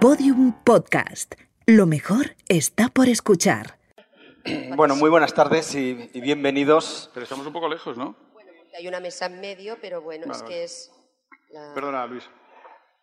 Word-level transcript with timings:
Podium 0.00 0.52
Podcast. 0.64 1.34
Lo 1.66 1.86
mejor 1.86 2.36
está 2.48 2.88
por 2.88 3.08
escuchar. 3.08 3.78
Bueno, 4.76 4.94
muy 4.96 5.10
buenas 5.10 5.34
tardes 5.34 5.74
y, 5.74 6.08
y 6.12 6.20
bienvenidos. 6.20 7.10
Pero 7.12 7.24
estamos 7.24 7.46
un 7.46 7.52
poco 7.52 7.68
lejos, 7.68 7.96
¿no? 7.98 8.14
Bueno, 8.32 8.50
porque 8.58 8.76
hay 8.76 8.86
una 8.88 9.00
mesa 9.00 9.26
en 9.26 9.40
medio, 9.40 9.76
pero 9.80 10.00
bueno, 10.00 10.26
Vale, 10.26 10.36
es 10.36 10.42
vale. 10.42 10.54
que 10.54 10.64
es... 10.64 10.90
la- 11.50 11.74
Perdona, 11.74 12.06
Luis. 12.06 12.24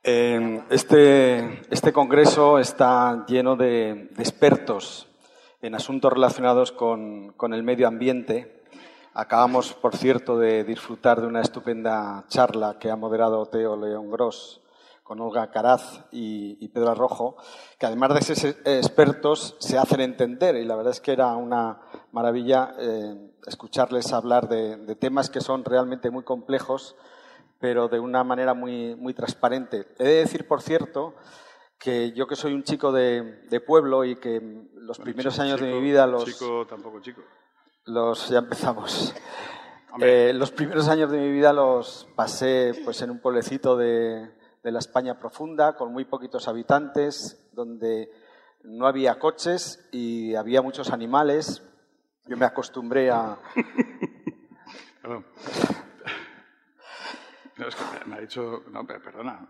Eh, 0.03 0.61
este, 0.69 1.61
este 1.73 1.91
congreso 1.91 2.59
está 2.59 3.25
lleno 3.27 3.55
de, 3.55 4.09
de 4.11 4.23
expertos 4.23 5.07
en 5.61 5.75
asuntos 5.75 6.13
relacionados 6.13 6.71
con, 6.71 7.33
con 7.33 7.53
el 7.53 7.63
medio 7.63 7.87
ambiente. 7.87 8.63
Acabamos, 9.13 9.73
por 9.73 9.95
cierto, 9.95 10.37
de 10.37 10.63
disfrutar 10.63 11.21
de 11.21 11.27
una 11.27 11.41
estupenda 11.41 12.25
charla 12.29 12.77
que 12.79 12.89
ha 12.91 12.95
moderado 12.95 13.45
Teo 13.47 13.75
León 13.75 14.11
Gross 14.11 14.61
con 15.05 15.21
Olga 15.21 15.51
Caraz 15.51 16.01
y, 16.11 16.57
y 16.59 16.67
Pedro 16.69 16.89
Arrojo, 16.89 17.37
que 17.79 17.85
además 17.85 18.15
de 18.15 18.21
ser 18.23 18.57
expertos 18.65 19.55
se 19.59 19.77
hacen 19.77 20.01
entender 20.01 20.55
y 20.55 20.65
la 20.65 20.75
verdad 20.75 20.91
es 20.93 20.99
que 20.99 21.11
era 21.13 21.35
una 21.35 21.79
maravilla 22.11 22.73
eh, 22.79 23.31
escucharles 23.45 24.11
hablar 24.13 24.49
de, 24.49 24.77
de 24.77 24.95
temas 24.95 25.29
que 25.29 25.41
son 25.41 25.63
realmente 25.63 26.09
muy 26.09 26.23
complejos 26.23 26.95
pero 27.59 27.87
de 27.87 27.99
una 27.99 28.23
manera 28.23 28.53
muy, 28.53 28.95
muy 28.95 29.13
transparente. 29.13 29.87
He 29.99 30.03
de 30.03 30.15
decir, 30.15 30.47
por 30.47 30.61
cierto, 30.61 31.13
que 31.79 32.11
yo 32.11 32.27
que 32.27 32.35
soy 32.35 32.53
un 32.53 32.63
chico 32.63 32.91
de, 32.91 33.21
de 33.49 33.59
pueblo 33.61 34.03
y 34.05 34.17
que 34.17 34.39
los 34.75 34.97
Bueno, 34.97 35.03
primeros 35.03 35.33
chico- 35.35 35.43
años 35.43 35.59
de 35.61 35.67
chico- 35.67 35.77
mi 35.79 35.81
vida 35.83 36.05
los, 36.07 36.25
Chico, 36.25 36.65
tampoco 36.67 36.99
chico. 36.99 37.21
los 37.85 38.27
ya 38.29 38.39
empezamos. 38.39 39.13
Eh, 40.01 40.33
los 40.35 40.51
primeros 40.51 40.89
años 40.89 41.09
de 41.09 41.17
mi 41.19 41.31
vida 41.31 41.53
los 41.53 42.07
pasé 42.15 42.73
pues 42.83 43.01
en 43.01 43.11
un 43.11 43.19
pueblecito 43.21 43.77
de, 43.77 44.29
de 44.65 44.71
la 44.71 44.79
España 44.79 45.17
profunda, 45.19 45.75
con 45.75 45.93
muy 45.93 46.05
poquitos 46.05 46.47
habitantes, 46.47 47.39
donde 47.53 48.11
no 48.63 48.87
había 48.87 49.19
coches 49.19 49.87
y 49.91 50.33
había 50.33 50.63
muchos 50.63 50.89
animales. 50.91 51.61
Yo 52.25 52.35
me 52.35 52.45
acostumbré 52.45 53.11
a, 53.11 53.37
Perdón. 55.03 55.23
No, 57.57 57.67
es 57.67 57.75
que 57.75 57.83
me- 57.83 58.05
me 58.09 58.15
ha 58.15 58.21
dicho... 58.21 58.63
No, 58.71 58.85
pero 58.87 59.03
perdona. 59.03 59.47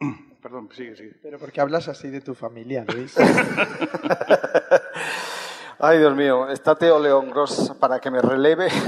Perdón, 0.42 0.70
sigue, 0.72 0.96
sigue. 0.96 1.14
Pero 1.22 1.38
porque 1.38 1.60
hablas 1.60 1.88
así 1.88 2.08
de 2.08 2.22
tu 2.22 2.34
familia, 2.34 2.86
Luis. 2.88 3.14
Ay, 5.80 5.98
Dios 5.98 6.16
mío, 6.16 6.48
está 6.48 6.74
Teo 6.74 6.98
León 6.98 7.30
Gross 7.30 7.72
para 7.78 8.00
que 8.00 8.10
me 8.10 8.22
releve. 8.22 8.68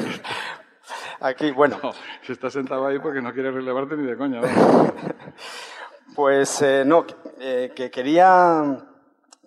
Aquí, 1.20 1.50
bueno, 1.50 1.78
No, 1.82 1.92
se 2.22 2.32
está 2.32 2.50
sentado 2.50 2.86
ahí 2.86 2.98
porque 2.98 3.20
no 3.20 3.32
quiere 3.32 3.50
relevarte 3.50 3.96
ni 3.96 4.06
de 4.06 4.16
coña. 4.16 4.40
¿no? 4.40 4.48
pues 6.16 6.62
eh, 6.62 6.82
no, 6.86 7.04
eh, 7.38 7.72
que 7.74 7.90
quería, 7.90 8.86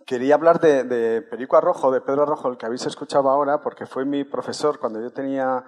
quería 0.06 0.36
hablar 0.36 0.60
de, 0.60 0.84
de 0.84 1.22
Perico 1.24 1.58
Arrojo, 1.58 1.92
de 1.92 2.02
Pedro 2.02 2.24
Arrojo, 2.24 2.50
el 2.50 2.58
que 2.58 2.66
habéis 2.68 2.86
escuchado 2.86 3.30
ahora, 3.30 3.62
porque 3.62 3.86
fue 3.86 4.06
mi 4.06 4.24
profesor 4.24 4.80
cuando 4.80 5.02
yo 5.02 5.12
tenía 5.12 5.64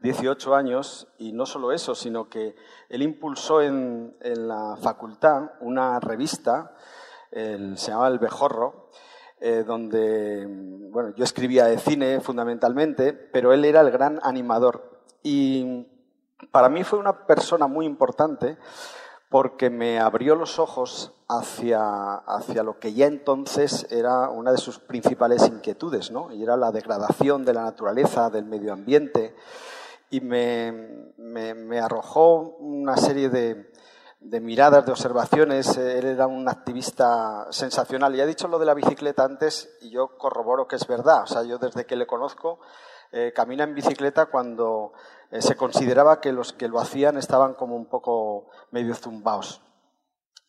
18 0.00 0.54
años, 0.54 1.08
y 1.18 1.32
no 1.32 1.44
solo 1.44 1.72
eso, 1.72 1.94
sino 1.94 2.28
que 2.30 2.54
él 2.88 3.02
impulsó 3.02 3.60
en, 3.60 4.16
en 4.20 4.48
la 4.48 4.76
facultad 4.80 5.50
una 5.60 6.00
revista, 6.00 6.74
el- 7.30 7.76
se 7.76 7.90
llamaba 7.90 8.08
El 8.08 8.18
Bejorro, 8.18 8.88
eh, 9.40 9.62
donde 9.66 10.46
bueno, 10.90 11.14
yo 11.16 11.24
escribía 11.24 11.66
de 11.66 11.78
cine 11.78 12.20
fundamentalmente, 12.20 13.12
pero 13.12 13.52
él 13.52 13.64
era 13.66 13.82
el 13.82 13.90
gran 13.90 14.18
animador. 14.22 14.89
Y 15.22 15.86
para 16.50 16.68
mí 16.68 16.84
fue 16.84 16.98
una 16.98 17.26
persona 17.26 17.66
muy 17.66 17.86
importante 17.86 18.56
porque 19.28 19.70
me 19.70 20.00
abrió 20.00 20.34
los 20.34 20.58
ojos 20.58 21.12
hacia, 21.28 22.14
hacia 22.16 22.62
lo 22.64 22.80
que 22.80 22.92
ya 22.94 23.06
entonces 23.06 23.86
era 23.90 24.28
una 24.28 24.50
de 24.50 24.58
sus 24.58 24.80
principales 24.80 25.46
inquietudes, 25.46 26.10
¿no? 26.10 26.32
y 26.32 26.42
era 26.42 26.56
la 26.56 26.72
degradación 26.72 27.44
de 27.44 27.54
la 27.54 27.62
naturaleza, 27.62 28.28
del 28.30 28.44
medio 28.46 28.72
ambiente, 28.72 29.36
y 30.10 30.20
me, 30.20 31.12
me- 31.16 31.54
me 31.54 31.78
arrojó 31.78 32.56
una 32.58 32.96
serie 32.96 33.28
de, 33.28 33.70
de 34.18 34.40
miradas, 34.40 34.84
de 34.84 34.90
observaciones. 34.90 35.76
Él 35.76 36.04
era 36.04 36.26
un 36.26 36.48
activista 36.48 37.46
sensacional. 37.50 38.16
Y 38.16 38.20
ha 38.20 38.26
dicho 38.26 38.48
lo 38.48 38.58
de 38.58 38.66
la 38.66 38.74
bicicleta 38.74 39.22
antes 39.22 39.70
y 39.80 39.90
yo 39.90 40.18
corroboro 40.18 40.66
que 40.66 40.74
es 40.74 40.86
verdad. 40.88 41.22
O 41.22 41.26
sea, 41.28 41.44
yo 41.44 41.58
desde 41.58 41.86
que 41.86 41.94
le 41.94 42.08
conozco 42.08 42.58
eh, 43.12 43.32
camina 43.32 43.62
en 43.62 43.74
bicicleta 43.76 44.26
cuando 44.26 44.92
eh, 45.30 45.42
se 45.42 45.56
consideraba 45.56 46.20
que 46.20 46.32
los 46.32 46.52
que 46.52 46.68
lo 46.68 46.80
hacían 46.80 47.16
estaban 47.16 47.54
como 47.54 47.76
un 47.76 47.86
poco 47.86 48.48
medio 48.70 48.94
zumbaos. 48.94 49.62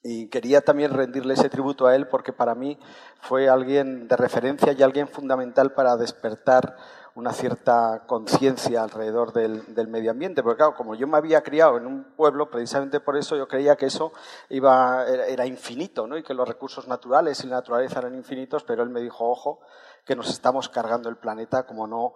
Y 0.03 0.29
quería 0.29 0.61
también 0.61 0.93
rendirle 0.93 1.35
ese 1.35 1.49
tributo 1.49 1.85
a 1.85 1.95
él 1.95 2.07
porque 2.07 2.33
para 2.33 2.55
mí 2.55 2.79
fue 3.21 3.49
alguien 3.49 4.07
de 4.07 4.17
referencia 4.17 4.73
y 4.73 4.81
alguien 4.81 5.07
fundamental 5.07 5.73
para 5.73 5.95
despertar 5.95 6.75
una 7.13 7.33
cierta 7.33 8.03
conciencia 8.07 8.83
alrededor 8.83 9.33
del, 9.33 9.75
del 9.75 9.87
medio 9.87 10.09
ambiente. 10.09 10.41
Porque 10.41 10.57
claro, 10.57 10.75
como 10.75 10.95
yo 10.95 11.07
me 11.07 11.17
había 11.17 11.43
criado 11.43 11.77
en 11.77 11.85
un 11.85 12.15
pueblo, 12.15 12.49
precisamente 12.49 12.99
por 12.99 13.17
eso 13.17 13.35
yo 13.35 13.47
creía 13.47 13.75
que 13.75 13.87
eso 13.87 14.11
iba, 14.49 15.05
era, 15.07 15.45
infinito, 15.45 16.07
¿no? 16.07 16.17
Y 16.17 16.23
que 16.23 16.33
los 16.33 16.47
recursos 16.47 16.87
naturales 16.87 17.43
y 17.43 17.47
la 17.47 17.57
naturaleza 17.57 17.99
eran 17.99 18.15
infinitos, 18.15 18.63
pero 18.63 18.81
él 18.81 18.89
me 18.89 19.01
dijo, 19.01 19.29
ojo, 19.29 19.59
que 20.05 20.15
nos 20.15 20.29
estamos 20.29 20.69
cargando 20.69 21.09
el 21.09 21.17
planeta 21.17 21.67
como 21.67 21.85
no 21.85 22.13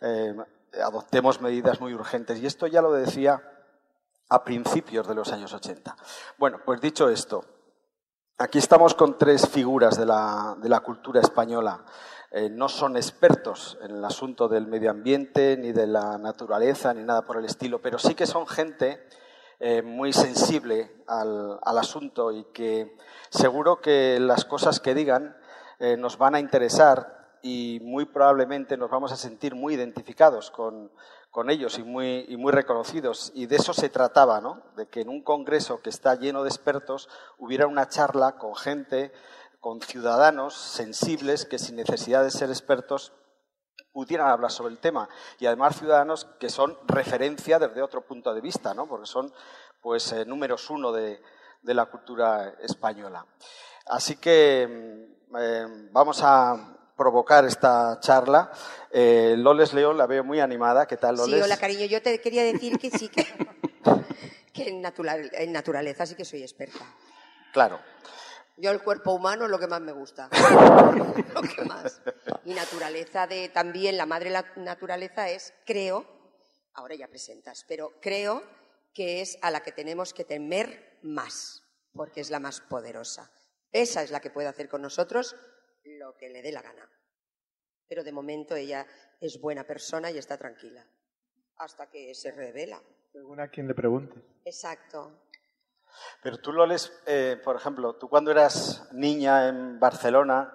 eh, 0.00 0.34
adoptemos 0.82 1.40
medidas 1.40 1.80
muy 1.80 1.94
urgentes. 1.94 2.38
Y 2.40 2.46
esto 2.46 2.66
ya 2.66 2.82
lo 2.82 2.92
decía 2.92 3.42
a 4.28 4.44
principios 4.44 5.06
de 5.08 5.14
los 5.14 5.32
años 5.32 5.52
80. 5.52 5.96
Bueno, 6.36 6.60
pues 6.64 6.80
dicho 6.80 7.08
esto, 7.08 7.44
aquí 8.38 8.58
estamos 8.58 8.94
con 8.94 9.16
tres 9.18 9.48
figuras 9.48 9.96
de 9.96 10.06
la, 10.06 10.56
de 10.60 10.68
la 10.68 10.80
cultura 10.80 11.20
española. 11.20 11.84
Eh, 12.30 12.50
no 12.50 12.68
son 12.68 12.96
expertos 12.96 13.78
en 13.82 13.96
el 13.96 14.04
asunto 14.04 14.48
del 14.48 14.66
medio 14.66 14.90
ambiente, 14.90 15.56
ni 15.56 15.72
de 15.72 15.86
la 15.86 16.18
naturaleza, 16.18 16.92
ni 16.92 17.02
nada 17.02 17.22
por 17.22 17.38
el 17.38 17.46
estilo, 17.46 17.80
pero 17.80 17.98
sí 17.98 18.14
que 18.14 18.26
son 18.26 18.46
gente 18.46 19.08
eh, 19.60 19.80
muy 19.80 20.12
sensible 20.12 21.02
al, 21.06 21.58
asunto 21.64 22.30
y 22.30 22.44
que 22.52 22.96
seguro 23.30 23.80
que 23.80 24.20
las 24.20 24.44
cosas 24.44 24.78
que 24.78 24.94
digan 24.94 25.36
eh, 25.78 25.96
nos 25.96 26.18
van 26.18 26.34
a 26.34 26.40
interesar 26.40 27.17
y 27.42 27.80
muy 27.82 28.04
probablemente 28.04 28.76
nos 28.76 28.90
vamos 28.90 29.12
a 29.12 29.16
sentir 29.16 29.54
muy 29.54 29.74
identificados 29.74 30.50
con, 30.50 30.90
con 31.30 31.50
ellos 31.50 31.78
y 31.78 31.82
muy, 31.82 32.24
y 32.28 32.36
muy 32.36 32.52
reconocidos. 32.52 33.32
Y 33.34 33.46
de 33.46 33.56
eso 33.56 33.72
se 33.72 33.88
trataba, 33.88 34.40
¿no? 34.40 34.62
De 34.76 34.88
que 34.88 35.02
en 35.02 35.08
un 35.08 35.22
congreso 35.22 35.80
que 35.82 35.90
está 35.90 36.14
lleno 36.14 36.42
de 36.42 36.48
expertos 36.48 37.08
hubiera 37.38 37.66
una 37.66 37.88
charla 37.88 38.36
con 38.36 38.54
gente, 38.56 39.12
con 39.60 39.80
ciudadanos 39.80 40.54
sensibles 40.54 41.44
que 41.44 41.58
sin 41.58 41.76
necesidad 41.76 42.24
de 42.24 42.30
ser 42.30 42.50
expertos 42.50 43.12
pudieran 43.92 44.28
hablar 44.28 44.50
sobre 44.50 44.72
el 44.72 44.78
tema. 44.78 45.08
Y 45.38 45.46
además 45.46 45.78
ciudadanos 45.78 46.26
que 46.38 46.50
son 46.50 46.78
referencia 46.86 47.58
desde 47.58 47.82
otro 47.82 48.06
punto 48.06 48.34
de 48.34 48.40
vista, 48.40 48.74
¿no? 48.74 48.86
Porque 48.86 49.06
son 49.06 49.32
pues 49.80 50.12
eh, 50.12 50.24
números 50.24 50.70
uno 50.70 50.92
de, 50.92 51.22
de 51.62 51.74
la 51.74 51.86
cultura 51.86 52.54
española. 52.60 53.26
Así 53.86 54.16
que 54.16 55.06
mm, 55.30 55.36
eh, 55.36 55.88
vamos 55.92 56.20
a 56.22 56.77
provocar 57.02 57.46
esta 57.46 57.98
charla. 58.00 58.50
Eh, 58.90 59.36
Loles 59.38 59.72
León 59.72 59.96
la 59.96 60.06
veo 60.06 60.24
muy 60.24 60.40
animada. 60.40 60.86
¿Qué 60.86 60.98
tal, 60.98 61.16
Loles? 61.16 61.36
Sí, 61.36 61.42
hola 61.42 61.56
cariño, 61.56 61.86
yo 61.86 62.02
te 62.02 62.20
quería 62.20 62.42
decir 62.42 62.76
que 62.78 62.90
sí 62.90 63.08
que, 63.08 63.24
que 64.52 64.68
en, 64.68 64.82
natural- 64.82 65.30
en 65.32 65.52
naturaleza 65.52 66.04
sí 66.04 66.14
que 66.14 66.24
soy 66.26 66.42
experta. 66.42 66.84
Claro. 67.54 67.80
Yo 68.58 68.72
el 68.72 68.82
cuerpo 68.82 69.12
humano 69.12 69.44
es 69.44 69.50
lo 69.50 69.58
que 69.60 69.68
más 69.68 69.80
me 69.80 69.92
gusta. 69.92 70.28
lo 71.34 71.42
que 71.42 71.62
más. 71.64 72.02
Y 72.44 72.52
naturaleza 72.52 73.26
de 73.28 73.48
también, 73.48 73.96
la 73.96 74.04
madre 74.04 74.30
la 74.30 74.44
naturaleza 74.56 75.28
es, 75.30 75.54
creo, 75.64 76.04
ahora 76.74 76.96
ya 76.96 77.06
presentas, 77.06 77.64
pero 77.68 77.92
creo 78.02 78.42
que 78.92 79.20
es 79.20 79.38
a 79.42 79.52
la 79.52 79.60
que 79.60 79.70
tenemos 79.70 80.12
que 80.12 80.24
temer 80.24 80.98
más, 81.02 81.62
porque 81.94 82.20
es 82.20 82.30
la 82.30 82.40
más 82.40 82.60
poderosa. 82.60 83.30
Esa 83.70 84.02
es 84.02 84.10
la 84.10 84.18
que 84.18 84.30
puede 84.30 84.48
hacer 84.48 84.68
con 84.68 84.82
nosotros 84.82 85.36
lo 85.84 86.16
que 86.16 86.28
le 86.28 86.42
dé 86.42 86.52
la 86.52 86.62
gana. 86.62 86.88
Pero 87.88 88.04
de 88.04 88.12
momento 88.12 88.54
ella 88.54 88.86
es 89.20 89.40
buena 89.40 89.64
persona 89.64 90.10
y 90.10 90.18
está 90.18 90.36
tranquila, 90.36 90.84
hasta 91.56 91.88
que 91.88 92.14
se 92.14 92.30
revela. 92.32 92.80
Según 93.12 93.40
a 93.40 93.48
quien 93.48 93.66
le 93.66 93.74
pregunte. 93.74 94.22
Exacto. 94.44 95.22
Pero 96.22 96.38
tú, 96.38 96.52
Loles, 96.52 96.92
eh, 97.06 97.40
por 97.42 97.56
ejemplo, 97.56 97.96
tú 97.96 98.08
cuando 98.08 98.30
eras 98.30 98.88
niña 98.92 99.48
en 99.48 99.80
Barcelona, 99.80 100.52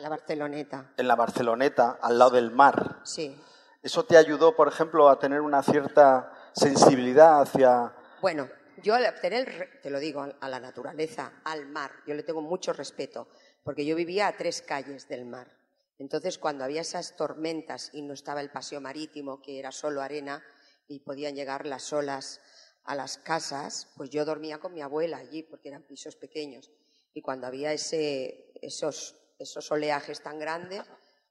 La 0.00 0.08
Barceloneta. 0.08 0.92
en 0.96 1.08
la 1.08 1.16
Barceloneta, 1.16 1.98
al 2.00 2.18
lado 2.18 2.30
del 2.32 2.50
mar, 2.52 3.00
Sí. 3.02 3.36
¿eso 3.82 4.04
te 4.04 4.16
ayudó, 4.16 4.54
por 4.54 4.68
ejemplo, 4.68 5.08
a 5.08 5.18
tener 5.18 5.40
una 5.40 5.62
cierta 5.62 6.32
sensibilidad 6.52 7.40
hacia... 7.42 7.92
Bueno, 8.22 8.48
yo 8.82 8.94
al 8.94 9.20
tener, 9.20 9.80
te 9.82 9.90
lo 9.90 9.98
digo, 9.98 10.26
a 10.40 10.48
la 10.48 10.60
naturaleza, 10.60 11.40
al 11.44 11.66
mar, 11.66 11.90
yo 12.06 12.14
le 12.14 12.22
tengo 12.22 12.40
mucho 12.40 12.72
respeto, 12.72 13.28
porque 13.66 13.84
yo 13.84 13.96
vivía 13.96 14.28
a 14.28 14.36
tres 14.36 14.62
calles 14.62 15.08
del 15.08 15.24
mar. 15.26 15.50
Entonces, 15.98 16.38
cuando 16.38 16.62
había 16.62 16.82
esas 16.82 17.16
tormentas 17.16 17.90
y 17.92 18.02
no 18.02 18.14
estaba 18.14 18.40
el 18.40 18.48
paseo 18.48 18.80
marítimo, 18.80 19.42
que 19.42 19.58
era 19.58 19.72
solo 19.72 20.02
arena, 20.02 20.40
y 20.86 21.00
podían 21.00 21.34
llegar 21.34 21.66
las 21.66 21.92
olas 21.92 22.40
a 22.84 22.94
las 22.94 23.18
casas, 23.18 23.88
pues 23.96 24.10
yo 24.10 24.24
dormía 24.24 24.58
con 24.58 24.72
mi 24.72 24.82
abuela 24.82 25.16
allí, 25.16 25.42
porque 25.42 25.70
eran 25.70 25.82
pisos 25.82 26.14
pequeños. 26.14 26.70
Y 27.12 27.22
cuando 27.22 27.48
había 27.48 27.72
ese, 27.72 28.52
esos, 28.62 29.16
esos 29.40 29.68
oleajes 29.72 30.22
tan 30.22 30.38
grandes, 30.38 30.82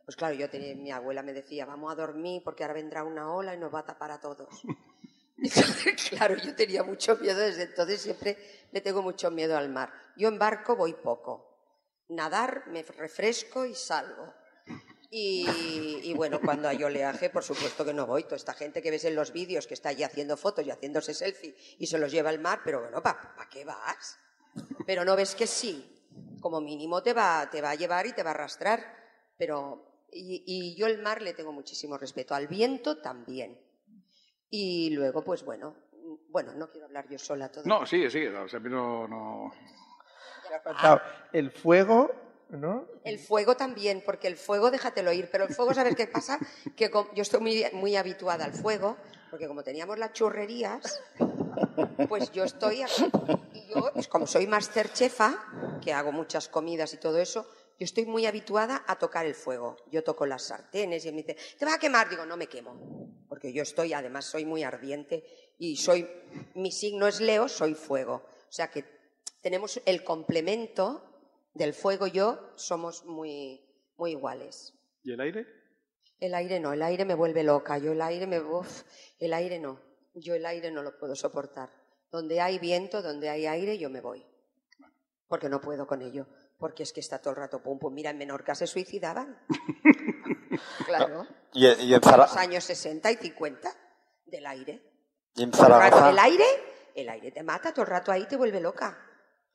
pues 0.03 0.17
claro, 0.17 0.35
yo 0.35 0.49
tenía, 0.49 0.75
mi 0.75 0.91
abuela 0.91 1.23
me 1.23 1.31
decía, 1.31 1.65
vamos 1.65 1.89
a 1.89 1.95
dormir 1.95 2.41
porque 2.43 2.65
ahora 2.65 2.73
vendrá 2.73 3.05
una 3.05 3.33
ola 3.33 3.55
y 3.55 3.57
nos 3.57 3.73
va 3.73 3.79
a 3.79 3.85
tapar 3.85 4.11
a 4.11 4.19
todos. 4.19 4.49
Entonces, 5.37 6.09
claro, 6.09 6.35
yo 6.35 6.53
tenía 6.53 6.83
mucho 6.83 7.15
miedo 7.15 7.39
desde 7.39 7.63
entonces, 7.63 8.01
siempre 8.01 8.37
le 8.73 8.81
tengo 8.81 9.01
mucho 9.01 9.31
miedo 9.31 9.55
al 9.55 9.69
mar. 9.69 9.93
Yo 10.17 10.27
en 10.27 10.37
barco 10.37 10.75
voy 10.75 10.93
poco. 10.93 11.54
Nadar, 12.09 12.67
me 12.67 12.83
refresco 12.83 13.65
y 13.65 13.73
salgo. 13.73 14.33
Y, 15.11 16.01
y 16.03 16.13
bueno, 16.13 16.41
cuando 16.41 16.67
hay 16.67 16.83
oleaje, 16.83 17.29
por 17.29 17.43
supuesto 17.43 17.85
que 17.85 17.93
no 17.93 18.05
voy. 18.05 18.23
Toda 18.23 18.35
esta 18.35 18.53
gente 18.53 18.81
que 18.81 18.91
ves 18.91 19.05
en 19.05 19.15
los 19.15 19.31
vídeos 19.31 19.67
que 19.67 19.73
está 19.73 19.89
allí 19.89 20.03
haciendo 20.03 20.35
fotos 20.35 20.65
y 20.65 20.71
haciéndose 20.71 21.13
selfie 21.13 21.55
y 21.79 21.87
se 21.87 21.97
los 21.97 22.11
lleva 22.11 22.29
al 22.29 22.39
mar, 22.39 22.61
pero 22.63 22.81
bueno, 22.81 23.01
¿para 23.01 23.49
qué 23.49 23.63
vas? 23.63 24.19
Pero 24.85 25.05
no 25.05 25.15
ves 25.15 25.35
que 25.35 25.47
sí. 25.47 25.91
Como 26.41 26.61
mínimo 26.61 27.01
te 27.01 27.13
va, 27.13 27.49
te 27.49 27.61
va 27.61 27.71
a 27.71 27.75
llevar 27.75 28.07
y 28.07 28.13
te 28.13 28.23
va 28.23 28.31
a 28.31 28.33
arrastrar. 28.33 28.81
Pero, 29.37 30.05
y, 30.11 30.43
y 30.45 30.75
yo 30.75 30.87
el 30.87 31.01
mar 31.01 31.21
le 31.21 31.33
tengo 31.33 31.51
muchísimo 31.51 31.97
respeto. 31.97 32.35
Al 32.35 32.47
viento 32.47 33.01
también. 33.01 33.59
Y 34.49 34.91
luego, 34.91 35.23
pues 35.23 35.43
bueno, 35.43 35.75
bueno, 36.29 36.53
no 36.53 36.69
quiero 36.69 36.85
hablar 36.87 37.07
yo 37.09 37.17
sola 37.17 37.51
todo. 37.51 37.63
No, 37.65 37.85
sigue, 37.85 38.09
sigue. 38.09 38.29
O 38.29 38.47
sea, 38.47 38.59
a 38.59 38.61
mí 38.61 38.69
no, 38.69 39.51
el 41.31 41.51
fuego, 41.51 42.11
¿no? 42.49 42.87
El 43.03 43.19
fuego 43.19 43.55
también, 43.55 44.01
porque 44.05 44.27
el 44.27 44.37
fuego 44.37 44.71
déjatelo 44.71 45.11
ir, 45.11 45.29
pero 45.31 45.45
el 45.45 45.53
fuego, 45.53 45.73
¿sabes 45.73 45.95
qué 45.95 46.07
pasa? 46.07 46.39
Que 46.75 46.89
yo 46.89 47.21
estoy 47.21 47.39
muy, 47.39 47.65
muy 47.73 47.95
habituada 47.95 48.45
al 48.45 48.53
fuego, 48.53 48.97
porque 49.29 49.47
como 49.47 49.63
teníamos 49.63 49.97
las 49.97 50.13
churrerías, 50.13 51.01
pues 52.07 52.31
yo 52.31 52.43
estoy 52.43 52.83
aquí. 52.83 53.05
Y 53.53 53.67
yo, 53.73 53.91
pues 53.93 54.07
como 54.07 54.27
soy 54.27 54.47
masterchefa, 54.47 55.35
que 55.81 55.93
hago 55.93 56.11
muchas 56.11 56.47
comidas 56.47 56.93
y 56.93 56.97
todo 56.97 57.19
eso, 57.19 57.47
yo 57.77 57.83
estoy 57.83 58.05
muy 58.05 58.25
habituada 58.25 58.83
a 58.87 58.97
tocar 58.97 59.25
el 59.25 59.35
fuego. 59.35 59.75
Yo 59.91 60.03
toco 60.03 60.25
las 60.25 60.43
sartenes 60.43 61.05
y 61.05 61.11
me 61.11 61.23
dice, 61.23 61.35
¿te 61.57 61.65
va 61.65 61.73
a 61.73 61.79
quemar? 61.79 62.09
Digo, 62.09 62.25
no 62.25 62.37
me 62.37 62.47
quemo, 62.47 63.09
porque 63.27 63.51
yo 63.51 63.63
estoy, 63.63 63.93
además 63.93 64.25
soy 64.25 64.45
muy 64.45 64.63
ardiente 64.63 65.25
y 65.57 65.75
soy, 65.77 66.09
mi 66.53 66.71
signo 66.71 67.07
es 67.07 67.19
Leo, 67.19 67.49
soy 67.49 67.73
fuego. 67.73 68.23
O 68.47 68.51
sea 68.55 68.71
que 68.71 68.94
tenemos 69.45 69.79
el 69.85 70.03
complemento 70.03 71.03
del 71.53 71.75
fuego 71.75 72.07
y 72.07 72.11
yo 72.13 72.51
somos 72.55 73.05
muy, 73.05 73.63
muy 73.95 74.09
iguales. 74.09 74.73
¿Y 75.03 75.13
el 75.13 75.21
aire? 75.21 75.45
El 76.19 76.33
aire 76.33 76.59
no, 76.59 76.73
el 76.73 76.81
aire 76.81 77.05
me 77.05 77.13
vuelve 77.13 77.43
loca. 77.43 77.77
Yo 77.77 77.91
el 77.91 78.01
aire 78.01 78.25
me. 78.25 78.39
uf, 78.39 78.81
el 79.19 79.35
aire 79.35 79.59
no. 79.59 79.79
Yo 80.15 80.33
el 80.33 80.47
aire 80.47 80.71
no 80.71 80.81
lo 80.81 80.97
puedo 80.97 81.15
soportar. 81.15 81.69
Donde 82.11 82.41
hay 82.41 82.57
viento, 82.57 83.03
donde 83.03 83.29
hay 83.29 83.45
aire, 83.45 83.77
yo 83.77 83.91
me 83.91 84.01
voy. 84.01 84.25
Porque 85.27 85.47
no 85.47 85.61
puedo 85.61 85.85
con 85.85 86.01
ello. 86.01 86.25
Porque 86.57 86.81
es 86.81 86.91
que 86.91 87.01
está 87.01 87.19
todo 87.19 87.29
el 87.29 87.37
rato 87.37 87.61
pum 87.61 87.77
pum. 87.77 87.93
Mira, 87.93 88.09
en 88.09 88.17
Menorca 88.17 88.55
se 88.55 88.65
suicidaban. 88.65 89.37
claro. 90.87 91.27
Y, 91.53 91.67
y 91.67 91.93
en, 91.93 92.01
Zara- 92.01 92.17
los 92.25 92.35
años 92.35 92.63
60 92.63 93.11
y 93.11 93.15
50 93.17 93.69
del 94.25 94.47
aire. 94.47 94.81
y 95.35 95.43
en 95.43 95.53
Zaragoza. 95.53 96.09
El 96.09 96.17
aire, 96.17 96.45
el 96.95 97.09
aire 97.09 97.31
te 97.31 97.43
mata, 97.43 97.71
todo 97.71 97.83
el 97.83 97.91
rato 97.91 98.11
ahí 98.11 98.25
te 98.27 98.37
vuelve 98.37 98.59
loca. 98.59 98.97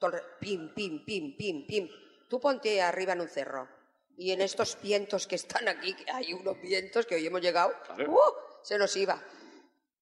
Todo 0.00 0.10
el 0.10 0.16
ra- 0.18 0.24
pim, 0.40 0.74
pim, 0.74 1.04
pim, 1.04 1.36
pim, 1.36 1.66
pim. 1.66 1.88
Tú 2.28 2.40
ponte 2.40 2.82
arriba 2.82 3.12
en 3.12 3.20
un 3.20 3.28
cerro. 3.28 3.68
Y 4.16 4.32
en 4.32 4.40
estos 4.40 4.76
vientos 4.82 5.26
que 5.28 5.36
están 5.36 5.68
aquí, 5.68 5.94
que 5.94 6.10
hay 6.10 6.32
unos 6.32 6.60
vientos 6.60 7.06
que 7.06 7.14
hoy 7.14 7.26
hemos 7.26 7.40
llegado, 7.40 7.72
Claro. 7.84 8.10
¡uh! 8.12 8.18
se 8.62 8.76
nos 8.78 8.96
iba. 8.96 9.22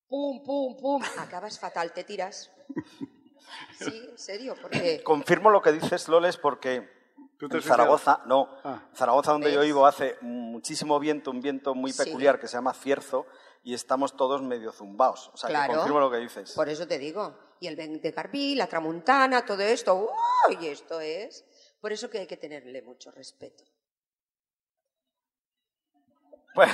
Pum, 0.08 0.42
pum, 0.42 0.76
pum. 0.80 1.02
Acabas 1.18 1.58
fatal, 1.60 1.92
te 1.92 2.04
tiras. 2.04 2.50
Sí, 3.78 4.08
en 4.10 4.18
serio, 4.18 4.54
porque 4.60 5.02
Confirmo 5.04 5.50
lo 5.50 5.60
que 5.62 5.72
dices, 5.72 6.08
Loles, 6.08 6.36
porque 6.38 6.88
¿Tú 7.38 7.48
te 7.48 7.58
en 7.58 7.62
Zaragoza, 7.62 8.22
no, 8.26 8.48
Ah. 8.64 8.88
Zaragoza 8.94 9.30
donde 9.32 9.52
yo 9.52 9.60
vivo 9.60 9.86
hace 9.86 10.16
muchísimo 10.22 10.98
viento, 10.98 11.30
un 11.30 11.40
viento 11.40 11.74
muy 11.74 11.92
Sí. 11.92 12.02
peculiar 12.04 12.40
que 12.40 12.48
se 12.48 12.56
llama 12.56 12.74
cierzo 12.74 13.26
y 13.62 13.74
estamos 13.74 14.16
todos 14.16 14.42
medio 14.42 14.72
zumbaos. 14.72 15.30
O 15.32 15.36
sea, 15.36 15.48
que 15.48 15.54
Claro. 15.54 15.74
confirmo 15.74 16.00
lo 16.00 16.10
que 16.10 16.16
dices. 16.18 16.52
Por 16.52 16.68
eso 16.68 16.86
te 16.88 16.98
digo. 16.98 17.38
Y 17.60 17.66
el 17.66 17.76
de 17.76 18.10
Garbí, 18.12 18.54
la 18.54 18.66
tramuntana, 18.66 19.44
todo 19.44 19.62
esto. 19.62 19.94
¡uh! 19.94 20.08
Y 20.60 20.66
esto 20.68 21.00
es. 21.00 21.44
Por 21.80 21.92
eso 21.92 22.08
que 22.10 22.18
hay 22.18 22.26
que 22.26 22.36
tenerle 22.36 22.82
mucho 22.82 23.10
respeto. 23.10 23.64
Bueno, 26.54 26.72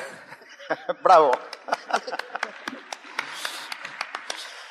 bravo. 1.02 1.32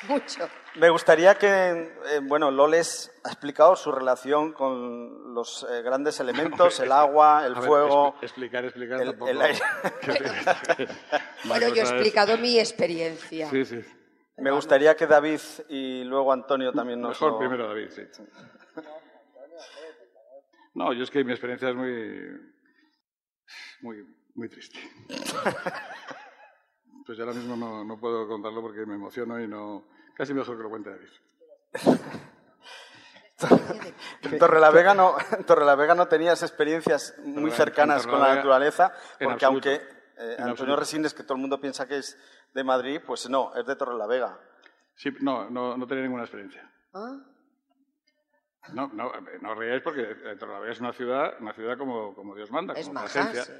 Mucho. 0.08 0.46
Me 0.74 0.90
gustaría 0.90 1.34
que, 1.38 1.46
eh, 2.10 2.20
bueno, 2.22 2.50
Loles 2.50 3.10
ha 3.24 3.30
explicado 3.30 3.74
su 3.74 3.90
relación 3.90 4.52
con 4.52 5.32
los 5.32 5.66
eh, 5.70 5.80
grandes 5.80 6.20
elementos, 6.20 6.78
el 6.80 6.92
agua, 6.92 7.46
el 7.46 7.54
A 7.54 7.62
fuego. 7.62 8.14
expli- 8.16 8.24
explicar, 8.24 8.64
explicar 8.66 9.00
el- 9.00 9.06
tampoco. 9.10 9.30
el 9.30 9.40
aire. 9.40 9.58
La 11.10 11.18
Bueno, 11.46 11.68
yo 11.68 11.76
he 11.76 11.80
explicado 11.86 12.36
mi 12.36 12.58
experiencia. 12.58 13.48
Sí, 13.48 13.64
sí. 13.64 13.82
Me 14.36 14.50
gustaría 14.50 14.96
que 14.96 15.06
David 15.06 15.40
y 15.68 16.02
luego 16.04 16.32
Antonio 16.32 16.72
también 16.72 17.00
nos 17.00 17.10
Mejor 17.20 17.32
lo- 17.32 17.38
primero 17.38 17.68
David, 17.68 17.88
sí. 17.90 18.02
No, 20.74 20.92
yo 20.92 21.04
es 21.04 21.10
que 21.10 21.22
mi 21.22 21.30
experiencia 21.32 21.68
es 21.70 21.76
muy. 21.76 22.40
muy, 23.82 24.04
muy 24.34 24.48
triste. 24.48 24.78
Pues 27.06 27.20
ahora 27.20 27.32
mismo 27.32 27.54
no, 27.56 27.84
no 27.84 28.00
puedo 28.00 28.26
contarlo 28.26 28.60
porque 28.60 28.84
me 28.86 28.94
emociono 28.94 29.38
y 29.40 29.46
no. 29.46 29.86
Casi 30.16 30.34
mejor 30.34 30.56
que 30.56 30.62
lo 30.64 30.70
cuente 30.70 30.90
David. 30.90 31.10
En 34.22 34.38
Torrelavega 34.38 34.94
no, 34.94 35.14
Torrelavega 35.46 35.94
no 35.94 36.08
tenías 36.08 36.42
experiencias 36.42 37.14
muy 37.24 37.50
Torre- 37.50 37.56
cercanas 37.56 38.06
con 38.06 38.20
la 38.20 38.34
naturaleza, 38.36 38.92
porque 39.20 39.44
aunque 39.44 39.80
eh, 40.18 40.36
En 40.38 40.48
Antonio. 40.48 40.76
Resines, 40.76 41.14
que 41.14 41.22
todo 41.22 41.34
el 41.34 41.40
mundo 41.40 41.60
piensa 41.60 41.86
que 41.86 41.98
es 41.98 42.18
de 42.52 42.64
Madrid, 42.64 43.00
pues 43.06 43.28
no, 43.28 43.54
es 43.54 43.66
de 43.66 43.76
Torrelavega. 43.76 44.38
Sí, 44.94 45.10
no, 45.20 45.50
no, 45.50 45.76
no 45.76 45.86
tenía 45.86 46.04
ninguna 46.04 46.22
experiencia. 46.24 46.70
Ah, 46.92 47.16
No, 48.72 48.88
no, 48.94 49.12
no 49.42 49.50
os 49.52 49.58
reíais 49.58 49.82
porque 49.82 50.02
eh, 50.02 50.36
Torrelavega 50.38 50.72
es 50.72 50.80
una 50.80 50.92
ciudad, 50.92 51.34
una 51.40 51.52
ciudad 51.52 51.76
como, 51.76 52.14
como 52.14 52.34
Dios 52.34 52.50
manda, 52.50 52.72
Es 52.74 52.86
como 52.86 53.00
Plasencia. 53.00 53.44
sí. 53.44 53.52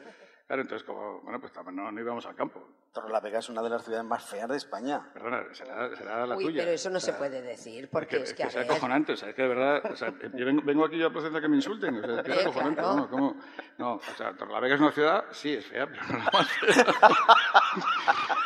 Claro, 0.47 0.61
entonces, 0.61 0.87
como, 0.87 1.23
bueno, 1.23 1.41
pues 1.41 1.53
no, 1.73 1.91
no 1.91 2.01
íbamos 2.01 2.27
al 2.27 2.35
campo. 2.35 2.63
Torrelavega 2.93 3.39
es 3.39 3.49
una 3.49 3.63
de 3.63 3.71
las 3.71 3.83
ciudades 3.83 4.05
más 4.07 4.23
feas 4.25 4.47
de 4.47 4.59
España. 4.59 5.01
Perdona, 5.15 5.43
será, 5.53 5.97
será 5.97 6.27
la 6.27 6.37
Uy, 6.37 6.45
tuya. 6.45 6.63
pero 6.63 6.73
eso 6.75 6.91
no 6.91 7.01
se 7.01 7.15
puede 7.15 7.41
decir, 7.41 7.89
porque 7.91 8.19
es 8.19 8.35
que, 8.35 8.45
a 8.45 8.49
es 8.49 8.55
ver, 8.55 8.65
acojonante, 8.65 9.15
o 9.15 9.17
sea, 9.17 9.31
es 9.31 9.35
que 9.35 9.41
de 9.43 9.49
verdad, 9.49 9.91
o 9.91 9.97
sea, 9.97 10.13
yo 10.35 10.45
vengo, 10.45 10.63
vengo 10.63 10.85
aquí 10.85 10.99
yo 10.99 11.07
a 11.07 11.11
Plasencia 11.11 11.41
que 11.41 11.49
me 11.49 11.57
insulten, 11.57 11.97
o 11.97 12.07
sea, 12.07 12.17
es 12.21 12.23
que 12.23 12.31
es 12.33 12.37
Eh, 12.41 12.41
acojonante, 12.43 12.81
claro. 12.83 12.97
¿no? 12.97 13.09
¿Cómo? 13.11 13.37
No, 13.79 13.95
o 13.95 14.01
sea, 14.17 14.37
Torrelavega 14.37 14.75
es 14.75 14.81
una 14.83 14.93
ciudad, 14.93 15.25
sí, 15.31 15.55
es 15.55 15.65
fea, 15.67 15.87
pero 15.87 16.03
no 16.09 16.19
la 16.19 16.31
más 16.31 16.49
fea. 16.51 16.85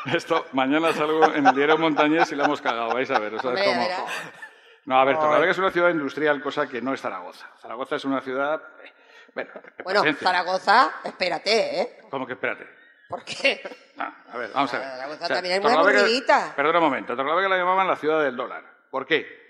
Esto, 0.15 0.47
mañana 0.53 0.93
salgo 0.93 1.25
en 1.35 1.47
el 1.49 1.55
diario 1.55 1.79
Montañés 1.79 2.31
y 2.31 2.37
la 2.37 2.45
hemos 2.45 2.61
cagado, 2.63 2.95
vais 2.95 3.11
a 3.11 3.19
ver, 3.19 3.35
o 3.35 3.41
sea, 3.41 3.53
es 3.55 3.67
como... 3.67 4.07
No, 4.87 4.99
a 5.01 5.05
ver, 5.05 5.17
Torrelavega 5.19 5.51
es 5.51 5.59
una 5.59 5.71
ciudad 5.71 5.91
industrial, 5.91 6.41
cosa 6.41 6.67
que 6.69 6.81
no 6.81 6.95
es 6.95 7.01
Zaragoza. 7.01 7.47
Zaragoza 7.61 7.97
es 7.97 8.05
una 8.07 8.21
ciudad, 8.23 8.63
eh, 8.83 8.93
bueno, 9.35 9.51
bueno, 9.85 10.03
Plasencia. 10.03 10.29
Zaragoza, 10.29 10.93
espérate, 11.05 11.81
¿eh? 11.81 11.99
¿Cómo 12.11 12.27
que 12.27 12.35
espérate? 12.35 12.67
¿Por 13.09 13.25
qué? 13.25 13.61
No, 13.97 14.05
a 14.05 14.37
ver, 14.37 14.51
vamos 14.53 14.75
a 14.75 14.79
ver. 14.79 14.89
Zaragoza 14.89 15.29
también 15.29 15.55
es 15.55 15.63
muy 15.63 15.73
aburridita. 15.73 16.53
Perdona 16.55 16.79
un 16.79 16.85
momento. 16.85 17.17
Torrelavega 17.17 17.49
la 17.49 17.57
llamaban 17.57 17.87
la 17.87 17.97
ciudad 17.97 18.23
del 18.23 18.37
dólar. 18.37 18.65
¿Por 18.91 19.07
qué? 19.07 19.49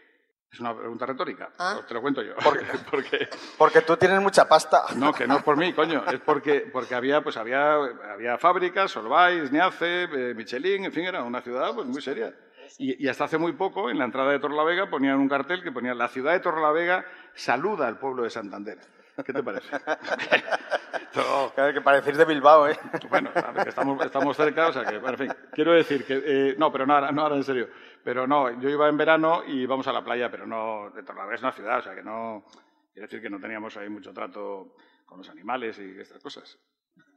Es 0.51 0.61
una 0.61 0.75
pregunta 0.75 1.05
retórica. 1.05 1.51
Ah. 1.59 1.73
Pues 1.75 1.87
te 1.87 1.95
lo 1.95 2.01
cuento 2.01 2.23
yo. 2.23 2.35
¿Por 2.37 3.05
qué? 3.05 3.29
Porque 3.59 3.83
tú 3.83 3.97
tienes 3.97 4.21
mucha 4.21 4.49
pasta. 4.49 4.85
No, 4.97 5.13
que 5.13 5.27
no 5.27 5.39
es 5.39 5.43
por 5.43 5.57
mí, 5.57 5.73
coño. 5.73 6.05
Es 6.11 6.21
porque, 6.21 6.69
porque 6.73 6.95
había, 6.95 7.21
pues 7.21 7.37
había, 7.37 7.75
había 7.75 8.39
fábricas, 8.39 8.91
Solvay, 8.91 9.51
Niace, 9.51 10.05
eh, 10.05 10.35
Michelin, 10.35 10.87
en 10.87 10.93
fin, 10.93 11.05
era 11.05 11.23
una 11.23 11.43
ciudad 11.43 11.75
pues, 11.75 11.87
muy 11.87 12.01
seria. 12.01 12.35
Y, 12.79 13.05
y 13.05 13.09
hasta 13.09 13.25
hace 13.25 13.39
muy 13.39 13.53
poco, 13.53 13.91
en 13.91 13.99
la 13.99 14.05
entrada 14.05 14.31
de 14.31 14.39
Torrelavega, 14.39 14.89
ponían 14.89 15.19
un 15.19 15.29
cartel 15.29 15.63
que 15.63 15.73
ponía 15.73 15.95
la 15.95 16.09
ciudad 16.09 16.33
de 16.33 16.41
Torrelavega 16.41 17.05
saluda 17.35 17.87
al 17.87 17.99
pueblo 17.99 18.23
de 18.23 18.31
Santander. 18.31 18.79
¿Qué 19.25 19.33
te 19.33 19.43
parece? 19.43 19.77
Esto- 21.03 21.53
Claro, 21.55 21.73
que 21.73 21.81
parecéis 21.81 22.17
de 22.17 22.25
Bilbao, 22.25 22.69
¿eh? 22.69 22.79
bueno, 23.09 23.31
que 23.33 23.69
estamos, 23.69 24.05
estamos 24.05 24.37
cerca, 24.37 24.69
o 24.69 24.73
sea 24.73 24.85
que, 24.85 24.99
bueno, 24.99 25.17
en 25.19 25.31
fin, 25.31 25.37
quiero 25.53 25.73
decir 25.73 26.05
que, 26.05 26.23
eh, 26.25 26.55
no, 26.59 26.71
pero 26.71 26.87
no 26.87 26.95
ahora, 26.95 27.11
no 27.11 27.23
ahora 27.23 27.37
en 27.37 27.43
serio, 27.45 27.69
pero 28.05 28.27
no, 28.27 28.61
yo 28.61 28.69
iba 28.69 28.89
en 28.89 28.97
verano 28.97 29.43
y 29.47 29.67
vamos 29.67 29.87
a 29.89 29.93
la 29.93 30.05
playa, 30.05 30.31
pero 30.31 30.47
no, 30.47 30.91
de 30.91 31.03
Torrelavega 31.03 31.35
es 31.37 31.43
una 31.43 31.53
ciudad, 31.53 31.79
o 31.79 31.83
sea 31.83 31.95
que 31.95 32.03
no, 32.03 32.45
quiero 32.93 33.07
decir 33.09 33.21
que 33.21 33.31
no 33.31 33.41
teníamos 33.41 33.77
ahí 33.77 33.89
mucho 33.89 34.13
trato 34.13 34.75
con 35.07 35.19
los 35.19 35.29
animales 35.31 35.79
y 35.79 35.99
estas 36.01 36.23
cosas. 36.23 36.59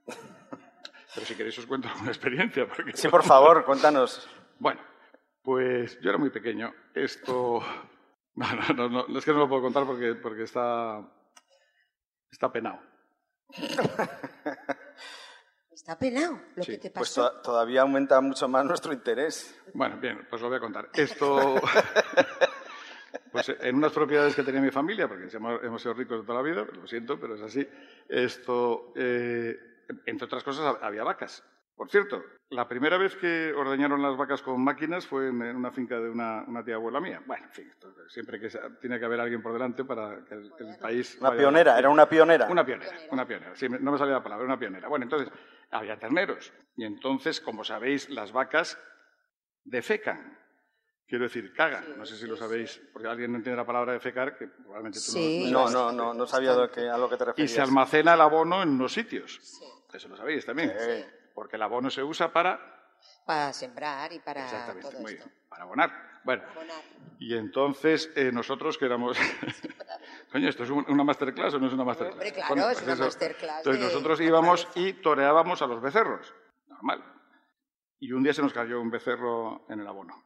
Pero 0.06 1.26
si 1.28 1.36
queréis 1.36 1.58
os 1.60 1.66
cuento 1.68 1.90
una 2.02 2.10
experiencia, 2.10 2.66
porque... 2.68 2.94
Sí, 2.94 3.10
por 3.10 3.24
favor, 3.24 3.64
cuéntanos. 3.66 4.28
Bueno, 4.60 4.80
pues 5.44 6.00
yo 6.02 6.10
era 6.10 6.18
muy 6.18 6.30
pequeño, 6.30 6.74
esto... 6.94 7.62
No, 8.34 8.46
no, 8.56 8.88
no, 8.90 9.06
no, 9.10 9.20
es 9.20 9.26
que 9.26 9.34
no 9.34 9.40
lo 9.40 9.50
puedo 9.50 9.62
contar 9.62 9.84
porque, 9.86 10.16
porque 10.16 10.44
está, 10.44 11.02
está 12.32 12.52
penado. 12.52 12.80
Está 15.72 15.98
penado 15.98 16.40
lo 16.56 16.64
Sí, 16.64 16.74
que 16.74 16.78
te 16.78 16.92
Pues 16.92 17.10
pasó. 17.10 17.32
to- 17.32 17.42
todavía 17.42 17.82
aumenta 17.82 18.22
mucho 18.22 18.48
más 18.48 18.64
nuestro 18.66 18.94
interés. 18.94 19.58
Bueno, 19.74 19.98
bien, 19.98 20.28
pues 20.30 20.40
lo 20.42 20.48
voy 20.50 20.58
a 20.58 20.60
contar. 20.62 20.90
Esto. 20.94 21.56
Pues 23.30 23.48
en 23.62 23.76
unas 23.76 23.94
propiedades 23.94 24.36
que 24.36 24.44
tenía 24.44 24.60
mi 24.62 24.72
familia, 24.72 25.08
porque 25.08 25.28
hemos, 25.36 25.64
hemos 25.64 25.82
sido 25.82 25.94
ricos 25.94 26.20
de 26.20 26.26
toda 26.26 26.42
la 26.42 26.50
vida, 26.50 26.66
lo 26.66 26.86
siento, 26.86 27.18
pero 27.18 27.36
es 27.36 27.42
así, 27.42 27.66
esto, 28.10 28.92
eh, 28.96 29.58
entre 30.06 30.26
otras 30.26 30.44
cosas, 30.44 30.76
había 30.82 31.04
vacas. 31.06 31.42
Por 31.76 31.90
cierto, 31.90 32.24
la 32.50 32.68
primera 32.68 32.98
vez 32.98 33.16
que 33.16 33.54
ordeñaron 33.54 34.02
las 34.02 34.16
vacas 34.16 34.42
con 34.44 34.64
máquinas 34.64 35.08
fue 35.08 35.30
en, 35.30 35.42
una 35.42 35.72
finca 35.72 36.00
de 36.00 36.10
una, 36.10 36.44
una, 36.48 36.64
tía 36.64 36.76
abuela 36.76 37.00
mía. 37.02 37.22
Bueno, 37.26 37.46
en 37.46 37.52
fin, 37.52 37.72
siempre 38.08 38.40
que 38.40 38.50
sea, 38.52 38.70
tiene 38.80 39.00
que 39.00 39.06
haber 39.06 39.20
alguien 39.20 39.42
por 39.42 39.52
delante 39.54 39.84
para 39.84 40.24
que 40.26 40.36
el, 40.36 40.52
el 40.60 40.78
país... 40.78 41.18
Una 41.20 41.30
vaya- 41.30 41.40
pionera, 41.42 41.80
era 41.80 41.90
una 41.90 42.08
pionera. 42.08 42.48
Una 42.48 42.64
pionera, 42.66 42.92
una 43.10 43.26
pionera. 43.28 43.56
Sí, 43.56 43.68
no 43.68 43.92
me 43.92 43.98
salía 43.98 44.14
la 44.16 44.24
palabra, 44.24 44.46
una 44.46 44.60
pionera. 44.60 44.88
Bueno, 44.90 45.04
entonces, 45.06 45.30
había 45.72 45.98
terneros. 45.98 46.54
Y 46.76 46.84
entonces, 46.86 47.42
como 47.42 47.64
sabéis, 47.64 48.10
las 48.10 48.32
vacas 48.32 48.78
defecan. 49.64 50.38
Quiero 51.08 51.24
decir, 51.26 51.52
cagan. 51.54 51.98
No 51.98 52.06
sé 52.06 52.16
si 52.16 52.26
lo 52.28 52.38
sabéis, 52.38 52.82
porque 52.94 53.08
alguien 53.08 53.32
no 53.32 53.38
entiende 53.38 53.58
la 53.58 53.66
palabra 53.66 53.94
defecar, 53.94 54.38
que 54.38 54.48
probablemente 54.48 55.00
tú 55.00 55.12
Sí. 55.12 55.50
No, 55.52 55.68
sabes. 55.68 55.74
no, 55.74 55.92
no, 55.92 56.14
no 56.14 56.26
sabía 56.28 56.52
a 56.52 56.56
lo 56.56 56.70
que 56.70 57.18
te 57.18 57.24
Y 57.24 57.26
referías. 57.26 57.52
se 57.52 57.62
almacena 57.62 58.14
el 58.14 58.22
abono 58.22 58.62
en 58.62 58.70
unos 58.70 58.94
sitios. 58.94 59.40
Eso 59.92 60.08
lo 60.08 60.16
sabéis 60.16 60.46
también. 60.46 60.72
Porque 61.34 61.56
el 61.56 61.62
abono 61.62 61.90
se 61.90 62.04
usa 62.04 62.32
para... 62.32 62.60
Para 63.26 63.52
sembrar 63.54 64.12
y 64.14 64.20
para 64.20 64.44
Exactamente, 64.44 64.90
todo 64.92 65.02
muy 65.02 65.14
esto. 65.14 65.26
bien, 65.26 65.38
para 65.50 65.64
abonar. 65.64 65.92
Bueno, 66.24 66.44
Abonar. 66.52 66.84
y 67.18 67.36
entonces 67.36 68.12
eh, 68.16 68.32
nosotros 68.32 68.78
que 68.78 68.86
éramos... 68.86 69.18
Coño, 70.32 70.48
¿esto 70.50 70.64
es 70.64 70.70
un- 70.70 70.86
una 70.88 71.04
masterclass 71.04 71.56
o 71.56 71.60
no 71.60 71.66
es 71.68 71.74
una 71.74 71.84
masterclass? 71.84 72.14
Hombre, 72.16 72.32
claro, 72.32 72.50
Bueno, 72.50 72.70
es 72.70 72.76
pues 72.76 72.84
una 72.86 72.94
eso. 72.94 73.04
masterclass 73.06 73.58
Entonces 73.58 73.82
de 73.82 73.88
nosotros 73.88 74.22
íbamos 74.22 74.68
y 74.76 74.94
toreábamos 74.94 75.62
a 75.64 75.68
los 75.68 75.82
becerros. 75.82 76.32
Normal. 76.68 77.04
Y 78.00 78.12
un 78.12 78.22
día 78.24 78.34
se 78.34 78.42
nos 78.44 78.54
cayó 78.54 78.80
un 78.80 78.92
becerro 78.92 79.66
en 79.70 79.80
el 79.80 79.88
abono. 79.88 80.24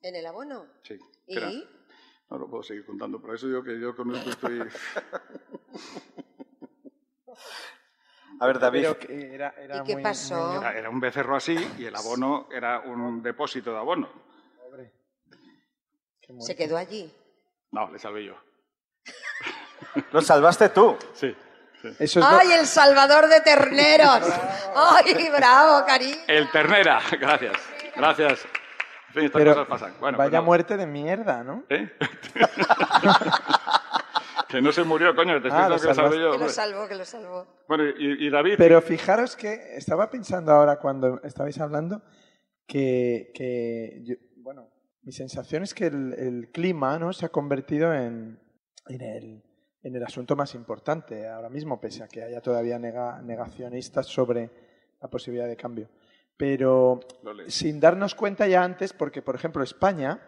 ¿En 0.00 0.16
el 0.16 0.24
abono? 0.26 0.66
Sí. 0.82 0.98
¿Y? 1.26 1.68
No 2.30 2.38
lo 2.38 2.48
puedo 2.48 2.62
seguir 2.62 2.86
contando, 2.86 3.20
por 3.20 3.34
eso 3.34 3.46
digo 3.46 3.62
que 3.62 3.78
yo 3.78 3.94
con 3.94 4.14
esto 4.14 4.30
estoy... 4.30 4.60
A 8.40 8.46
ver, 8.46 8.58
David, 8.58 8.86
era, 9.10 9.54
era 9.58 9.76
¿Y 9.76 9.82
qué 9.84 9.92
muy- 9.94 10.02
pasó? 10.02 10.34
muy 10.48 10.56
Era, 10.58 10.72
era 10.78 10.90
un 10.90 10.98
becerro 10.98 11.36
así 11.36 11.54
y 11.78 11.84
el 11.84 11.94
abono 11.94 12.48
era 12.50 12.80
un 12.80 13.22
depósito 13.22 13.70
de 13.72 13.78
abono. 13.78 14.08
pobre. 14.62 14.92
Qué 16.20 16.32
muerte. 16.32 16.46
¿Se 16.46 16.56
quedó 16.56 16.76
allí? 16.76 17.14
No, 17.72 17.90
le 17.92 17.98
salvé 17.98 18.24
yo. 18.24 18.34
lo 20.12 20.20
salvaste 20.22 20.70
tú. 20.70 20.96
Sí. 21.14 21.36
Eso 21.82 21.94
es 21.98 22.16
lo- 22.16 22.26
¡Ay, 22.26 22.52
el 22.52 22.66
salvador 22.66 23.26
de 23.28 23.40
terneros! 23.40 24.20
¡Ay, 24.74 25.28
bravo, 25.30 25.86
cariño! 25.86 26.16
El 26.26 26.50
ternera, 26.50 27.00
gracias. 27.20 27.54
Gracias. 27.96 28.44
En 29.08 29.14
fin, 29.14 29.24
estas 29.24 29.38
pero 29.40 29.52
cosas 29.54 29.68
pasan. 29.68 29.94
Bueno, 30.00 30.18
vaya 30.18 30.38
pues 30.38 30.44
muerte 30.44 30.76
de 30.76 30.86
mierda, 30.86 31.42
¿no? 31.42 31.64
¿Eh? 31.68 31.90
que 34.50 34.60
no 34.60 34.72
se 34.72 34.84
murió, 34.84 35.14
coño, 35.14 35.40
te 35.40 35.48
estoy 35.48 35.62
Ah, 35.64 35.68
lo 35.68 35.78
que 35.78 35.86
lo 35.86 35.94
salvé 35.94 36.16
yo. 36.16 36.22
Que 36.22 36.22
lo 36.26 36.32
hombre. 36.34 36.48
salvó, 36.48 36.88
que 36.88 36.94
lo 36.96 37.04
salvó. 37.04 37.46
Bueno, 37.68 37.84
y, 37.98 38.26
y 38.26 38.30
David, 38.30 38.54
Pero 38.58 38.80
fijaros 38.82 39.36
que 39.36 39.76
estaba 39.76 40.10
pensando 40.10 40.52
ahora 40.52 40.78
cuando 40.78 41.20
estabais 41.22 41.58
hablando 41.60 42.02
que, 42.66 43.30
que 43.34 44.00
yo- 44.04 44.16
bueno, 44.38 44.68
mi 45.02 45.12
sensación 45.12 45.62
es 45.62 45.74
que 45.74 45.86
el, 45.86 46.14
el 46.14 46.50
clima 46.52 46.98
¿no? 46.98 47.12
se 47.12 47.26
ha 47.26 47.28
convertido 47.30 47.94
en, 47.94 48.38
en, 48.88 49.00
el, 49.00 49.42
en 49.82 49.96
el 49.96 50.02
asunto 50.04 50.36
más 50.36 50.54
importante 50.54 51.26
ahora 51.28 51.48
mismo, 51.48 51.80
pese 51.80 52.02
a 52.02 52.08
que 52.08 52.22
haya 52.22 52.40
todavía 52.40 52.78
nega- 52.78 53.22
negacionistas 53.22 54.06
sobre 54.06 54.50
la 55.00 55.08
posibilidad 55.08 55.48
de 55.48 55.56
cambio. 55.56 55.88
Pero 56.36 57.00
sin 57.48 57.80
darnos 57.80 58.14
cuenta 58.14 58.46
ya 58.48 58.64
antes, 58.64 58.92
porque 58.92 59.20
por 59.22 59.34
ejemplo 59.34 59.62
España 59.62 60.20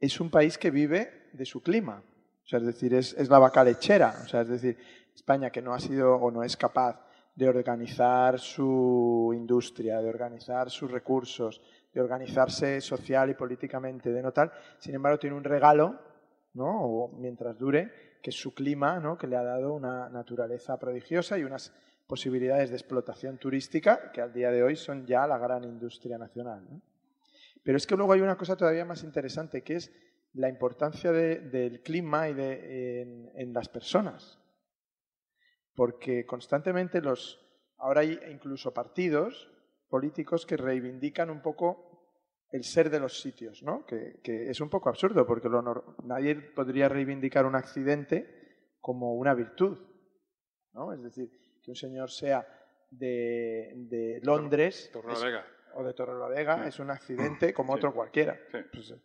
es 0.00 0.18
un 0.20 0.30
país 0.30 0.58
que 0.58 0.70
vive 0.70 1.28
de 1.32 1.44
su 1.46 1.62
clima. 1.62 2.02
O 2.44 2.48
sea, 2.48 2.58
es 2.58 2.66
decir, 2.66 2.94
es, 2.94 3.12
es 3.14 3.28
la 3.28 3.38
vaca 3.38 3.64
lechera. 3.64 4.14
O 4.24 4.28
sea, 4.28 4.42
es 4.42 4.48
decir, 4.48 4.76
España 5.14 5.50
que 5.50 5.62
no 5.62 5.74
ha 5.74 5.80
sido 5.80 6.14
o 6.16 6.30
no 6.30 6.42
es 6.42 6.56
capaz 6.56 7.00
de 7.34 7.48
organizar 7.48 8.38
su 8.38 9.32
industria, 9.34 10.00
de 10.00 10.08
organizar 10.08 10.70
sus 10.70 10.90
recursos, 10.90 11.62
de 11.92 12.00
organizarse 12.00 12.80
social 12.80 13.30
y 13.30 13.34
políticamente, 13.34 14.10
de 14.10 14.22
no 14.22 14.32
tal, 14.32 14.52
sin 14.78 14.94
embargo 14.94 15.18
tiene 15.18 15.36
un 15.36 15.44
regalo, 15.44 15.98
¿no? 16.54 16.82
O 16.82 17.08
mientras 17.18 17.58
dure, 17.58 18.18
que 18.22 18.30
es 18.30 18.36
su 18.36 18.54
clima, 18.54 19.00
¿no? 19.00 19.16
Que 19.16 19.26
le 19.26 19.36
ha 19.36 19.42
dado 19.42 19.72
una 19.72 20.08
naturaleza 20.08 20.78
prodigiosa 20.78 21.38
y 21.38 21.44
unas 21.44 21.72
posibilidades 22.06 22.70
de 22.70 22.76
explotación 22.76 23.38
turística 23.38 24.12
que 24.12 24.20
al 24.20 24.32
día 24.32 24.50
de 24.50 24.62
hoy 24.62 24.76
son 24.76 25.06
ya 25.06 25.26
la 25.26 25.38
gran 25.38 25.64
industria 25.64 26.18
nacional. 26.18 26.66
Pero 27.62 27.76
es 27.76 27.86
que 27.86 27.96
luego 27.96 28.12
hay 28.12 28.20
una 28.20 28.36
cosa 28.36 28.56
todavía 28.56 28.84
más 28.84 29.02
interesante, 29.04 29.62
que 29.62 29.76
es 29.76 29.92
la 30.34 30.48
importancia 30.48 31.12
de- 31.12 31.40
del 31.40 31.82
clima 31.82 32.28
y 32.28 32.34
de, 32.34 33.02
en, 33.02 33.30
en 33.34 33.52
las 33.52 33.68
personas. 33.68 34.38
Porque 35.74 36.26
constantemente 36.26 37.00
los. 37.00 37.38
Ahora 37.78 38.00
hay 38.02 38.18
incluso 38.30 38.72
partidos 38.72 39.50
políticos 39.88 40.46
que 40.46 40.56
reivindican 40.56 41.30
un 41.30 41.42
poco 41.42 41.88
el 42.50 42.64
ser 42.64 42.90
de 42.90 43.00
los 43.00 43.20
sitios, 43.20 43.62
¿no? 43.62 43.84
Que, 43.86 44.20
que 44.22 44.50
es 44.50 44.60
un 44.60 44.68
poco 44.68 44.88
absurdo, 44.90 45.26
porque 45.26 45.48
lo 45.48 45.62
nadie 46.04 46.34
podría 46.36 46.88
reivindicar 46.88 47.46
un 47.46 47.54
accidente 47.56 48.74
como 48.80 49.14
una 49.14 49.34
virtud, 49.34 49.78
¿no? 50.74 50.92
Es 50.92 51.02
decir, 51.02 51.30
que 51.62 51.70
un 51.70 51.76
señor 51.76 52.10
sea 52.10 52.46
de, 52.90 53.72
de 53.88 54.20
Londres 54.22 54.90
Torre 54.92 55.12
es- 55.14 55.20
la 55.20 55.26
Vega. 55.26 55.46
o 55.74 55.82
de 55.84 55.94
Torrelavega 55.94 56.62
Sí. 56.62 56.68
es 56.68 56.78
un 56.78 56.90
accidente 56.90 57.54
como 57.54 57.72
Sí. 57.72 57.78
otro 57.78 57.94
cualquiera. 57.94 58.38
Sí. 58.50 58.58
Pues, 58.70 58.90
eh, 58.90 59.00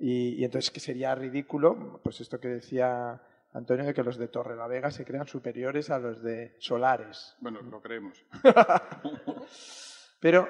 y, 0.00 0.34
y 0.40 0.44
entonces 0.44 0.70
que 0.70 0.80
sería 0.80 1.14
ridículo, 1.14 2.00
pues 2.02 2.20
esto 2.20 2.40
que 2.40 2.48
decía 2.48 3.22
Antonio, 3.52 3.84
de 3.84 3.94
que 3.94 4.02
los 4.02 4.16
de 4.16 4.28
Torrelavega 4.28 4.90
se 4.90 5.04
crean 5.04 5.26
superiores 5.28 5.90
a 5.90 5.98
los 5.98 6.22
de 6.22 6.56
Solares. 6.58 7.36
Bueno, 7.40 7.60
lo 7.62 7.80
creemos. 7.82 8.24
Pero 10.20 10.48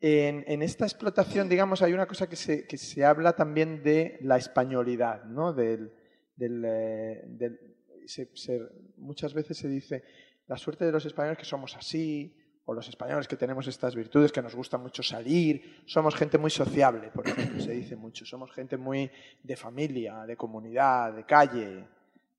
en, 0.00 0.44
en 0.46 0.62
esta 0.62 0.84
explotación, 0.84 1.48
digamos, 1.48 1.82
hay 1.82 1.92
una 1.92 2.06
cosa 2.06 2.28
que 2.28 2.36
se, 2.36 2.66
que 2.66 2.76
se 2.78 3.04
habla 3.04 3.34
también 3.34 3.82
de 3.82 4.18
la 4.22 4.36
españolidad, 4.36 5.24
¿no? 5.24 5.52
Del, 5.52 5.92
del, 6.36 6.62
eh, 6.64 7.22
del- 7.26 7.60
se- 8.06 8.30
se- 8.34 8.68
muchas 8.98 9.32
veces 9.34 9.56
se 9.58 9.68
dice 9.68 10.04
la 10.46 10.56
suerte 10.56 10.84
de 10.84 10.92
los 10.92 11.04
españoles 11.06 11.38
que 11.38 11.44
somos 11.44 11.76
así, 11.76 12.36
o 12.66 12.74
los 12.74 12.88
españoles 12.88 13.28
que 13.28 13.36
tenemos 13.36 13.66
estas 13.68 13.94
virtudes, 13.94 14.32
que 14.32 14.42
nos 14.42 14.54
gusta 14.54 14.76
mucho 14.76 15.02
salir, 15.02 15.82
somos 15.86 16.16
gente 16.16 16.36
muy 16.36 16.50
sociable, 16.50 17.10
por 17.14 17.26
ejemplo, 17.26 17.60
se 17.60 17.70
dice 17.70 17.94
mucho, 17.96 18.24
somos 18.26 18.52
gente 18.52 18.76
muy 18.76 19.10
de 19.42 19.56
familia, 19.56 20.26
de 20.26 20.36
comunidad, 20.36 21.14
de 21.14 21.24
calle, 21.24 21.88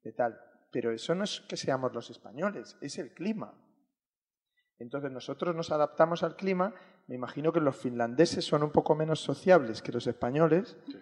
de 0.04 0.12
tal. 0.12 0.38
Pero 0.70 0.92
eso 0.92 1.16
no 1.16 1.24
es 1.24 1.42
que 1.48 1.56
seamos 1.56 1.94
los 1.94 2.10
españoles, 2.10 2.78
es 2.82 2.98
el 2.98 3.14
clima. 3.14 3.54
Entonces 4.80 5.12
nosotros 5.12 5.56
nos 5.56 5.72
adaptamos 5.72 6.24
al 6.24 6.36
clima. 6.36 6.74
Me 7.08 7.16
imagino 7.16 7.52
que 7.54 7.62
los 7.62 7.78
finlandeses 7.78 8.46
son 8.46 8.64
un 8.64 8.72
poco 8.72 8.96
menos 8.96 9.22
sociables 9.22 9.82
que 9.82 9.92
los 9.92 10.06
españoles, 10.08 10.78
Sí. 10.88 10.98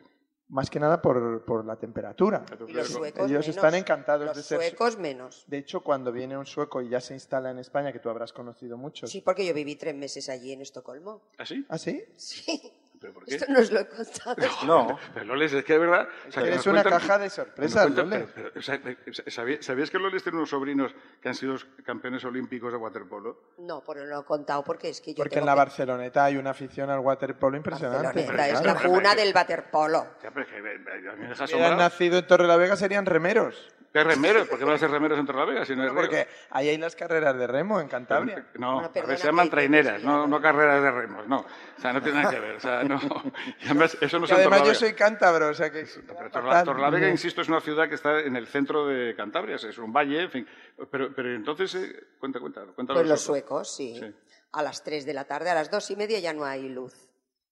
Más 0.48 0.70
que 0.70 0.80
nada 0.80 1.02
por, 1.02 1.44
por 1.46 1.66
la 1.66 1.76
temperatura. 1.76 2.46
Y 2.68 2.74
los 2.74 2.88
suecos 2.90 3.20
Ellos 3.30 3.46
menos. 3.46 3.48
están 3.48 3.76
encantados 3.76 4.28
Los 4.28 4.38
de 4.38 4.44
ser. 4.44 4.60
suecos 4.60 4.98
menos. 4.98 5.44
De 5.48 5.58
hecho, 5.58 5.82
cuando 5.82 6.12
viene 6.12 6.38
un 6.38 6.46
sueco 6.46 6.82
y 6.82 6.90
ya 6.90 7.02
se 7.02 7.14
instala 7.14 7.50
en 7.52 7.60
España, 7.60 7.92
que 7.92 8.00
tú 8.00 8.10
habrás 8.10 8.32
conocido 8.32 8.78
muchos. 8.78 9.10
Sí, 9.10 9.22
porque 9.22 9.46
yo 9.46 9.54
viví 9.54 9.76
tres 9.76 9.96
meses 9.96 10.30
allí 10.30 10.52
en 10.54 10.62
Estocolmo. 10.62 11.22
¿Ah, 11.38 11.46
sí? 11.46 11.66
¿Ah, 11.70 11.78
sí? 11.78 12.04
Sí, 12.16 12.72
¿Pero 13.06 13.14
por 13.14 13.26
qué? 13.26 13.36
esto 13.36 13.46
no 13.52 13.60
os 13.60 13.72
lo 13.72 13.80
he 13.82 13.88
contado. 13.88 14.36
No. 14.66 15.00
Pero 15.14 15.26
Loles, 15.28 15.54
es 15.54 15.64
que 15.64 15.74
de 15.74 15.80
verdad... 15.80 16.08
o 16.28 16.32
sea, 16.32 16.44
nos 16.44 16.66
una 16.68 16.82
cuentan- 16.84 17.00
caja 17.00 17.18
de 17.20 17.30
sorpresas, 17.30 17.84
cuentan- 17.88 18.10
Loles. 18.10 18.30
pero- 18.34 18.50
pero, 18.52 18.60
o 18.60 18.64
sea, 18.64 18.76
eh, 18.76 18.98
¿sabí- 19.28 19.58
¿Sabías 19.62 19.92
que 19.92 20.00
Loles 20.00 20.24
tiene 20.24 20.38
unos 20.38 20.50
sobrinos 20.50 20.94
que 21.22 21.30
han 21.30 21.36
sido 21.36 21.56
campeones 21.86 22.26
olímpicos 22.26 22.72
de 22.72 22.78
waterpolo? 22.78 23.52
No, 23.60 23.84
pero 23.86 24.02
no 24.02 24.08
lo 24.08 24.22
he 24.22 24.26
contado 24.26 24.64
porque 24.64 24.90
es 24.90 25.02
que 25.02 25.12
yo 25.12 25.18
Porque 25.18 25.36
tengo 25.36 25.44
en 25.44 25.46
la 25.48 25.54
que- 25.54 25.58
Barceloneta 25.60 26.26
hay 26.26 26.38
una 26.38 26.50
afición 26.52 26.90
al 26.90 27.00
waterpolo 27.00 27.56
impresionante. 27.58 28.08
Barceloneta 28.26 28.48
es 28.50 28.62
Claro. 28.62 28.80
la 28.82 28.88
cuna 28.90 29.16
del 29.16 29.34
waterpolo. 29.34 30.08
Ya, 30.24 30.32
pero 30.32 30.42
es 30.46 30.48
que 30.52 30.58
eh, 30.58 31.10
a 31.12 31.16
mí 31.16 31.22
me 31.22 31.28
deja 31.30 31.48
Si 31.48 31.54
hubieran 31.56 31.78
nacido 31.78 32.18
en 32.18 32.28
Torrelavega 32.28 32.76
serían 32.76 33.06
remeros. 33.06 33.72
¿Qué 33.96 34.04
remeros? 34.04 34.50
¿Por 34.50 34.60
qué 34.60 34.66
van 34.66 34.74
a 34.76 34.78
ser 34.78 34.92
remeros 34.92 35.18
en 35.18 35.26
Torrelavega 35.26 35.64
si 35.64 35.74
no 35.74 35.84
es 35.86 35.90
río? 35.90 36.02
Porque 36.02 36.28
ahí 36.50 36.68
hay 36.68 36.78
las 36.78 36.98
carreras 36.98 37.38
de 37.38 37.48
remo 37.48 37.80
en 37.80 37.88
Cantabria. 37.88 38.46
No, 38.56 38.74
Bueno, 38.74 38.80
a 38.80 38.82
ver, 38.82 38.92
perdona 38.92 39.18
se 39.18 39.26
llaman 39.28 39.50
traineras, 39.50 40.04
no, 40.04 40.28
no 40.28 40.42
carreras 40.42 40.84
de 40.84 40.92
remos, 40.92 41.26
no. 41.30 41.40
O 41.78 41.80
sea, 41.82 41.94
no 41.94 42.02
tiene 42.02 42.22
nada 42.22 42.30
que 42.34 42.42
ver. 42.42 42.56
O 42.58 42.60
sea, 42.60 42.84
no. 42.84 43.00
Y 43.62 43.66
además, 43.68 43.98
eso 44.02 44.20
no 44.20 44.26
es 44.26 44.32
Que 44.32 44.36
en 44.36 44.42
además 44.52 44.68
yo 44.68 44.76
soy 44.76 44.92
cántabro, 44.96 45.48
o 45.48 45.54
sea 45.54 45.72
que... 45.72 45.86
Pero 46.06 46.30
Torla- 46.30 46.66
Torrelavega, 46.66 47.08
insisto, 47.08 47.40
es 47.40 47.48
una 47.48 47.62
ciudad 47.62 47.88
que 47.88 47.96
está 47.96 48.20
en 48.20 48.36
el 48.36 48.48
centro 48.48 48.86
de 48.86 49.16
Cantabria, 49.16 49.56
es 49.56 49.78
un 49.78 49.94
valle, 49.94 50.24
en 50.24 50.30
fin. 50.30 50.48
Pero, 50.92 51.16
pero 51.16 51.34
entonces, 51.34 51.74
eh, 51.76 51.96
cuenta, 52.20 52.42
cuenta, 52.42 52.66
cuenta 52.76 52.94
Pues 52.96 53.08
los 53.08 53.22
suecos. 53.22 53.74
sí. 53.74 53.96
Sí. 53.98 54.14
A 54.52 54.62
las 54.62 54.84
3 54.84 55.06
de 55.06 55.14
la 55.14 55.24
tarde, 55.24 55.52
a 55.52 55.56
las 55.56 55.72
dos 55.72 55.90
y 55.92 55.96
media 55.96 56.20
ya 56.20 56.34
no 56.34 56.44
hay 56.44 56.68
luz. 56.68 56.94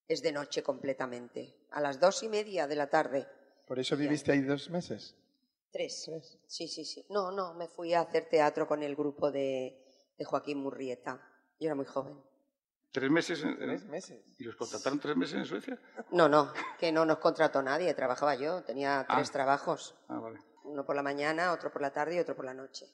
Es 0.10 0.22
de 0.22 0.34
noche 0.34 0.62
completamente. 0.62 1.56
A 1.72 1.80
las 1.80 2.02
dos 2.02 2.22
y 2.24 2.28
media 2.28 2.68
de 2.68 2.76
la 2.76 2.88
tarde. 2.88 3.28
Por 3.66 3.80
eso 3.80 3.96
viviste 3.96 4.34
ahí 4.34 4.42
dos 4.42 4.70
meses. 4.70 5.16
Tres. 5.74 6.10
Sí, 6.48 6.68
sí, 6.70 6.86
sí. 6.86 7.06
No, 7.10 7.32
no, 7.32 7.54
me 7.56 7.68
fui 7.68 7.94
a 7.94 8.02
hacer 8.02 8.30
teatro 8.30 8.68
con 8.68 8.82
el 8.84 8.96
grupo 8.96 9.32
de, 9.32 9.76
de 10.18 10.24
Joaquín 10.24 10.60
Murrieta. 10.60 11.16
Yo 11.60 11.66
era 11.66 11.76
muy 11.76 11.86
joven. 11.86 12.16
¿Tres 12.92 13.10
meses? 13.10 13.44
En, 13.44 13.58
Tres 13.58 13.84
meses. 13.86 14.22
¿Y 14.38 14.44
los 14.44 14.56
contrataron 14.56 15.00
tres 15.00 15.18
meses 15.18 15.36
en 15.40 15.46
Suecia? 15.46 15.80
No, 16.12 16.30
no, 16.30 16.54
que 16.80 16.92
no 16.92 17.06
nos 17.06 17.18
contrató 17.18 17.64
nadie, 17.64 17.92
trabajaba 17.96 18.36
yo, 18.36 18.62
tenía 18.64 19.04
tres 19.10 19.32
trabajos. 19.32 19.96
Ah, 20.10 20.20
vale. 20.20 20.40
Uno 20.64 20.86
por 20.86 20.96
la 20.96 21.02
mañana, 21.02 21.52
otro 21.52 21.72
por 21.74 21.82
la 21.82 21.92
tarde 21.92 22.16
y 22.16 22.20
otro 22.20 22.36
por 22.36 22.46
la 22.46 22.54
noche. 22.54 22.86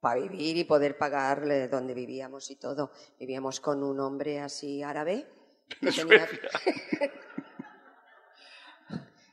Para 0.00 0.20
vivir 0.20 0.56
y 0.56 0.62
poder 0.64 0.96
pagarle 0.96 1.66
donde 1.66 1.92
vivíamos 1.92 2.52
y 2.52 2.56
todo. 2.56 2.92
Vivíamos 3.18 3.58
con 3.58 3.82
un 3.82 3.98
hombre 3.98 4.38
así 4.38 4.80
árabe 4.84 5.26
que, 5.80 5.88
En 5.88 5.92
tenía- 5.92 6.28
Suecia. 6.28 6.50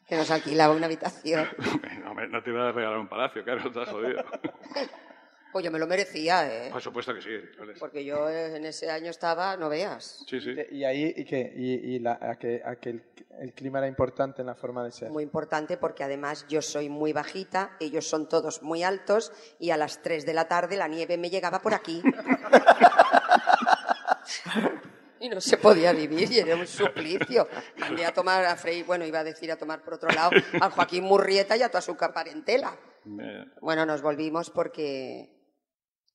que 0.07 0.15
nos 0.15 0.29
alquilaba 0.31 0.74
una 0.74 0.85
habitación. 0.85 1.47
No, 2.03 2.12
hombre, 2.12 2.27
no 2.27 2.43
te 2.43 2.51
iba 2.51 2.69
a 2.69 2.71
regalar 2.71 3.00
un 3.00 3.07
palacio, 3.07 3.43
claro, 3.43 3.67
estás 3.67 3.89
jodido. 3.89 4.24
Pues 5.51 5.63
yo 5.63 5.71
me 5.71 5.79
lo 5.79 5.88
merecía, 5.88 6.65
¿eh? 6.67 6.69
Por 6.69 6.81
supuesto 6.81 7.13
que 7.13 7.21
sí. 7.21 7.29
Porque 7.79 8.03
yo 8.03 8.29
en 8.29 8.65
ese 8.65 8.91
año 8.91 9.09
estaba, 9.09 9.55
no 9.55 9.69
veas, 9.69 10.25
Sí, 10.27 10.41
sí. 10.41 10.53
¿Y 10.71 10.83
ahí 10.83 11.13
y 11.15 11.24
qué? 11.24 11.50
¿Y, 11.55 11.95
y 11.95 12.00
la- 12.00 12.19
a 12.21 12.35
que, 12.38 12.62
a 12.65 12.75
que 12.75 12.89
el, 12.89 13.03
el 13.39 13.53
clima 13.53 13.77
era 13.77 13.88
importante 13.88 14.41
en 14.41 14.47
la 14.47 14.55
forma 14.55 14.83
de 14.83 14.91
ser? 14.91 15.09
muy 15.12 15.24
importante 15.24 15.77
porque 15.77 16.03
además 16.03 16.45
yo 16.50 16.62
soy 16.62 16.89
muy 16.89 17.13
bajita, 17.13 17.71
ellos 17.79 18.05
son 18.05 18.27
todos 18.27 18.63
muy 18.63 18.83
altos 18.83 19.31
y 19.57 19.69
a 19.69 19.77
las 19.77 20.01
3 20.01 20.25
de 20.25 20.33
la 20.33 20.50
tarde 20.50 20.75
la 20.75 20.89
nieve 20.89 21.17
me 21.17 21.29
llegaba 21.29 21.62
por 21.62 21.74
aquí. 21.74 22.03
Y 25.25 25.29
no 25.29 25.41
se 25.41 25.58
podía 25.58 25.91
vivir 25.91 26.32
y 26.32 26.38
era 26.38 26.55
un 26.55 26.67
suplicio. 26.67 27.48
Mandé 27.77 28.05
a 28.05 28.13
tomar 28.13 28.46
a 28.46 28.55
Frei, 28.55 28.84
bueno, 28.84 29.05
iba 29.05 29.20
a 29.20 29.24
decir 29.24 29.51
a 29.51 29.58
tomar 29.58 29.82
por 29.82 29.96
otro 29.96 30.10
lado, 30.10 30.29
a 30.62 30.70
Joaquín 30.70 31.03
Murrieta 31.03 31.58
y 31.58 31.63
a 31.63 31.70
toda 31.70 31.82
su 31.82 31.98
parentela. 31.98 32.77
Bueno, 33.60 33.88
nos 33.88 34.03
volvimos 34.03 34.51
porque 34.51 35.36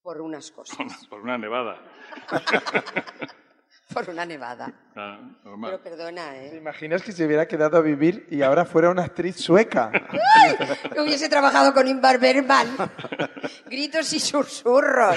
por 0.00 0.21
unas 0.21 0.52
cosas, 0.52 0.79
por 1.11 1.23
una 1.23 1.38
nevada. 1.38 1.83
por 3.92 4.09
una 4.11 4.25
nevada. 4.25 4.73
Ah, 4.97 5.18
Pero 5.42 5.56
normal. 5.56 5.80
perdona, 5.82 6.30
¿Te 6.32 6.49
¿eh? 6.54 6.56
imaginas 6.56 7.02
que 7.02 7.12
se 7.12 7.25
hubiera 7.25 7.47
quedado 7.47 7.76
a 7.76 7.80
vivir 7.80 8.26
y 8.30 8.42
ahora 8.42 8.64
fuera 8.64 8.90
una 8.90 9.04
actriz 9.04 9.37
sueca? 9.37 9.90
Que 10.92 11.00
hubiese 11.00 11.28
trabajado 11.28 11.73
con 11.73 11.87
Invar 11.87 12.18
Bergman. 12.18 12.76
Gritos 13.66 14.12
y 14.12 14.18
susurros. 14.20 15.16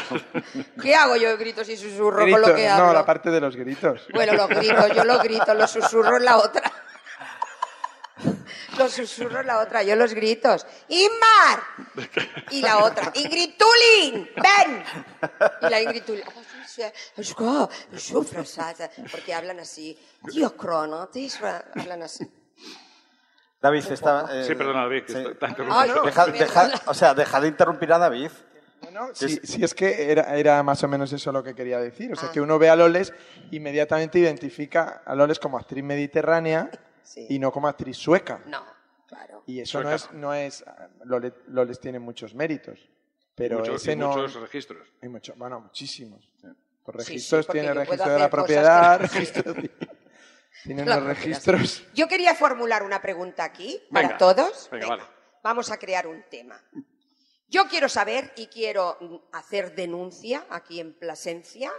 ¿Qué 0.82 0.96
hago 0.96 1.16
yo 1.16 1.30
de 1.30 1.38
gritos 1.38 1.68
y 1.70 1.76
susurros 1.78 2.30
con 2.30 2.42
lo 2.42 2.54
que 2.56 2.68
hablo? 2.68 2.88
no, 2.88 2.94
la 2.94 3.06
parte 3.06 3.32
de 3.32 3.42
los 3.42 3.56
gritos. 3.56 4.08
Bueno, 4.14 4.34
los 4.34 4.48
gritos, 4.50 4.92
yo 4.96 5.04
los 5.04 5.24
grito, 5.24 5.54
los 5.54 5.72
susurros 5.72 6.22
la 6.22 6.38
otra. 6.38 6.72
Los 8.78 8.92
susurros 8.94 9.46
la 9.46 9.60
otra, 9.60 9.84
yo 9.84 9.96
los 9.96 10.14
gritos. 10.14 10.66
¡Inmar! 10.88 11.64
Y 12.52 12.62
la 12.62 12.80
otra, 12.84 13.12
Ingrid 13.14 13.52
Tulin, 13.58 14.30
ven. 14.36 14.84
Y 15.62 15.70
la 15.70 15.82
Ingrid 15.82 16.04
Tulin, 16.04 16.24
porque 19.12 19.34
hablan 19.34 19.60
así. 19.60 19.98
Dios 20.24 20.54
crono, 20.54 21.10
hablan 21.76 22.04
así. 22.04 22.26
David, 23.62 23.84
está... 23.92 24.28
eh, 24.32 24.44
Sí, 24.46 24.56
perdona, 24.56 24.82
David, 24.82 25.04
que 25.06 25.14
sí. 25.14 25.20
está- 25.20 25.48
no. 25.48 26.02
Deja, 26.04 26.26
deja- 26.28 26.82
o 26.88 26.94
sea, 26.94 27.14
deja 27.14 27.40
de 27.40 27.48
interrumpir 27.48 27.94
a 27.94 27.98
David. 27.98 28.32
Si, 29.14 29.38
si 29.38 29.64
es 29.64 29.74
que 29.74 30.12
era, 30.12 30.36
era 30.36 30.62
más 30.64 30.84
o 30.84 30.88
menos 30.90 31.14
eso 31.14 31.32
lo 31.32 31.42
que 31.42 31.56
quería 31.56 31.80
decir. 31.80 32.12
O 32.12 32.16
sea, 32.18 32.30
que 32.32 32.42
uno 32.42 32.60
ve 32.60 32.70
a 32.70 32.76
Loles, 32.76 33.14
inmediatamente 33.52 34.20
identifica 34.20 35.02
a 35.06 35.16
Loles 35.16 35.40
como 35.40 35.58
actriz 35.58 35.84
mediterránea 35.84 36.70
Sí. 37.04 37.26
y 37.30 37.40
no 37.40 37.52
como 37.52 37.68
actriz 37.68 37.98
sueca. 37.98 38.42
No, 38.46 38.66
claro. 39.08 39.44
Y 39.46 39.60
eso 39.60 39.82
no 39.84 39.92
es, 39.92 40.12
no 40.14 40.34
es 40.34 40.64
Loles, 41.06 41.34
Loles 41.48 41.80
tiene 41.80 42.00
muchos 42.00 42.34
méritos, 42.36 42.80
pero 43.36 43.60
Muchos- 43.60 43.82
ese 43.82 43.94
y 43.94 43.96
no... 43.96 44.10
muchos 44.10 44.36
registros. 44.36 44.88
Hay 45.02 45.10
mucho, 45.10 45.34
bueno, 45.36 45.60
muchísimos. 45.62 46.32
Por 46.84 46.96
Sí, 47.02 47.06
sí, 47.06 47.14
registros 47.14 47.48
tiene 47.48 47.74
registro 47.74 48.12
de 48.12 48.20
la 48.20 48.30
propiedad, 48.30 49.00
que- 49.00 49.08
registro 49.08 49.54
de- 49.54 49.72
tiene 50.64 50.84
Claro, 50.84 51.06
unos 51.06 51.18
que 51.18 51.30
las- 51.30 51.46
registros. 51.46 51.84
Yo 51.94 52.08
quería 52.08 52.36
formular 52.36 52.84
una 52.84 53.02
pregunta 53.02 53.44
aquí 53.44 53.82
para 53.92 54.08
Venga, 54.10 54.18
todos. 54.18 54.70
venga, 54.72 54.88
vale. 54.88 55.04
Vamos 55.44 55.72
a 55.72 55.78
crear 55.78 56.08
un 56.08 56.24
tema. 56.30 56.62
Yo 57.50 57.68
quiero 57.68 57.88
saber 57.90 58.32
y 58.36 58.48
quiero 58.48 58.98
mm, 59.00 59.16
hacer 59.36 59.76
denuncia 59.76 60.46
aquí 60.50 60.80
en 60.80 60.94
Plasencia, 60.98 61.72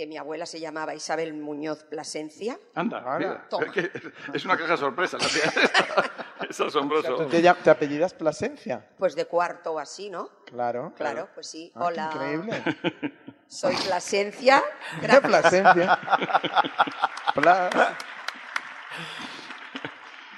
que 0.00 0.06
mi 0.06 0.16
abuela 0.16 0.46
se 0.46 0.58
llamaba 0.58 0.94
Isabel 0.94 1.34
Muñoz 1.34 1.84
Plasencia. 1.84 2.58
Anda, 2.74 3.02
mira. 3.18 3.46
Toma. 3.50 3.66
Es, 3.66 3.72
que 3.72 3.90
es 4.32 4.44
una 4.46 4.56
caja 4.56 4.78
sorpresa. 4.78 5.18
la 5.18 5.26
tía 5.28 5.44
esta. 5.62 6.10
Es 6.48 6.58
asombroso. 6.58 7.26
¿Te, 7.26 7.42
te 7.42 7.70
apellidas 7.70 8.14
Plasencia? 8.14 8.88
Pues 8.96 9.14
de 9.14 9.26
cuarto 9.26 9.72
o 9.74 9.78
así, 9.78 10.08
¿no? 10.08 10.30
Claro. 10.46 10.94
Claro, 10.96 11.28
pues 11.34 11.48
sí. 11.48 11.70
Ah, 11.74 11.84
Hola. 11.84 12.10
increíble. 12.14 12.64
Soy 13.46 13.76
Plasencia. 13.76 14.64
Gracias. 15.02 15.20
Plasencia. 15.20 16.00
Pla- 17.34 17.96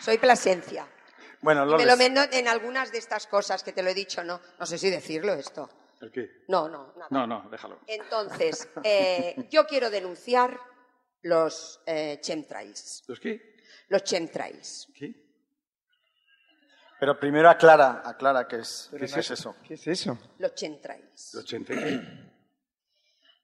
Soy 0.00 0.18
Plasencia. 0.18 0.88
Bueno, 1.40 1.64
Y 1.72 1.76
me 1.76 1.86
lo 1.86 1.96
menos 1.96 2.26
en 2.32 2.48
algunas 2.48 2.90
de 2.90 2.98
estas 2.98 3.28
cosas 3.28 3.62
que 3.62 3.72
te 3.72 3.84
lo 3.84 3.90
he 3.90 3.94
dicho, 3.94 4.24
no. 4.24 4.40
No 4.58 4.66
sé 4.66 4.78
si 4.78 4.90
decirlo 4.90 5.32
esto. 5.34 5.70
¿El 6.02 6.10
qué? 6.10 6.44
No, 6.48 6.68
no, 6.68 6.92
nada. 6.96 7.08
No, 7.10 7.26
no, 7.28 7.48
déjalo. 7.48 7.78
Entonces, 7.86 8.68
eh, 8.82 9.36
yo 9.50 9.64
quiero 9.66 9.88
denunciar 9.88 10.58
los 11.22 11.80
eh, 11.86 12.18
chemtrails. 12.20 13.04
¿Los 13.06 13.20
qué? 13.20 13.56
Los 13.88 14.02
chemtrails. 14.02 14.88
¿Qué? 14.94 15.22
pero 16.98 17.18
primero 17.18 17.50
aclara, 17.50 18.02
aclara 18.04 18.46
qué 18.46 18.58
es, 18.58 18.88
Pero 18.92 19.06
qué 19.06 19.12
no 19.12 19.18
es 19.18 19.30
eso. 19.32 19.56
¿Qué 19.66 19.74
es 19.74 19.86
eso? 19.88 20.18
Los 20.38 20.54
chemtrails. 20.54 21.34
¿Los 21.34 21.44
80 21.44 21.74
y 21.74 21.76
qué? 21.76 22.00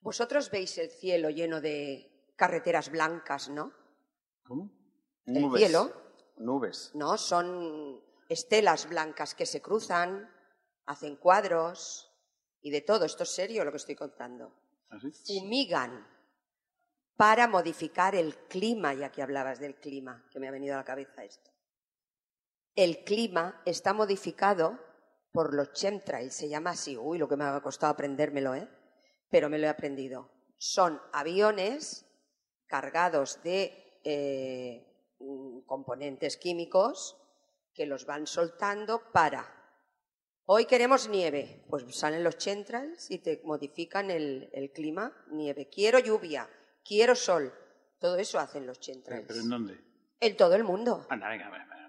Vosotros 0.00 0.48
veis 0.50 0.78
el 0.78 0.90
cielo 0.90 1.28
lleno 1.28 1.60
de 1.60 2.32
carreteras 2.36 2.88
blancas, 2.88 3.48
¿no? 3.48 3.72
¿Cómo? 4.44 4.70
El 5.26 5.42
Nubes. 5.42 5.60
cielo. 5.60 5.92
Nubes. 6.36 6.92
¿No? 6.94 7.18
Son 7.18 8.00
estelas 8.28 8.88
blancas 8.88 9.34
que 9.34 9.44
se 9.44 9.60
cruzan, 9.60 10.32
hacen 10.86 11.16
cuadros 11.16 12.07
y 12.62 12.70
de 12.70 12.80
todo. 12.80 13.04
Esto 13.04 13.22
es 13.22 13.30
serio 13.30 13.64
lo 13.64 13.70
que 13.70 13.76
estoy 13.78 13.94
contando. 13.94 14.52
¿Así? 14.90 15.10
Fumigan 15.40 16.06
para 17.16 17.48
modificar 17.48 18.14
el 18.14 18.36
clima, 18.46 18.94
ya 18.94 19.10
que 19.10 19.22
hablabas 19.22 19.58
del 19.58 19.74
clima, 19.74 20.24
que 20.30 20.38
me 20.38 20.46
ha 20.46 20.52
venido 20.52 20.74
a 20.74 20.78
la 20.78 20.84
cabeza 20.84 21.24
esto. 21.24 21.50
El 22.76 23.02
clima 23.02 23.60
está 23.64 23.92
modificado 23.92 24.78
por 25.32 25.52
los 25.52 25.72
chemtrails, 25.72 26.32
se 26.32 26.48
llama 26.48 26.70
así. 26.70 26.96
Uy, 26.96 27.18
lo 27.18 27.28
que 27.28 27.36
me 27.36 27.44
ha 27.44 27.60
costado 27.60 27.92
aprendérmelo, 27.92 28.54
¿eh? 28.54 28.68
Pero 29.28 29.50
me 29.50 29.58
lo 29.58 29.66
he 29.66 29.68
aprendido. 29.68 30.30
Son 30.58 31.00
aviones 31.12 32.06
cargados 32.68 33.42
de 33.42 34.00
eh, 34.04 35.14
mm, 35.18 35.62
componentes 35.62 36.36
químicos 36.36 37.16
que 37.74 37.86
los 37.86 38.06
van 38.06 38.28
soltando 38.28 39.10
para. 39.12 39.57
Hoy 40.50 40.64
queremos 40.64 41.08
nieve, 41.10 41.62
pues 41.68 41.84
salen 41.94 42.24
los 42.24 42.38
chemtrails 42.38 43.10
y 43.10 43.18
te 43.18 43.42
modifican 43.44 44.10
el, 44.10 44.48
el 44.54 44.70
clima, 44.70 45.12
nieve. 45.30 45.68
Quiero 45.70 45.98
lluvia, 45.98 46.48
quiero 46.82 47.14
sol. 47.14 47.52
Todo 48.00 48.16
eso 48.16 48.38
hacen 48.38 48.66
los 48.66 48.78
¿Pero 48.78 48.94
chemtrails. 48.94 49.36
en 49.44 49.48
dónde? 49.50 49.78
En 50.20 50.36
todo 50.38 50.54
el 50.54 50.64
mundo. 50.64 51.06
Anda, 51.10 51.28
venga, 51.28 51.50
venga. 51.50 51.66
venga. 51.66 51.88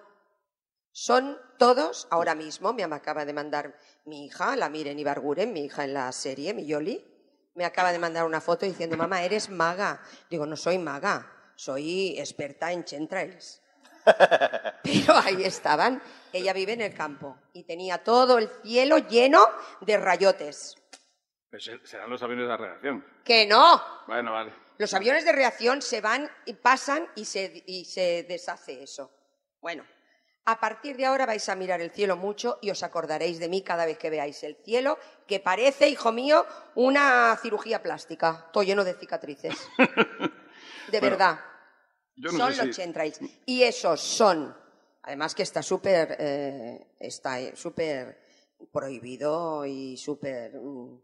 Son 0.92 1.38
todos, 1.60 2.08
ahora 2.10 2.36
mismo, 2.36 2.74
me 2.74 2.84
acaba 2.84 3.26
de 3.26 3.34
mandar 3.34 3.78
mi 4.06 4.26
hija, 4.26 4.56
la 4.56 4.70
Miren 4.70 4.98
Ibarguren, 4.98 5.54
mi 5.54 5.66
hija 5.66 5.84
en 5.84 5.94
la 5.94 6.12
serie, 6.12 6.54
mi 6.54 6.66
Yoli, 6.66 7.06
me 7.54 7.66
acaba 7.66 7.92
de 7.92 8.00
mandar 8.00 8.26
una 8.26 8.42
foto 8.42 8.66
diciendo, 8.66 8.98
mamá, 8.98 9.24
eres 9.24 9.50
maga. 9.50 10.02
Digo, 10.30 10.46
no 10.46 10.58
soy 10.58 10.78
maga, 10.78 11.32
soy 11.56 12.18
experta 12.20 12.72
en 12.72 12.84
chentrails. 12.84 13.62
Pero 14.84 15.16
ahí 15.16 15.44
estaban. 15.44 16.02
Ella 16.34 16.54
vive 16.54 16.74
en 16.74 16.82
el 16.82 16.94
campo 16.94 17.38
y 17.54 17.64
tenía 17.64 18.04
todo 18.04 18.38
el 18.38 18.50
cielo 18.64 18.98
lleno 18.98 19.46
de 19.82 19.98
rayotes. 19.98 20.76
Pues 21.56 21.72
serán 21.86 22.10
los 22.10 22.22
aviones 22.22 22.50
de 22.50 22.58
reacción. 22.58 23.06
¡Que 23.24 23.48
no! 23.48 23.82
Bueno, 24.08 24.34
vale. 24.34 24.52
Los 24.78 24.94
aviones 24.94 25.24
de 25.24 25.32
reacción 25.32 25.82
se 25.82 26.02
van 26.02 26.30
y 26.46 26.54
pasan 26.54 27.08
y 27.16 27.24
se, 27.24 27.64
y 27.66 27.86
se 27.86 28.26
deshace 28.28 28.84
eso. 28.84 29.10
Bueno, 29.62 29.86
a 30.44 30.60
partir 30.60 30.98
de 30.98 31.06
ahora 31.06 31.26
vais 31.26 31.48
a 31.48 31.56
mirar 31.56 31.80
el 31.80 31.92
cielo 31.92 32.18
mucho 32.18 32.60
y 32.62 32.72
os 32.72 32.84
acordaréis 32.84 33.40
de 33.40 33.48
mí 33.48 33.62
cada 33.62 33.86
vez 33.86 33.98
que 33.98 34.10
veáis 34.10 34.44
el 34.44 34.58
cielo, 34.66 35.00
que 35.26 35.40
parece, 35.40 35.88
hijo 35.88 36.12
mío, 36.12 36.46
una 36.76 37.38
cirugía 37.42 37.82
plástica, 37.82 38.50
todo 38.52 38.64
lleno 38.64 38.84
de 38.84 38.96
cicatrices. 38.96 39.56
De 40.92 41.00
verdad. 41.00 41.40
Yo 42.18 42.34
no 42.34 42.52
son 42.52 42.68
los 42.68 42.76
si-. 42.76 43.42
Y 43.46 43.64
esos 43.64 44.02
son, 44.02 44.54
además 45.04 45.34
que 45.34 45.44
está 45.44 45.64
súper, 45.64 46.18
eh, 46.20 46.96
está 47.00 47.40
eh, 47.40 47.56
súper 47.56 48.26
prohibido 48.72 49.66
y 49.66 49.98
súper, 49.98 50.54
mm, 50.56 51.00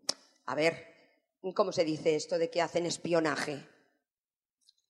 a 0.46 0.56
ver, 0.56 0.88
¿cómo 1.56 1.72
se 1.72 1.84
dice 1.84 2.16
esto 2.16 2.38
de 2.38 2.50
que 2.50 2.62
hacen 2.62 2.86
espionaje? 2.86 3.68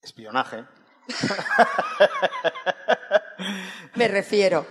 Espionaje. 0.01 0.65
Me 3.95 4.07
refiero 4.07 4.65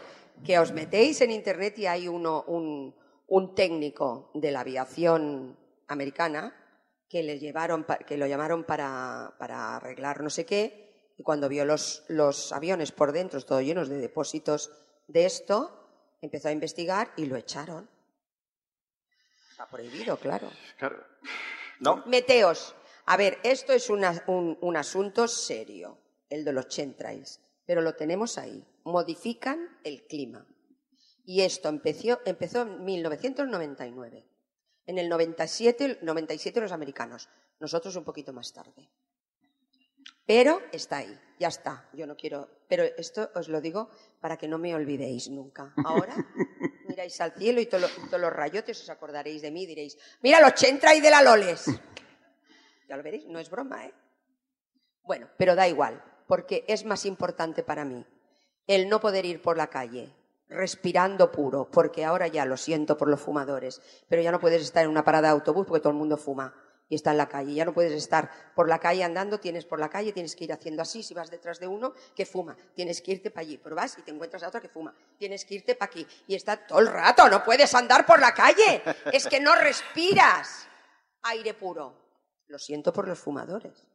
que 0.45 0.59
os 0.59 0.73
metéis 0.73 1.21
en 1.21 1.31
internet 1.31 1.79
y 1.79 1.87
hay 1.87 2.09
uno, 2.09 2.45
un, 2.47 2.95
un 3.27 3.55
técnico 3.55 4.31
de 4.35 4.51
la 4.51 4.61
aviación 4.61 5.59
americana 5.89 6.57
que 7.09 7.23
le 7.23 7.39
llevaron, 7.39 7.87
que 8.07 8.17
lo 8.17 8.27
llamaron 8.27 8.65
para, 8.65 9.35
para 9.39 9.77
arreglar 9.77 10.23
no 10.23 10.31
sé 10.31 10.47
qué, 10.47 11.15
y 11.19 11.23
cuando 11.23 11.49
vio 11.49 11.65
los, 11.65 12.05
los 12.09 12.53
aviones 12.53 12.93
por 12.93 13.13
dentro, 13.13 13.41
todos 13.43 13.63
llenos 13.63 13.89
de 13.89 13.99
depósitos 13.99 14.71
de 15.07 15.27
esto, 15.27 16.17
empezó 16.23 16.49
a 16.49 16.53
investigar 16.53 17.13
y 17.17 17.27
lo 17.27 17.37
echaron. 17.37 17.91
Está 19.61 19.71
prohibido, 19.71 20.17
claro. 20.17 20.51
Claro. 20.79 21.05
¿No? 21.81 22.03
Meteos. 22.07 22.75
A 23.05 23.19
ver, 23.19 23.39
esto 23.43 23.75
es 23.75 23.91
una- 23.91 24.25
un, 24.27 24.57
un 24.63 24.75
asunto 24.79 25.29
serio, 25.29 25.99
el 26.31 26.47
de 26.47 26.53
los 26.55 26.69
chemtrails, 26.69 27.41
pero 27.67 27.83
lo 27.83 27.95
tenemos 27.95 28.39
ahí. 28.39 28.65
Modifican 28.85 29.79
el 29.85 30.07
clima. 30.07 30.47
Y 31.27 31.43
esto 31.43 31.69
empezó, 31.69 32.21
empezó 32.25 32.63
en 32.63 32.83
1999. 32.87 34.25
En 34.87 34.97
el 34.99 35.11
97, 35.11 35.99
97 36.01 36.59
los 36.63 36.73
americanos, 36.73 37.29
nosotros 37.59 37.95
un 37.97 38.05
poquito 38.05 38.33
más 38.33 38.55
tarde. 38.55 38.89
Pero 40.25 40.63
está 40.73 40.99
ahí, 40.99 41.21
ya 41.39 41.49
está. 41.49 41.87
Yo 41.93 42.07
no 42.07 42.17
quiero. 42.17 42.49
Pero 42.67 42.85
esto 42.85 43.31
os 43.35 43.49
lo 43.49 43.61
digo 43.61 43.91
para 44.21 44.39
que 44.39 44.49
no 44.49 44.57
me 44.57 44.75
olvidéis 44.75 45.29
nunca. 45.29 45.75
Ahora 45.85 46.15
miráis 47.01 47.21
al 47.23 47.33
cielo 47.33 47.61
y 47.63 47.67
todos 47.67 47.91
los 48.21 48.33
rayotes 48.33 48.83
os 48.83 48.91
acordaréis 48.91 49.41
de 49.41 49.51
mí 49.51 49.63
y 49.63 49.67
diréis: 49.67 49.97
¡Mira 50.21 50.41
los 50.41 50.55
chentrai 50.55 51.01
de 51.01 51.11
la 51.11 51.23
Loles! 51.23 51.65
Ya 52.89 52.97
lo 52.97 53.05
veréis, 53.05 53.25
no 53.27 53.39
es 53.39 53.49
broma, 53.49 53.87
¿eh? 53.87 53.95
Bueno, 55.05 55.29
pero 55.39 55.55
da 55.55 55.69
igual, 55.69 56.03
porque 56.27 56.65
es 56.67 56.85
más 56.85 57.07
importante 57.07 57.63
para 57.63 57.85
mí 57.85 58.05
el 58.67 58.89
no 58.89 58.99
poder 59.01 59.25
ir 59.25 59.41
por 59.41 59.57
la 59.57 59.69
calle 59.69 60.13
respirando 60.49 61.31
puro, 61.31 61.71
porque 61.71 62.05
ahora 62.05 62.27
ya 62.27 62.45
lo 62.45 62.57
siento 62.57 62.97
por 62.97 63.09
los 63.09 63.21
fumadores, 63.21 63.81
pero 64.09 64.23
ya 64.23 64.33
no 64.33 64.41
puedes 64.41 64.61
estar 64.61 64.83
en 64.83 64.91
una 64.91 65.05
parada 65.05 65.29
de 65.29 65.35
autobús 65.35 65.67
porque 65.69 65.81
todo 65.81 65.93
el 65.93 66.01
mundo 66.01 66.17
fuma 66.17 66.53
y 66.91 66.97
está 66.97 67.13
en 67.13 67.17
la 67.17 67.29
calle. 67.29 67.55
Ya 67.55 67.65
no 67.65 67.73
puedes 67.73 67.93
estar 67.93 68.31
por 68.55 68.69
la 68.69 68.79
calle 68.79 69.03
andando, 69.05 69.41
tienes 69.41 69.65
por 69.65 69.79
la 69.79 69.89
calle, 69.89 70.13
tienes 70.13 70.37
que 70.37 70.45
ir 70.45 70.53
haciendo 70.53 70.83
así, 70.83 71.03
si 71.03 71.15
vas 71.15 71.31
detrás 71.31 71.59
de 71.59 71.69
uno 71.69 71.95
que 72.15 72.27
fuma, 72.27 72.55
tienes 72.75 73.01
que 73.01 73.13
irte 73.13 73.31
para 73.31 73.47
allí, 73.47 73.57
pero 73.57 73.77
vas 73.77 73.97
y 73.97 74.03
te 74.03 74.11
encuentras 74.11 74.43
a 74.43 74.49
otro 74.49 74.61
que 74.61 74.69
fuma, 74.69 74.95
tienes 75.17 75.47
que 75.47 75.55
irte 75.55 75.75
para 75.77 75.91
aquí 75.91 76.07
y 76.27 76.35
está 76.35 76.67
todo 76.67 76.81
el 76.81 76.89
rato, 76.89 77.29
no 77.29 77.43
puedes 77.45 77.75
andar 77.75 78.05
por 78.05 78.21
la 78.21 78.35
calle, 78.35 78.83
es 79.13 79.27
que 79.27 79.41
no 79.41 79.55
respiras 79.55 80.67
aire 81.23 81.55
puro. 81.55 81.95
Lo 82.49 82.59
siento 82.59 82.93
por 82.93 83.07
los 83.07 83.19
fumadores. 83.21 83.87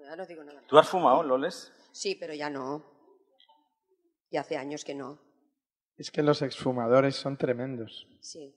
Ya 0.00 0.16
no 0.16 0.24
digo 0.24 0.42
nada. 0.42 0.62
¿Tú 0.66 0.78
has 0.78 0.88
fumado, 0.88 1.22
Loles? 1.22 1.72
Sí, 1.92 2.14
pero 2.14 2.32
ya 2.32 2.48
no. 2.48 2.82
Y 4.30 4.38
hace 4.38 4.56
años 4.56 4.84
que 4.84 4.94
no. 4.94 5.20
Es 5.96 6.10
que 6.10 6.22
los 6.22 6.40
exfumadores 6.40 7.16
son 7.16 7.36
tremendos. 7.36 8.06
Sí. 8.20 8.54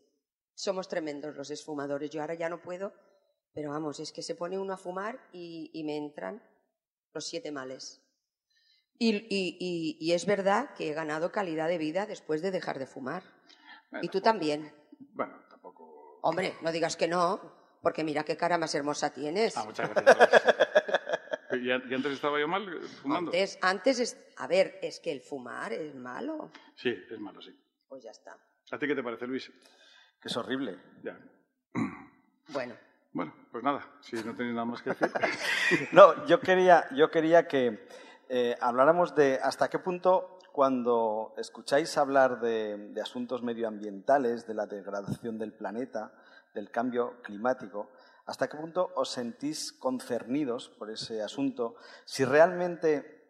Somos 0.54 0.88
tremendos 0.88 1.36
los 1.36 1.50
esfumadores. 1.50 2.10
Yo 2.12 2.22
ahora 2.22 2.36
ya 2.36 2.48
no 2.48 2.62
puedo, 2.62 2.94
pero 3.60 3.72
vamos, 3.72 4.00
es 4.00 4.14
que 4.14 4.22
se 4.22 4.36
pone 4.36 4.58
uno 4.58 4.72
a 4.72 4.78
fumar 4.78 5.20
y, 5.34 5.70
y 5.74 5.84
me 5.84 5.98
entran 5.98 6.42
los 7.14 7.26
siete 7.28 7.52
males. 7.52 8.02
Y, 8.98 9.14
y- 9.18 9.58
y- 9.60 9.98
y 10.00 10.14
es 10.14 10.26
verdad 10.26 10.74
que 10.76 10.90
he 10.90 10.94
ganado 10.94 11.34
calidad 11.34 11.68
de 11.68 11.78
vida 11.78 12.06
después 12.06 12.42
de 12.42 12.52
dejar 12.52 12.80
de 12.80 12.88
fumar. 12.88 13.22
Y 14.02 14.08
tú 14.08 14.22
también. 14.22 14.72
Bueno, 15.14 15.42
tampoco. 15.50 16.20
Hombre, 16.22 16.54
no 16.62 16.72
digas 16.72 16.96
que 16.96 17.10
no, 17.10 17.52
porque 17.82 18.06
mira 18.06 18.24
qué 18.24 18.38
cara 18.38 18.58
más 18.58 18.74
hermosa 18.76 19.10
tienes. 19.14 19.58
Ah, 19.58 19.66
muchas 19.66 19.90
gracias. 19.94 20.42
¿Y, 21.62 21.70
an- 21.70 21.84
y 21.90 21.94
antes 21.94 22.14
estaba 22.14 22.40
yo 22.40 22.48
mal 22.48 22.82
fumando? 23.02 23.32
Antes, 23.32 23.60
antes 23.62 24.00
es, 24.00 24.18
a 24.38 24.48
ver, 24.48 24.80
es 24.82 25.02
que 25.02 25.12
el 25.12 25.20
fumar 25.20 25.74
es 25.74 25.94
malo. 25.96 26.50
Sí, 26.78 26.96
es 27.12 27.20
malo, 27.20 27.42
sí. 27.42 27.54
Pues 27.90 28.04
ya 28.06 28.12
está. 28.12 28.38
¿A 28.72 28.80
ti 28.80 28.88
qué 28.88 28.96
te 28.96 29.04
parece, 29.04 29.28
Luis? 29.28 29.52
Que 30.22 30.30
es 30.30 30.38
horrible. 30.38 30.80
Ya. 31.04 31.20
Bueno, 32.54 32.76
Bueno, 33.20 33.34
pues 33.52 33.66
nada, 33.66 33.86
si 34.00 34.16
no 34.16 34.34
tenéis 34.34 34.56
nada 34.56 34.64
más 34.64 34.82
que 34.82 34.92
decir. 34.92 35.12
No, 35.92 36.26
yo 36.26 36.40
quería, 36.40 36.88
yo 36.96 37.12
quería 37.12 37.50
que 37.50 37.86
eh, 38.30 38.56
habláramos 38.62 39.14
de 39.14 39.38
hasta 39.44 39.68
qué 39.68 39.78
punto 39.78 40.40
cuando 40.54 41.34
escucháis 41.36 41.98
hablar 41.98 42.40
de, 42.40 42.94
asuntos 43.04 43.44
medioambientales, 43.44 44.48
de 44.48 44.54
la 44.54 44.68
degradación 44.68 45.38
del 45.38 45.52
planeta, 45.52 46.14
del 46.54 46.72
cambio 46.72 47.22
climático, 47.22 47.90
hasta 48.26 48.48
qué 48.48 48.56
punto 48.56 48.90
os 48.96 49.10
sentís 49.10 49.74
concernidos 49.74 50.70
por 50.70 50.90
ese 50.90 51.22
asunto, 51.22 51.76
si 52.06 52.24
realmente, 52.24 53.28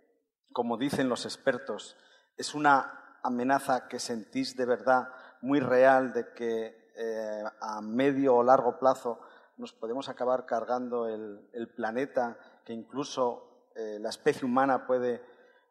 como 0.54 0.78
dicen 0.78 1.10
los 1.10 1.26
expertos, 1.26 1.98
es 2.38 2.54
una 2.54 3.18
amenaza 3.24 3.88
que 3.88 3.98
sentís 3.98 4.56
de 4.56 4.68
verdad 4.68 5.10
muy 5.42 5.60
real 5.60 6.14
de 6.14 6.32
que 6.36 6.92
eh, 6.96 7.44
a 7.60 7.82
medio 7.82 8.36
o 8.36 8.44
largo 8.44 8.78
plazo 8.78 9.20
nos 9.60 9.74
podemos 9.74 10.08
acabar 10.08 10.46
cargando 10.46 11.08
el, 11.08 11.68
planeta, 11.76 12.40
que 12.66 12.74
incluso 12.74 13.68
eh, 13.76 14.00
la 14.00 14.10
especie 14.10 14.46
humana 14.46 14.88
puede, 14.88 15.22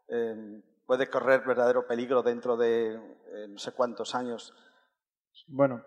eh, 0.08 0.62
puede 0.86 1.08
correr 1.08 1.42
verdadero 1.44 1.86
peligro 1.86 2.22
dentro 2.22 2.56
de 2.56 2.94
eh, 2.94 3.48
no 3.48 3.58
sé 3.58 3.72
cuántos 3.72 4.14
años. 4.14 4.54
Bueno, 5.46 5.82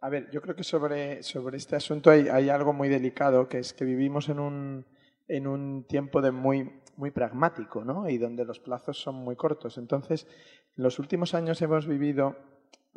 a 0.00 0.08
ver, 0.10 0.28
yo 0.30 0.42
creo 0.42 0.56
que 0.56 0.64
sobre, 0.64 1.22
sobre 1.22 1.56
este 1.56 1.76
asunto 1.76 2.10
hay, 2.10 2.28
hay 2.28 2.50
algo 2.50 2.72
muy 2.72 2.88
delicado, 2.88 3.48
que 3.48 3.60
es 3.60 3.72
que 3.72 3.84
vivimos 3.84 4.28
en 4.28 4.40
un, 4.40 4.86
en 5.28 5.46
un 5.46 5.86
tiempo 5.86 6.20
de 6.20 6.32
muy, 6.32 6.82
muy 6.96 7.12
pragmático, 7.12 7.84
¿no? 7.84 8.08
Y 8.08 8.18
donde 8.18 8.44
los 8.44 8.58
plazos 8.58 8.98
son 8.98 9.14
muy 9.14 9.36
cortos. 9.36 9.78
Entonces, 9.78 10.26
en 10.76 10.82
los 10.82 10.98
últimos 10.98 11.32
años 11.34 11.62
hemos 11.62 11.86
vivido 11.86 12.36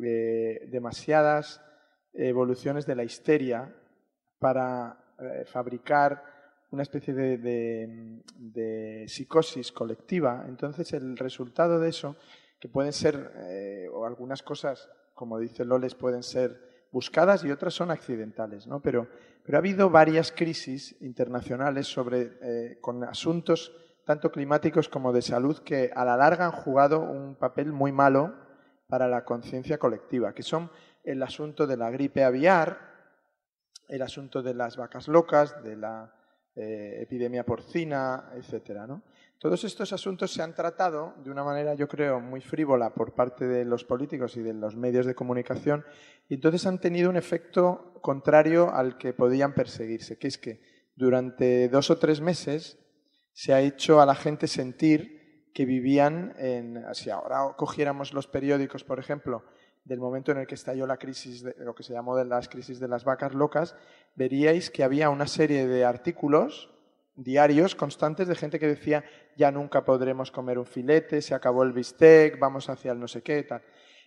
eh, 0.00 0.66
demasiadas 0.72 1.62
evoluciones 2.12 2.86
de 2.86 2.96
la 2.96 3.04
histeria 3.04 3.76
para 4.40 4.96
eh, 5.20 5.44
fabricar 5.46 6.24
una 6.72 6.82
especie 6.82 7.14
de, 7.14 9.06
psicosis 9.06 9.70
colectiva. 9.70 10.44
Entonces, 10.48 10.92
el 10.92 11.16
resultado 11.16 11.78
de 11.78 11.90
eso, 11.90 12.16
que 12.58 12.68
pueden 12.68 12.92
ser, 12.92 13.32
eh, 13.36 13.88
o 13.92 14.06
algunas 14.06 14.42
cosas, 14.42 14.88
como 15.14 15.38
dice 15.38 15.64
Loles, 15.64 15.94
pueden 15.94 16.22
ser 16.22 16.88
buscadas 16.90 17.44
y 17.44 17.50
otras 17.50 17.74
son 17.74 17.90
accidentales, 17.90 18.66
¿no? 18.66 18.80
Pero, 18.80 19.08
pero 19.44 19.58
ha 19.58 19.60
habido 19.60 19.90
varias 19.90 20.32
crisis 20.32 20.96
internacionales 21.00 21.86
sobre, 21.86 22.32
eh, 22.42 22.78
con 22.80 23.04
asuntos 23.04 23.72
tanto 24.04 24.32
climáticos 24.32 24.88
como 24.88 25.12
de 25.12 25.22
salud 25.22 25.58
que 25.58 25.90
a 25.94 26.04
la 26.04 26.16
larga 26.16 26.46
han 26.46 26.52
jugado 26.52 27.00
un 27.00 27.36
papel 27.36 27.72
muy 27.72 27.92
malo 27.92 28.34
para 28.88 29.06
la 29.06 29.24
conciencia 29.24 29.78
colectiva, 29.78 30.32
que 30.34 30.42
son 30.42 30.70
el 31.04 31.22
asunto 31.22 31.66
de 31.66 31.76
la 31.76 31.90
gripe 31.90 32.24
aviar, 32.24 32.89
el 33.90 34.02
asunto 34.02 34.42
de 34.42 34.54
las 34.54 34.76
vacas 34.76 35.08
locas, 35.08 35.62
de 35.62 35.76
la 35.76 36.14
eh, 36.54 37.02
epidemia 37.02 37.44
porcina, 37.44 38.30
etcétera, 38.34 38.86
¿no? 38.86 39.02
Todos 39.38 39.64
estos 39.64 39.92
asuntos 39.92 40.32
se 40.32 40.42
han 40.42 40.54
tratado 40.54 41.14
de 41.24 41.30
una 41.30 41.42
manera, 41.42 41.74
yo 41.74 41.88
creo, 41.88 42.20
muy 42.20 42.40
frívola 42.40 42.92
por 42.92 43.14
parte 43.14 43.46
de 43.46 43.64
los 43.64 43.84
políticos 43.84 44.36
y 44.36 44.42
de 44.42 44.52
los 44.52 44.76
medios 44.76 45.06
de 45.06 45.14
comunicación, 45.14 45.84
y 46.28 46.34
entonces 46.34 46.66
han 46.66 46.78
tenido 46.78 47.08
un 47.08 47.16
efecto 47.16 47.94
contrario 48.02 48.70
al 48.72 48.98
que 48.98 49.14
podían 49.14 49.54
perseguirse, 49.54 50.18
que 50.18 50.28
es 50.28 50.38
que 50.38 50.60
durante 50.94 51.68
dos 51.68 51.90
o 51.90 51.98
tres 51.98 52.20
meses 52.20 52.78
se 53.32 53.54
ha 53.54 53.60
hecho 53.60 54.00
a 54.00 54.06
la 54.06 54.14
gente 54.14 54.46
sentir 54.46 55.50
que 55.54 55.64
vivían 55.64 56.34
en... 56.36 56.84
Si 56.92 57.08
ahora 57.10 57.54
cogiéramos 57.56 58.12
los 58.12 58.26
periódicos, 58.26 58.84
por 58.84 58.98
ejemplo, 58.98 59.44
del 59.90 59.98
momento 59.98 60.30
en 60.30 60.38
el 60.38 60.46
que 60.46 60.54
estalló 60.54 60.86
la 60.86 60.98
crisis, 60.98 61.42
de, 61.42 61.52
lo 61.58 61.74
que 61.74 61.82
se 61.82 61.92
llamó 61.92 62.14
de 62.14 62.24
las 62.24 62.48
crisis 62.48 62.78
de 62.78 62.86
las 62.86 63.02
vacas 63.02 63.34
locas, 63.34 63.74
veríais 64.14 64.70
que 64.70 64.84
había 64.84 65.10
una 65.10 65.26
serie 65.26 65.66
de 65.66 65.84
artículos 65.84 66.70
diarios 67.16 67.74
constantes 67.74 68.28
de 68.28 68.36
gente 68.36 68.60
que 68.60 68.68
decía 68.68 69.02
ya 69.36 69.50
nunca 69.50 69.84
podremos 69.84 70.30
comer 70.30 70.60
un 70.60 70.64
filete, 70.64 71.20
se 71.20 71.34
acabó 71.34 71.64
el 71.64 71.72
bistec, 71.72 72.38
vamos 72.38 72.70
hacia 72.70 72.92
el 72.92 73.00
no 73.00 73.08
sé 73.08 73.22
qué, 73.22 73.42
tal. 73.42 73.62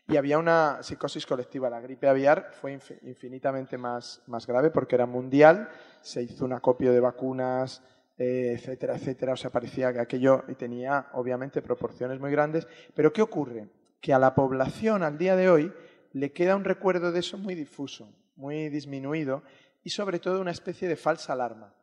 Y 0.08 0.16
había 0.16 0.38
una 0.38 0.82
psicosis 0.82 1.26
colectiva. 1.26 1.70
La 1.70 1.82
gripe 1.82 2.08
aviar 2.08 2.52
fue 2.54 2.80
infinitamente 3.02 3.78
más, 3.78 4.22
más 4.28 4.48
grave 4.48 4.70
porque 4.70 4.96
era 4.96 5.06
mundial, 5.06 5.68
se 6.02 6.24
hizo 6.24 6.46
un 6.46 6.54
acopio 6.54 6.94
de 6.94 7.02
vacunas, 7.02 7.84
eh, 8.18 8.54
etcétera, 8.56 8.96
etcétera. 8.96 9.34
O 9.34 9.38
sea, 9.38 9.50
parecía 9.50 9.92
que 9.92 10.00
aquello 10.00 10.46
y 10.48 10.56
tenía 10.56 11.08
obviamente 11.14 11.62
proporciones 11.62 12.22
muy 12.22 12.32
grandes. 12.32 12.68
Pero 12.96 13.12
¿qué 13.12 13.22
ocurre? 13.22 13.68
Que 14.04 14.14
a 14.14 14.20
la 14.20 14.36
población 14.36 15.02
al 15.02 15.18
día 15.18 15.38
de 15.38 15.50
hoy 15.50 15.74
le 16.12 16.34
queda 16.34 16.58
un 16.58 16.66
recuerdo 16.66 17.14
de 17.14 17.22
eso 17.22 17.38
muy 17.38 17.56
difuso, 17.56 18.14
muy 18.36 18.68
disminuido 18.68 19.44
y 19.82 19.92
sobre 19.92 20.20
todo 20.20 20.42
una 20.42 20.52
especie 20.52 20.90
de 20.90 20.98
falsa 20.98 21.32
alarma. 21.32 21.74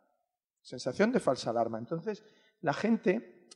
Sensación 0.61 1.12
de 1.12 1.20
falsa 1.20 1.48
alarma. 1.48 1.78
Entonces, 1.78 2.22
la 2.61 2.74
gente 2.74 3.46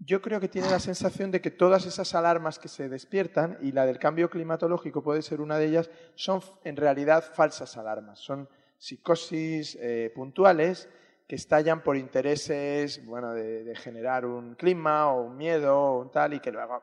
yo 0.00 0.20
creo 0.20 0.40
que 0.40 0.48
tiene 0.48 0.68
la 0.68 0.80
sensación 0.80 1.30
de 1.30 1.40
que 1.40 1.52
todas 1.52 1.86
esas 1.86 2.12
alarmas 2.16 2.58
que 2.58 2.66
se 2.66 2.88
despiertan, 2.88 3.56
y 3.60 3.70
la 3.70 3.86
del 3.86 4.00
cambio 4.00 4.28
climatológico 4.30 5.04
puede 5.04 5.22
ser 5.22 5.40
una 5.40 5.58
de 5.58 5.66
ellas, 5.66 5.88
son 6.16 6.40
en 6.64 6.74
realidad 6.74 7.22
falsas 7.34 7.76
alarmas, 7.76 8.18
son 8.18 8.48
psicosis 8.78 9.78
eh, 9.80 10.10
puntuales 10.12 10.88
que 11.28 11.36
estallan 11.36 11.84
por 11.84 11.96
intereses 11.96 13.06
bueno, 13.06 13.32
de, 13.32 13.72
generar 13.76 14.26
un 14.26 14.56
clima 14.56 15.12
o 15.12 15.22
un 15.22 15.36
miedo 15.36 15.78
o 15.78 16.00
un 16.00 16.10
tal, 16.10 16.34
y 16.34 16.40
que 16.40 16.50
luego 16.50 16.82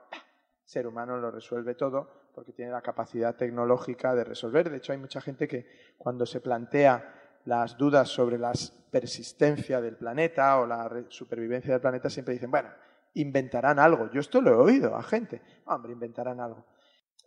ser 0.69 0.85
humano 0.85 1.17
lo 1.17 1.31
resuelve 1.31 1.73
todo 1.73 2.29
porque 2.31 2.53
tiene 2.53 2.71
la 2.71 2.81
capacidad 2.81 3.35
tecnológica 3.35 4.13
de 4.13 4.23
resolver. 4.23 4.69
De 4.69 4.77
hecho, 4.77 4.91
hay 4.91 4.99
mucha 4.99 5.19
gente 5.19 5.47
que 5.47 5.65
cuando 5.97 6.27
se 6.27 6.41
plantea 6.41 7.41
las 7.45 7.75
dudas 7.75 8.07
sobre 8.07 8.37
la 8.37 8.51
persistencia 8.91 9.81
del 9.81 9.95
planeta 9.95 10.59
o 10.59 10.67
la 10.67 11.05
supervivencia 11.09 11.71
del 11.71 11.81
planeta 11.81 12.07
siempre 12.07 12.35
dicen, 12.35 12.51
bueno, 12.51 12.69
inventarán 13.15 13.79
algo. 13.79 14.11
Yo 14.11 14.19
esto 14.19 14.41
lo 14.41 14.51
he 14.51 14.55
oído 14.57 14.95
a 14.95 15.01
gente. 15.01 15.41
Hombre, 15.65 15.91
inventarán 15.91 16.39
algo. 16.39 16.63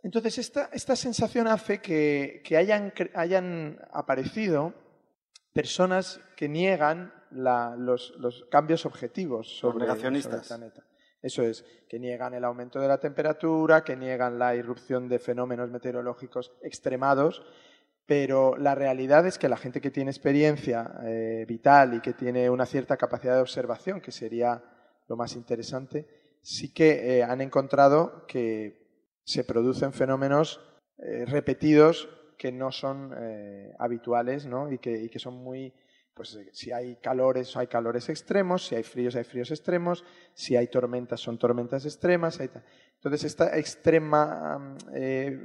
Entonces, 0.03 0.37
esta, 0.37 0.69
esta 0.71 0.95
sensación 0.95 1.47
hace 1.49 1.81
que, 1.81 2.41
que 2.45 2.55
hayan, 2.55 2.93
hayan, 3.13 3.77
aparecido 3.91 4.73
personas 5.51 6.21
que 6.37 6.47
niegan 6.47 7.13
los, 7.31 8.13
los, 8.17 8.45
cambios 8.49 8.85
objetivos 8.85 9.57
sobre, 9.57 9.85
sobre, 9.85 10.17
el 10.17 10.41
planeta. 10.47 10.83
Eso 11.23 11.41
es, 11.41 11.63
que 11.87 11.99
niegan 11.99 12.33
el 12.33 12.43
aumento 12.43 12.81
de 12.81 12.89
la 12.89 12.99
temperatura, 12.99 13.85
que 13.85 13.95
niegan 13.95 14.37
la 14.37 14.55
irrupción 14.55 15.07
de 15.07 15.19
fenómenos 15.19 15.71
meteorológicos 15.71 16.51
extremados, 16.61 17.41
pero 18.05 18.57
la 18.57 18.75
realidad 18.75 19.25
es 19.25 19.37
que 19.37 19.47
la 19.47 19.55
gente 19.55 19.79
que 19.79 19.89
tiene 19.89 20.11
experiencia 20.11 20.99
eh, 21.05 21.45
vital 21.47 21.93
y 21.93 22.01
que 22.01 22.13
tiene 22.13 22.49
una 22.49 22.65
cierta 22.65 22.97
capacidad 22.97 23.35
de 23.35 23.41
observación, 23.41 24.01
que 24.01 24.11
sería 24.11 24.61
lo 25.07 25.15
más 25.15 25.37
interesante, 25.37 26.05
sí 26.41 26.73
que 26.73 27.19
eh, 27.19 27.23
han 27.23 27.39
encontrado 27.39 28.27
que 28.27 28.83
se 29.23 29.45
producen 29.45 29.93
fenómenos 29.93 30.59
eh, 30.97 31.23
repetidos 31.25 32.09
que 32.37 32.51
no 32.51 32.73
son 32.73 33.15
habituales 33.79 34.45
¿no? 34.45 34.69
Y, 34.69 34.77
que, 34.77 35.09
son 35.17 35.35
muy... 35.35 35.73
Pues 36.15 36.37
si 36.51 36.71
hay 36.71 36.97
calores, 36.97 37.57
hay 37.57 37.67
calores 37.67 38.07
extremos, 38.09 38.67
si 38.67 38.75
hay 38.75 38.83
fríos, 38.83 39.15
hay 39.15 39.23
fríos 39.23 39.49
extremos, 39.49 40.05
si 40.33 40.55
hay 40.55 40.67
tormentas, 40.67 41.19
son 41.19 41.39
tormentas 41.39 41.85
extremas. 41.85 42.39
Entonces, 42.39 43.23
esta 43.23 43.57
extrema 43.57 44.77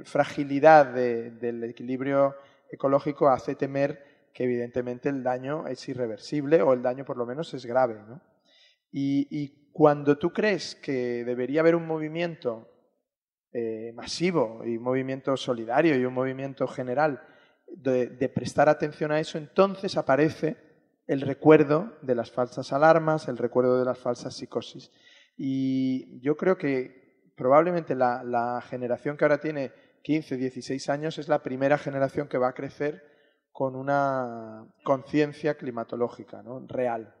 fragilidad 0.03 0.93
del 0.93 1.63
equilibrio 1.63 2.35
ecológico 2.71 3.29
hace 3.29 3.55
temer 3.55 4.29
que 4.33 4.43
evidentemente 4.43 5.09
el 5.09 5.23
daño 5.23 5.67
es 5.67 5.87
irreversible 5.89 6.61
o 6.61 6.73
el 6.73 6.81
daño 6.81 7.03
por 7.03 7.17
lo 7.17 7.25
menos 7.25 7.53
es 7.53 7.65
grave. 7.65 8.01
¿no? 8.07 8.21
Y, 8.91 9.57
cuando 9.71 10.17
tú 10.17 10.33
crees 10.33 10.75
que 10.75 11.23
debería 11.23 11.61
haber 11.61 11.75
un 11.75 11.87
movimiento 11.87 12.67
eh, 13.53 13.93
masivo 13.93 14.61
y 14.65 14.75
un 14.75 14.83
movimiento 14.83 15.37
solidario 15.37 15.95
y 15.95 16.03
un 16.03 16.13
movimiento 16.13 16.67
general 16.67 17.21
de, 17.75 18.29
prestar 18.29 18.69
atención 18.69 19.11
a 19.11 19.19
eso, 19.19 19.37
entonces 19.37 19.97
aparece 19.97 20.57
el 21.07 21.21
recuerdo 21.21 21.97
de 22.01 22.15
las 22.15 22.31
falsas 22.31 22.71
alarmas, 22.71 23.27
el 23.27 23.37
recuerdo 23.37 23.79
de 23.79 23.85
las 23.85 23.97
falsas 23.97 24.35
psicosis. 24.35 24.91
Y 25.37 26.19
yo 26.21 26.37
creo 26.37 26.57
que 26.57 27.31
probablemente 27.35 27.95
la, 27.95 28.23
la, 28.23 28.61
generación 28.61 29.17
que 29.17 29.25
ahora 29.25 29.39
tiene 29.39 29.71
15, 30.03 30.37
16 30.37 30.89
años 30.89 31.17
es 31.17 31.27
la 31.27 31.41
primera 31.41 31.77
generación 31.77 32.27
que 32.27 32.37
va 32.37 32.49
a 32.49 32.53
crecer 32.53 33.03
con 33.51 33.75
una 33.75 34.65
conciencia 34.83 35.55
climatológica 35.55 36.43
¿no? 36.43 36.65
real 36.67 37.15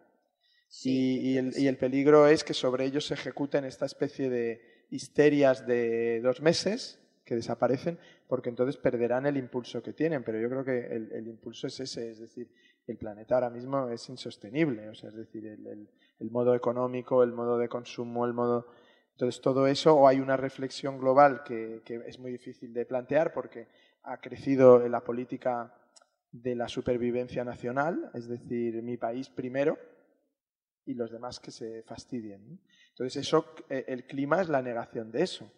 y, 0.83 1.37
el, 1.37 1.77
peligro 1.77 2.27
es 2.27 2.43
que 2.43 2.53
sobre 2.53 2.85
ellos 2.85 3.07
se 3.07 3.15
ejecuten 3.15 3.65
esta 3.65 3.85
especie 3.85 4.29
de 4.29 4.85
histerias 4.91 5.65
de 5.65 6.21
dos 6.21 6.41
meses 6.41 6.99
que 7.29 7.35
desaparecen, 7.35 7.99
porque 8.27 8.49
entonces 8.49 8.75
perderán 8.75 9.27
el 9.27 9.37
impulso 9.37 9.83
que 9.83 9.93
tienen. 9.93 10.23
Pero 10.23 10.39
yo 10.39 10.49
creo 10.49 10.65
que 10.65 10.87
el, 10.87 11.27
impulso 11.27 11.67
es 11.67 11.79
ese, 11.79 12.09
es 12.09 12.19
decir, 12.19 12.51
el 12.87 12.97
planeta 12.97 13.35
ahora 13.35 13.51
mismo 13.51 13.87
es 13.89 14.09
insostenible, 14.09 14.89
o 14.89 14.95
sea, 14.95 15.09
es 15.09 15.15
decir, 15.15 15.45
el, 15.45 16.31
modo 16.31 16.55
económico, 16.55 17.21
el 17.21 17.31
modo 17.31 17.59
de 17.59 17.69
consumo, 17.69 18.25
el 18.25 18.33
modo... 18.33 18.65
Entonces 19.11 19.41
todo 19.41 19.67
eso, 19.67 19.95
o 19.95 20.07
hay 20.07 20.19
una 20.19 20.37
reflexión 20.37 20.97
global 20.97 21.43
que, 21.43 21.83
que 21.85 22.01
es 22.07 22.17
muy 22.17 22.31
difícil 22.31 22.73
de 22.73 22.85
plantear 22.85 23.31
porque 23.31 23.67
ha 24.03 24.17
crecido 24.19 24.87
la 24.87 25.01
política 25.01 25.75
de 26.31 26.55
la 26.55 26.67
supervivencia 26.67 27.43
nacional, 27.43 28.09
es 28.15 28.27
decir, 28.27 28.81
mi 28.81 28.97
país 28.97 29.29
primero, 29.29 29.77
y 30.85 30.95
los 30.95 31.11
demás 31.11 31.39
que 31.39 31.51
se 31.51 31.83
fastidien. 31.83 32.59
Entonces, 32.89 33.17
eso, 33.17 33.45
eh, 33.69 33.85
el 33.87 34.07
clima 34.07 34.41
es 34.41 34.49
la 34.49 34.63
negación 34.63 35.11
de 35.11 35.21
eso. 35.21 35.51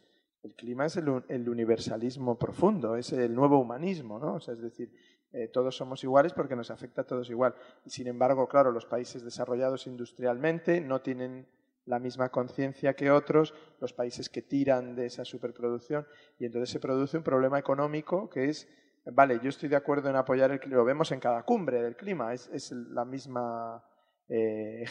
El 0.44 0.56
clima 0.56 0.88
es 0.88 0.98
el, 0.98 1.50
universalismo 1.50 2.38
profundo, 2.38 2.96
es 2.96 3.14
el 3.14 3.36
nuevo 3.36 3.60
humanismo, 3.60 4.18
¿no? 4.18 4.36
O 4.36 4.40
sea, 4.40 4.56
es 4.56 4.62
decir, 4.62 4.92
eh, 5.34 5.48
todos 5.48 5.76
somos 5.76 6.04
iguales 6.04 6.34
porque 6.34 6.56
nos 6.56 6.72
afecta 6.72 7.02
a 7.02 7.06
todos 7.06 7.30
igual. 7.30 7.54
Sin 7.86 8.08
embargo, 8.08 8.48
claro, 8.48 8.72
los 8.72 8.86
países 8.86 9.24
desarrollados 9.24 9.86
industrialmente 9.86 10.82
no 10.82 11.02
tienen 11.02 11.46
la 11.86 12.00
misma 12.00 12.30
conciencia 12.30 12.96
que 12.96 13.12
otros, 13.12 13.54
los 13.80 13.94
países 13.94 14.30
que 14.30 14.42
tiran 14.42 14.96
de 14.96 15.06
esa 15.08 15.26
superproducción, 15.26 16.08
y 16.40 16.46
entonces 16.46 16.70
se 16.70 16.80
produce 16.80 17.18
un 17.18 17.24
problema 17.24 17.60
económico 17.60 18.30
que 18.30 18.46
es, 18.46 18.68
vale, 19.06 19.40
yo 19.44 19.50
estoy 19.50 19.70
de 19.70 19.76
acuerdo 19.76 20.10
en 20.10 20.16
apoyar 20.16 20.52
el 20.52 20.60
clima, 20.60 20.78
lo 20.78 20.86
vemos 20.86 21.12
en 21.12 21.20
cada 21.20 21.44
cumbre 21.44 21.82
del 21.82 21.96
clima, 21.96 22.34
es, 22.34 22.50
es 22.54 22.72
la 22.72 23.06
misma 23.06 23.84
eh, 24.28 24.86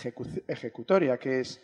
ejecutoria, 0.48 1.18
que 1.18 1.40
es 1.40 1.60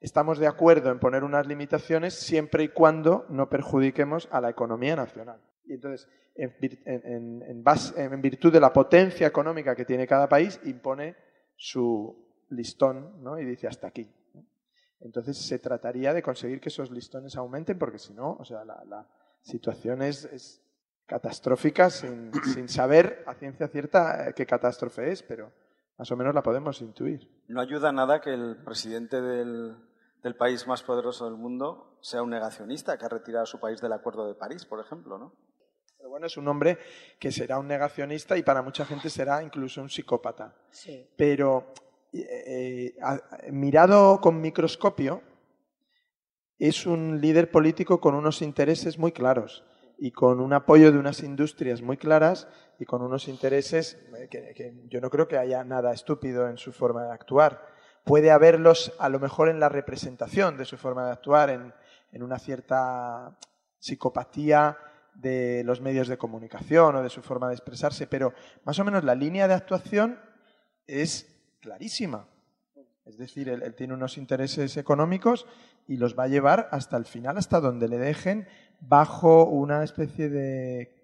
estamos 0.00 0.38
de 0.38 0.46
acuerdo 0.46 0.90
en 0.90 0.98
poner 0.98 1.24
unas 1.24 1.46
limitaciones 1.46 2.14
siempre 2.14 2.64
y 2.64 2.68
cuando 2.68 3.26
no 3.28 3.48
perjudiquemos 3.48 4.28
a 4.30 4.40
la 4.40 4.50
economía 4.50 4.96
nacional. 4.96 5.40
Y 5.64 5.74
entonces, 5.74 6.08
en, 6.34 8.22
virtud 8.22 8.52
de 8.52 8.60
la 8.60 8.72
potencia 8.72 9.26
económica 9.26 9.74
que 9.74 9.84
tiene 9.84 10.06
cada 10.06 10.28
país, 10.28 10.60
impone 10.64 11.16
su 11.56 12.44
listón 12.50 13.22
¿no? 13.22 13.38
y 13.38 13.44
dice 13.44 13.66
hasta 13.66 13.88
aquí. 13.88 14.10
Entonces, 15.00 15.36
se 15.36 15.58
trataría 15.58 16.12
de 16.14 16.22
conseguir 16.22 16.60
que 16.60 16.70
esos 16.70 16.90
listones 16.90 17.36
aumenten, 17.36 17.78
porque 17.78 17.98
si 17.98 18.14
no, 18.14 18.32
o 18.32 18.44
sea, 18.44 18.64
la, 18.64 19.06
situación 19.42 20.02
es, 20.02 20.62
catastrófica 21.06 21.90
sin, 21.90 22.32
sin, 22.52 22.68
saber 22.68 23.22
a 23.26 23.34
ciencia 23.34 23.68
cierta 23.68 24.28
eh, 24.28 24.34
qué 24.34 24.44
catástrofe 24.44 25.10
es, 25.10 25.22
pero 25.22 25.52
más 25.98 26.10
o 26.12 26.16
menos 26.16 26.34
la 26.34 26.42
podemos 26.42 26.80
intuir. 26.80 27.28
No 27.48 27.60
ayuda 27.60 27.92
nada 27.92 28.20
que 28.20 28.32
el 28.32 28.56
presidente 28.64 29.20
del, 29.20 29.76
país 30.38 30.66
más 30.66 30.82
poderoso 30.82 31.24
del 31.24 31.34
mundo 31.34 31.98
sea 32.02 32.22
un 32.22 32.30
negacionista 32.30 32.96
que 32.96 33.04
ha 33.04 33.08
retirado 33.08 33.44
a 33.44 33.46
su 33.46 33.58
país 33.58 33.80
del 33.80 33.92
Acuerdo 33.92 34.28
de 34.28 34.34
París, 34.34 34.64
por 34.64 34.78
ejemplo, 34.78 35.18
¿no? 35.18 35.32
Pero 35.96 36.10
bueno, 36.10 36.26
es 36.26 36.36
un 36.36 36.46
hombre 36.46 36.78
que 37.18 37.32
será 37.32 37.58
un 37.58 37.66
negacionista 37.66 38.36
y 38.36 38.42
para 38.42 38.62
mucha 38.62 38.84
gente 38.84 39.10
será 39.10 39.42
incluso 39.42 39.80
un 39.80 39.88
psicópata. 39.88 40.54
Sí. 40.70 41.08
Pero 41.16 41.72
eh, 42.12 42.94
eh, 42.96 43.50
mirado 43.50 44.20
con 44.20 44.40
microscopio, 44.40 45.22
es 46.58 46.86
un 46.86 47.20
líder 47.20 47.50
político 47.50 48.00
con 48.00 48.14
unos 48.14 48.42
intereses 48.42 48.98
muy 48.98 49.12
claros 49.12 49.64
y 49.98 50.12
con 50.12 50.40
un 50.40 50.52
apoyo 50.52 50.92
de 50.92 50.98
unas 50.98 51.22
industrias 51.22 51.82
muy 51.82 51.96
claras 51.96 52.46
y 52.78 52.84
con 52.84 53.02
unos 53.02 53.26
intereses 53.26 53.98
eh, 54.16 54.28
que, 54.28 54.74
yo 54.88 55.00
no 55.00 55.10
creo 55.10 55.26
que 55.26 55.36
haya 55.36 55.64
nada 55.64 55.92
estúpido 55.92 56.48
en 56.48 56.56
su 56.56 56.72
forma 56.72 57.04
de 57.04 57.12
actuar. 57.12 57.66
Puede 58.04 58.30
haberlos 58.30 58.92
a 59.00 59.08
lo 59.08 59.18
mejor 59.18 59.48
en 59.48 59.58
la 59.58 59.68
representación 59.68 60.56
de 60.56 60.64
su 60.64 60.76
forma 60.76 61.06
de 61.06 61.12
actuar, 61.12 61.50
en, 61.50 61.74
en 62.12 62.22
una 62.22 62.38
cierta 62.38 63.36
psicopatía 63.80 64.78
de 65.14 65.64
los 65.64 65.80
medios 65.80 66.06
de 66.06 66.16
comunicación 66.16 66.94
o 66.94 67.02
de 67.02 67.10
su 67.10 67.22
forma 67.22 67.48
de 67.48 67.54
expresarse, 67.54 68.06
pero 68.06 68.32
más 68.64 68.78
o 68.78 68.84
menos 68.84 69.02
la 69.02 69.16
línea 69.16 69.48
de 69.48 69.54
actuación 69.54 70.20
es 70.86 71.56
clarísima. 71.60 72.28
Es 73.04 73.18
decir, 73.18 73.48
él, 73.48 73.62
él 73.62 73.74
tiene 73.74 73.94
unos 73.94 74.16
intereses 74.16 74.76
económicos 74.76 75.46
y 75.88 75.96
los 75.96 76.16
va 76.16 76.24
a 76.24 76.28
llevar 76.28 76.68
hasta 76.70 76.96
el 76.96 77.06
final, 77.06 77.38
hasta 77.38 77.60
donde 77.60 77.88
le 77.88 77.98
dejen, 77.98 78.46
bajo 78.80 79.44
una 79.44 79.84
especie 79.84 80.28
de 80.28 80.94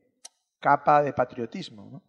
capa 0.60 1.02
de 1.02 1.12
patriotismo. 1.12 1.88
¿no? 1.90 2.02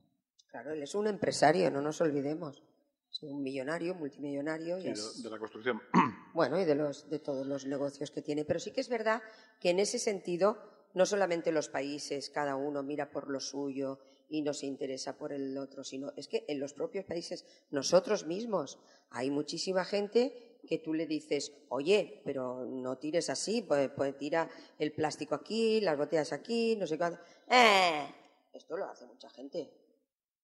Claro, 0.49 0.71
él 0.71 0.81
es 0.83 0.95
un 0.95 1.07
empresario, 1.07 1.69
no 1.71 1.81
nos 1.81 1.99
olvidemos. 2.01 2.63
Es 3.11 3.23
un 3.23 3.41
millonario, 3.41 3.95
multimillonario. 3.95 4.77
y 4.77 4.81
Sí, 4.83 4.87
es- 4.89 5.17
de, 5.17 5.23
de 5.23 5.29
la 5.35 5.39
construcción. 5.39 5.81
Bueno, 6.33 6.59
y 6.59 6.65
de, 6.65 6.75
los, 6.75 7.09
de 7.09 7.19
todos 7.19 7.47
los 7.47 7.65
negocios 7.65 8.11
que 8.11 8.21
tiene. 8.21 8.43
Pero 8.43 8.59
sí 8.59 8.71
que 8.71 8.81
es 8.81 8.89
verdad 8.89 9.21
que 9.61 9.69
en 9.69 9.79
ese 9.79 9.99
sentido, 9.99 10.57
no 10.93 11.05
solamente 11.05 11.53
los 11.53 11.69
países, 11.69 12.29
cada 12.29 12.57
uno 12.57 12.83
mira 12.83 13.09
por 13.09 13.29
lo 13.29 13.39
suyo 13.39 13.99
y 14.27 14.41
no 14.41 14.53
se 14.53 14.65
interesa 14.65 15.17
por 15.17 15.31
el 15.31 15.57
otro, 15.57 15.85
sino 15.85 16.11
es 16.17 16.27
que 16.27 16.43
en 16.49 16.59
los 16.59 16.73
propios 16.73 17.05
países, 17.05 17.45
nosotros 17.71 18.25
mismos, 18.27 18.79
hay 19.11 19.31
muchísima 19.31 19.85
gente 19.85 20.54
que 20.65 20.79
tú 20.79 20.93
le 20.93 21.05
dices, 21.05 21.51
oye, 21.69 22.21
pero 22.23 22.65
no 22.65 22.97
tires 22.97 23.29
así, 23.29 23.61
pues, 23.61 23.89
pues 23.95 24.17
tira 24.17 24.49
el 24.79 24.91
plástico 24.91 25.35
aquí, 25.35 25.81
las 25.81 25.97
botellas 25.97 26.33
aquí, 26.33 26.75
no 26.75 26.87
sé 26.87 26.97
cuánto. 26.97 27.19
Eh, 27.49 28.05
esto 28.53 28.77
lo 28.77 28.85
hace 28.85 29.05
mucha 29.05 29.29
gente. 29.29 29.71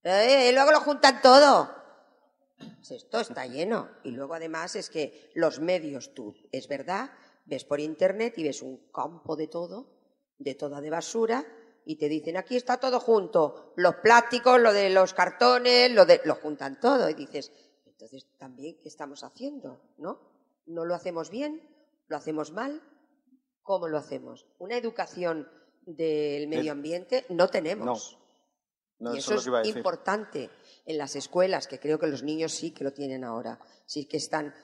Eh, 0.04 0.52
luego 0.54 0.72
lo 0.72 0.82
juntan 0.82 1.22
todo. 1.22 1.70
Pues 2.58 2.92
esto 2.92 3.20
está 3.20 3.46
lleno. 3.46 3.90
Y 4.04 4.12
luego 4.12 4.34
además 4.34 4.76
es 4.76 4.90
que 4.90 5.32
los 5.36 5.60
medios, 5.60 6.14
tú, 6.14 6.36
es 6.52 6.68
verdad, 6.68 7.12
ves 7.46 7.66
por 7.66 7.80
internet 7.80 8.34
y 8.38 8.44
ves 8.44 8.62
un 8.62 8.90
campo 8.92 9.36
de 9.36 9.48
todo, 9.48 9.88
de 10.38 10.56
toda 10.56 10.82
de 10.82 10.90
basura, 10.90 11.46
y 11.86 11.96
te 11.96 12.08
dicen, 12.08 12.38
aquí 12.38 12.56
está 12.56 12.78
todo 12.78 13.00
junto, 13.00 13.74
los 13.76 13.96
plásticos, 13.96 14.60
lo 14.60 14.72
de 14.72 14.92
los 14.92 15.14
cartones, 15.14 15.92
lo 15.92 16.06
de, 16.06 16.22
lo 16.26 16.36
juntan 16.36 16.80
todo. 16.80 17.10
Y 17.10 17.16
dices, 17.16 17.52
entonces 18.02 18.28
también, 18.40 18.78
¿qué 18.82 18.90
estamos 18.90 19.24
haciendo? 19.24 19.80
¿No? 20.00 20.20
¿No 20.66 20.86
lo 20.86 20.96
hacemos 20.96 21.30
bien? 21.30 21.62
¿Lo 22.08 22.18
hacemos 22.18 22.52
mal? 22.52 22.82
¿Cómo 23.62 23.88
lo 23.88 24.00
hacemos? 24.00 24.48
Una 24.58 24.76
educación 24.76 25.48
del 25.86 26.48
medio 26.48 26.72
ambiente 26.72 27.28
no 27.30 27.48
tenemos. 27.48 28.18
No, 28.98 29.14
y 29.14 29.20
eso 29.20 29.36
eso 29.36 29.60
es 29.60 29.76
importante 29.76 30.50
en 30.86 30.98
las 30.98 31.16
escuelas, 31.16 31.68
que 31.68 31.80
creo 31.80 32.00
que 32.00 32.08
los 32.08 32.24
niños 32.24 32.54
sí 32.54 32.72
que 32.72 32.84
lo 32.84 32.92
tienen 32.92 33.24
ahora. 33.24 33.60
Sí 33.86 34.06
que 34.06 34.18
están. 34.18 34.56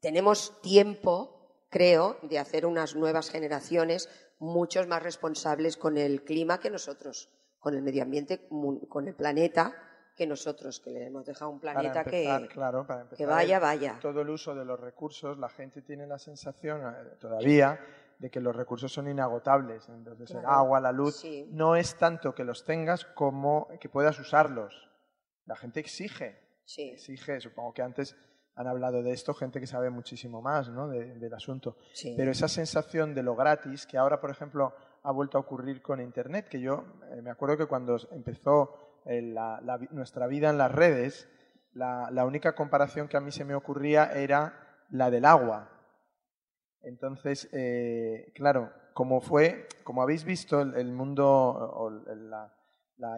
Tenemos 0.00 0.58
tiempo, 0.62 1.66
creo, 1.68 2.16
de 2.22 2.38
hacer 2.38 2.64
unas 2.64 2.96
nuevas 2.96 3.28
generaciones 3.28 4.08
muchos 4.38 4.86
más 4.86 5.02
responsables 5.02 5.76
con 5.76 5.98
el 5.98 6.24
clima 6.24 6.60
que 6.60 6.70
nosotros, 6.70 7.28
con 7.58 7.74
el 7.74 7.82
medio 7.82 8.02
ambiente, 8.02 8.48
con 8.88 9.06
el 9.06 9.14
planeta 9.14 9.91
que 10.16 10.26
nosotros, 10.26 10.80
que 10.80 10.90
le 10.90 11.06
hemos 11.06 11.24
dejado 11.24 11.50
un 11.50 11.60
planeta 11.60 12.00
empezar, 12.02 12.42
que, 12.42 12.48
claro, 12.48 12.86
para 12.86 13.00
empezar 13.02 13.18
que 13.18 13.26
vaya, 13.26 13.58
vaya. 13.58 13.98
todo 14.00 14.20
el 14.20 14.30
uso 14.30 14.54
de 14.54 14.64
los 14.64 14.78
recursos, 14.78 15.38
la 15.38 15.48
gente 15.48 15.82
tiene 15.82 16.06
la 16.06 16.18
sensación 16.18 16.82
eh, 16.86 17.16
todavía 17.18 17.80
de 18.18 18.30
que 18.30 18.40
los 18.40 18.54
recursos 18.54 18.92
son 18.92 19.08
inagotables. 19.08 19.88
Entonces, 19.88 20.30
el 20.32 20.44
agua, 20.44 20.80
la 20.80 20.92
luz, 20.92 21.16
sí. 21.16 21.48
no 21.50 21.76
es 21.76 21.96
tanto 21.96 22.34
que 22.34 22.44
los 22.44 22.64
tengas 22.64 23.04
como 23.04 23.68
que 23.80 23.88
puedas 23.88 24.18
usarlos. 24.20 24.88
La 25.46 25.56
gente 25.56 25.80
exige, 25.80 26.38
Sí. 26.64 26.90
exige, 26.90 27.40
supongo 27.40 27.72
que 27.74 27.82
antes 27.82 28.16
han 28.54 28.66
hablado 28.68 29.02
de 29.02 29.12
esto 29.12 29.32
gente 29.34 29.58
que 29.60 29.66
sabe 29.66 29.88
muchísimo 29.90 30.40
más 30.42 30.68
¿no? 30.68 30.86
de- 30.88 31.14
del 31.18 31.34
asunto. 31.34 31.78
Sí. 31.94 32.14
Pero 32.16 32.30
esa 32.30 32.46
sensación 32.48 33.14
de 33.14 33.22
lo 33.22 33.34
gratis, 33.34 33.86
que 33.86 33.96
ahora, 33.98 34.20
por 34.20 34.30
ejemplo, 34.30 34.74
ha 35.02 35.10
vuelto 35.10 35.38
a 35.38 35.40
ocurrir 35.40 35.82
con 35.82 36.00
Internet, 36.00 36.48
que 36.48 36.60
yo 36.60 36.84
eh, 37.10 37.22
me 37.22 37.30
acuerdo 37.30 37.56
que 37.56 37.66
cuando 37.66 37.96
empezó 38.12 38.81
eh, 39.06 39.22
la- 39.22 39.60
nuestra 39.90 40.26
vida 40.26 40.50
en 40.50 40.58
las 40.58 40.72
redes, 40.72 41.28
la, 41.72 42.24
única 42.24 42.54
comparación 42.54 43.08
que 43.08 43.16
a 43.16 43.20
mí 43.20 43.32
se 43.32 43.44
me 43.44 43.54
ocurría 43.54 44.12
era 44.12 44.84
la 44.90 45.10
del 45.10 45.24
agua. 45.24 45.70
Entonces, 46.82 47.48
eh, 47.52 48.32
claro, 48.34 48.72
como 48.92 49.20
fue, 49.20 49.68
como 49.84 50.02
habéis 50.02 50.24
visto, 50.24 50.60
el, 50.60 50.92
mundo 50.92 51.26
o 51.28 51.90
la, 51.90 52.52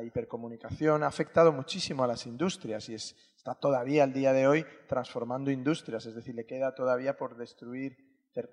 hipercomunicación 0.03 1.03
ha 1.03 1.09
afectado 1.09 1.53
muchísimo 1.53 2.05
a 2.05 2.07
las 2.07 2.27
industrias 2.27 2.89
y 2.89 2.95
es- 2.95 3.15
está 3.37 3.55
todavía 3.55 4.05
al 4.05 4.15
día 4.15 4.33
de 4.33 4.47
hoy 4.47 4.65
transformando 4.89 5.51
industrias, 5.51 6.07
es 6.07 6.15
decir, 6.15 6.35
le 6.35 6.47
queda 6.47 6.75
todavía 6.75 7.19
por 7.19 7.37
destruir 7.37 7.97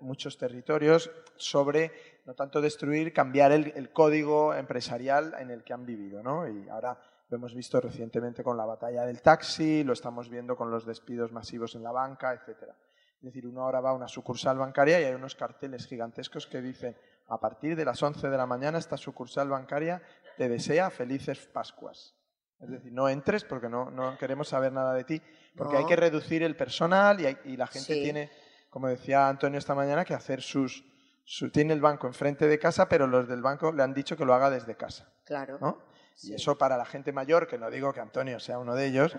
muchos 0.00 0.36
territorios 0.38 1.10
sobre, 1.36 1.90
no 2.26 2.34
tanto 2.34 2.60
destruir, 2.60 3.12
cambiar 3.12 3.52
el, 3.52 3.72
el 3.74 3.92
código 3.92 4.54
empresarial 4.54 5.34
en 5.38 5.50
el 5.50 5.64
que 5.64 5.72
han 5.72 5.86
vivido, 5.86 6.22
¿no? 6.22 6.46
Y 6.48 6.68
ahora 6.68 6.98
lo 7.32 7.36
hemos 7.38 7.54
visto 7.54 7.80
recientemente 7.80 8.44
con 8.44 8.58
la 8.58 8.66
batalla 8.66 9.06
del 9.06 9.22
taxi, 9.22 9.84
lo 9.84 9.94
estamos 9.94 10.28
viendo 10.28 10.54
con 10.54 10.70
los 10.70 10.84
despidos 10.84 11.32
masivos 11.32 11.74
en 11.74 11.82
la 11.82 11.90
banca, 11.90 12.34
etcétera. 12.34 12.76
Es 13.16 13.22
decir, 13.22 13.46
uno 13.46 13.62
ahora 13.62 13.80
va 13.80 13.90
a 13.90 13.94
una 13.94 14.06
sucursal 14.06 14.58
bancaria 14.58 15.00
y 15.00 15.04
hay 15.04 15.14
unos 15.14 15.34
carteles 15.34 15.86
gigantescos 15.86 16.46
que 16.46 16.60
dicen 16.60 16.94
a 17.28 17.40
partir 17.40 17.74
de 17.74 17.86
las 17.86 18.02
11 18.02 18.28
de 18.28 18.36
la 18.36 18.44
mañana 18.44 18.76
esta 18.76 18.98
sucursal 18.98 19.48
bancaria 19.48 20.02
te 20.36 20.50
desea 20.50 20.90
felices 20.90 21.46
Pascuas. 21.46 22.14
Es 22.60 22.68
decir, 22.68 22.92
no 22.92 23.08
entres 23.08 23.44
porque 23.44 23.70
no, 23.70 23.90
no 23.90 24.18
queremos 24.18 24.48
saber 24.48 24.72
nada 24.74 24.92
de 24.92 25.04
ti, 25.04 25.22
porque 25.56 25.72
No. 25.72 25.78
hay 25.78 25.86
que 25.86 25.96
reducir 25.96 26.42
el 26.42 26.54
personal 26.54 27.18
y, 27.18 27.26
hay- 27.26 27.38
y 27.46 27.56
la 27.56 27.66
gente 27.66 27.94
Sí. 27.94 28.02
tiene, 28.02 28.30
como 28.68 28.88
decía 28.88 29.26
Antonio 29.26 29.58
esta 29.58 29.74
mañana, 29.74 30.04
que 30.04 30.12
hacer 30.12 30.42
sus... 30.42 30.84
su- 31.24 31.50
tiene 31.50 31.72
el 31.72 31.80
banco 31.80 32.06
enfrente 32.08 32.46
de 32.46 32.58
casa, 32.58 32.88
pero 32.90 33.06
los 33.06 33.26
del 33.26 33.40
banco 33.40 33.72
le 33.72 33.82
han 33.82 33.94
dicho 33.94 34.18
que 34.18 34.26
lo 34.26 34.34
haga 34.34 34.50
desde 34.50 34.76
casa. 34.76 35.10
Claro. 35.24 35.56
¿no? 35.60 35.78
Sí. 36.14 36.32
Y 36.32 36.34
eso 36.34 36.56
para 36.56 36.76
la 36.76 36.84
gente 36.84 37.12
mayor, 37.12 37.46
que 37.46 37.58
no 37.58 37.70
digo 37.70 37.92
que 37.92 38.00
Antonio 38.00 38.38
sea 38.38 38.58
uno 38.58 38.74
de 38.74 38.86
ellos, 38.86 39.16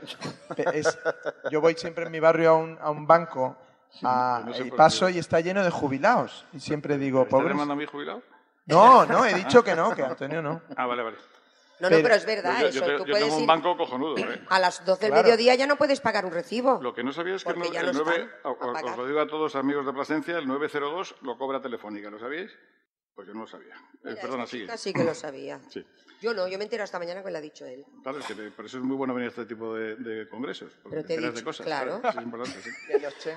es, 0.73 0.97
yo 1.51 1.59
voy 1.61 1.73
siempre 1.75 2.05
en 2.05 2.11
mi 2.11 2.19
barrio 2.19 2.51
a 2.51 2.57
un, 2.57 2.77
a 2.79 2.89
un 2.91 3.05
banco 3.07 3.57
a- 4.03 4.39
yo 4.41 4.45
no 4.45 4.53
sé 4.53 4.67
y 4.67 4.71
paso 4.71 5.07
qué. 5.07 5.13
y 5.13 5.17
está 5.19 5.39
lleno 5.41 5.63
de 5.63 5.69
jubilados. 5.69 6.45
Y 6.53 6.59
siempre 6.59 6.97
digo, 6.97 7.23
¿Estás 7.23 7.43
llamando 7.43 7.73
a 7.73 7.75
mi 7.77 7.85
jubilado? 7.85 8.21
No, 8.65 9.05
no, 9.05 9.25
he 9.25 9.33
dicho 9.33 9.63
que 9.63 9.75
no, 9.75 9.93
que 9.93 10.03
Antonio 10.03 10.41
no. 10.41 10.61
Ah, 10.77 10.85
vale, 10.85 11.03
vale. 11.03 11.17
No, 11.79 11.89
no, 11.89 11.97
Pero- 11.97 12.13
es 12.15 12.25
verdad, 12.25 12.55
Pues 12.61 12.75
yo, 12.75 12.81
eso. 12.83 12.91
yo 12.91 12.97
Tú 12.99 13.05
yo 13.05 13.11
puedes 13.11 13.23
tengo 13.25 13.35
un 13.35 13.41
ir 13.41 13.47
banco 13.47 13.75
cojonudo, 13.75 14.17
¿eh? 14.17 14.41
a 14.49 14.59
las 14.59 14.85
12 14.85 15.01
del 15.01 15.11
Claro. 15.11 15.23
mediodía 15.23 15.55
ya 15.55 15.67
no 15.67 15.75
puedes 15.75 15.99
pagar 15.99 16.23
un 16.25 16.31
recibo. 16.31 16.79
Lo 16.81 16.93
que 16.93 17.03
no 17.03 17.11
sabía 17.11 17.35
es 17.35 17.43
que 17.43 17.49
el, 17.49 17.57
el 17.75 17.85
no 17.87 18.03
9, 18.05 18.21
están 18.21 18.29
a 18.45 18.49
os- 18.51 18.97
lo 18.97 19.05
digo 19.07 19.19
a 19.19 19.27
todos 19.27 19.55
amigos 19.57 19.85
de 19.85 19.91
Plasencia, 19.91 20.37
el 20.37 20.47
902 20.47 21.15
lo 21.23 21.37
cobra 21.37 21.59
Telefónica, 21.61 22.09
¿lo 22.09 22.19
sabíais? 22.19 22.51
Pues 23.15 23.27
yo 23.27 23.33
no 23.33 23.41
lo 23.41 23.47
sabía. 23.47 23.75
Eh, 23.75 23.99
Mira, 24.05 24.21
perdona, 24.21 24.43
esta 24.43 24.57
sigue. 24.57 24.77
sí 24.77 24.93
que 24.93 25.03
lo 25.03 25.13
sabía. 25.13 25.59
Sí. 25.69 25.85
Yo 26.21 26.33
no, 26.33 26.47
yo 26.47 26.57
me 26.57 26.63
entero 26.63 26.83
esta 26.83 26.97
mañana 26.99 27.21
que 27.23 27.29
lo 27.29 27.37
ha 27.37 27.41
dicho 27.41 27.65
él. 27.65 27.85
Claro, 28.01 28.17
es 28.19 28.25
que 28.25 28.33
te- 28.33 28.49
por 28.51 28.65
eso 28.65 28.77
es 28.77 28.83
muy 28.83 28.95
bueno 28.95 29.13
venir 29.13 29.27
a 29.27 29.29
este 29.29 29.45
tipo 29.45 29.75
de, 29.75 29.95
de 29.97 30.27
congresos. 30.29 30.71
Porque 30.81 30.95
Pero 30.97 31.07
te 31.07 31.13
he 31.13 31.15
enteras 31.17 31.33
de 31.35 31.39
dicho, 31.41 31.45
cosas. 31.45 31.65
claro. 31.65 32.01
¿sabes? 32.01 32.15
Es 32.17 32.23
importante, 32.23 32.61
sí. 32.61 32.69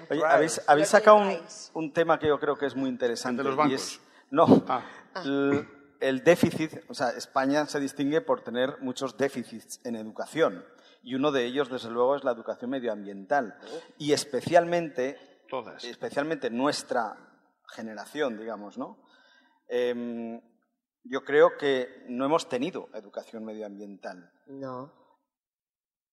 Oye, 0.11 0.23
habéis, 0.25 0.63
habéis 0.67 0.89
sacado 0.89 1.19
un, 1.75 1.93
tema 1.93 2.19
que 2.19 2.29
yo 2.29 2.39
creo 2.39 2.57
que 2.57 2.67
es 2.67 2.75
muy 2.77 2.89
interesante. 2.89 3.43
¿El 3.43 3.45
de 3.45 3.51
los 3.51 3.55
y 3.55 3.59
bancos? 3.59 3.83
es- 3.83 4.01
no, 4.31 4.65
Ah. 4.69 4.83
el, 5.25 5.69
el 6.01 6.25
déficit, 6.25 6.73
o 6.89 6.95
sea, 6.95 7.11
España 7.11 7.67
se 7.67 7.79
distingue 7.81 8.21
por 8.23 8.43
tener 8.43 8.79
muchos 8.81 9.17
déficits 9.17 9.81
en 9.85 9.97
educación. 9.97 10.65
Y 11.03 11.15
uno 11.15 11.31
de 11.33 11.45
ellos, 11.45 11.69
desde 11.71 11.91
luego, 11.91 12.17
es 12.17 12.25
la 12.25 12.33
educación 12.33 12.71
medioambiental. 12.71 13.57
Y 13.99 14.13
especialmente, 14.13 15.19
Todas. 15.49 15.85
especialmente 15.85 16.51
nuestra 16.51 17.17
generación, 17.69 18.39
digamos, 18.39 18.79
¿no? 18.79 18.99
Em, 19.69 20.41
yo 21.05 21.25
creo 21.25 21.57
que 21.57 22.05
no 22.09 22.25
hemos 22.25 22.49
tenido 22.49 22.89
educación 22.95 23.45
medioambiental. 23.45 24.31
No. 24.47 24.93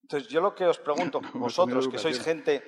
Entonces, 0.03 0.29
yo 0.29 0.41
lo 0.41 0.53
que 0.53 0.65
os 0.65 0.79
pregunto, 0.79 1.21
vosotros, 1.33 1.87
que 1.87 1.97
sois 1.97 2.19
gente 2.19 2.63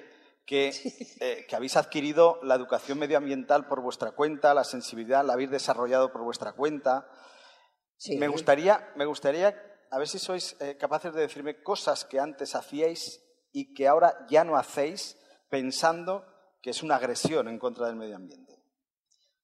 que, 0.46 0.72
eh, 1.20 1.46
que 1.48 1.56
habéis 1.56 1.76
adquirido 1.76 2.40
la 2.44 2.56
educación 2.56 3.00
medioambiental 3.00 3.68
por 3.68 3.82
vuestra 3.82 4.12
cuenta, 4.12 4.54
la 4.54 4.64
sensibilidad 4.64 5.26
la 5.26 5.34
habéis 5.34 5.52
desarrollado 5.52 6.12
por 6.12 6.24
vuestra 6.24 6.54
cuenta, 6.54 7.08
Sí. 7.98 8.18
me, 8.18 8.28
gustaría, 8.28 8.92
me 8.98 9.06
gustaría, 9.06 9.56
a 9.90 9.98
ver 9.98 10.08
si 10.08 10.20
sois 10.20 10.58
eh, 10.60 10.76
capaces 10.78 11.14
de 11.14 11.22
decirme 11.22 11.64
cosas 11.64 12.04
que 12.04 12.20
antes 12.20 12.54
hacíais 12.54 13.24
y 13.54 13.74
que 13.74 13.88
ahora 13.88 14.26
ya 14.28 14.44
no 14.44 14.58
hacéis 14.58 15.18
pensando 15.50 16.26
que 16.62 16.72
es 16.72 16.84
una 16.84 16.98
agresión 16.98 17.48
en 17.48 17.58
contra 17.58 17.88
del 17.88 17.96
medio 17.96 18.18
ambiente. 18.18 18.54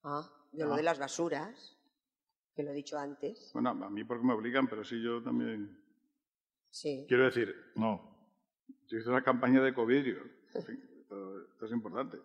Ah, 0.04 0.30
yo 0.52 0.66
lo 0.66 0.74
Ah. 0.74 0.78
de 0.78 0.84
las 0.84 0.99
basuras, 0.99 1.78
que 2.56 2.64
lo 2.64 2.72
he 2.72 2.74
dicho 2.74 2.97
antes. 2.97 3.52
Bueno, 3.54 3.70
a 3.70 3.89
mí 3.89 4.04
porque 4.04 4.26
me 4.26 4.34
obligan, 4.34 4.68
pero 4.68 4.84
sí 4.84 5.02
yo 5.02 5.22
también... 5.24 5.78
Sí. 6.70 7.06
Quiero 7.08 7.26
decir, 7.26 7.54
no. 7.76 8.10
Yo 8.88 8.97
hice 8.97 9.10
una 9.10 9.24
campaña 9.24 9.62
de 9.62 9.74
fin, 10.66 10.82
esto, 10.99 11.66
es 11.66 11.72
importante. 11.72 12.18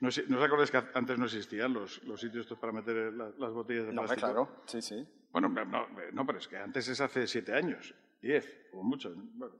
¿No, 0.00 0.08
¿No 0.28 0.38
os 0.38 0.44
acordáis 0.44 0.70
que 0.70 0.82
antes 0.94 1.18
no 1.18 1.24
existían 1.26 1.72
los, 1.72 2.02
los 2.04 2.20
sitios 2.20 2.42
estos 2.42 2.58
para 2.58 2.72
meter 2.72 3.12
la- 3.12 3.30
las 3.38 3.52
botellas 3.52 3.86
de 3.86 3.92
No, 3.92 4.02
plástico? 4.02 4.26
claro, 4.26 4.62
sí, 4.66 4.82
sí. 4.82 5.06
Bueno, 5.32 5.48
no, 5.48 5.86
no, 6.12 6.26
pero 6.26 6.38
es 6.38 6.46
que 6.48 6.56
antes 6.56 6.86
es 6.88 7.00
hace 7.00 7.26
siete 7.26 7.52
años, 7.54 7.94
diez, 8.20 8.66
como 8.70 8.82
mucho. 8.84 9.12
Bueno, 9.16 9.54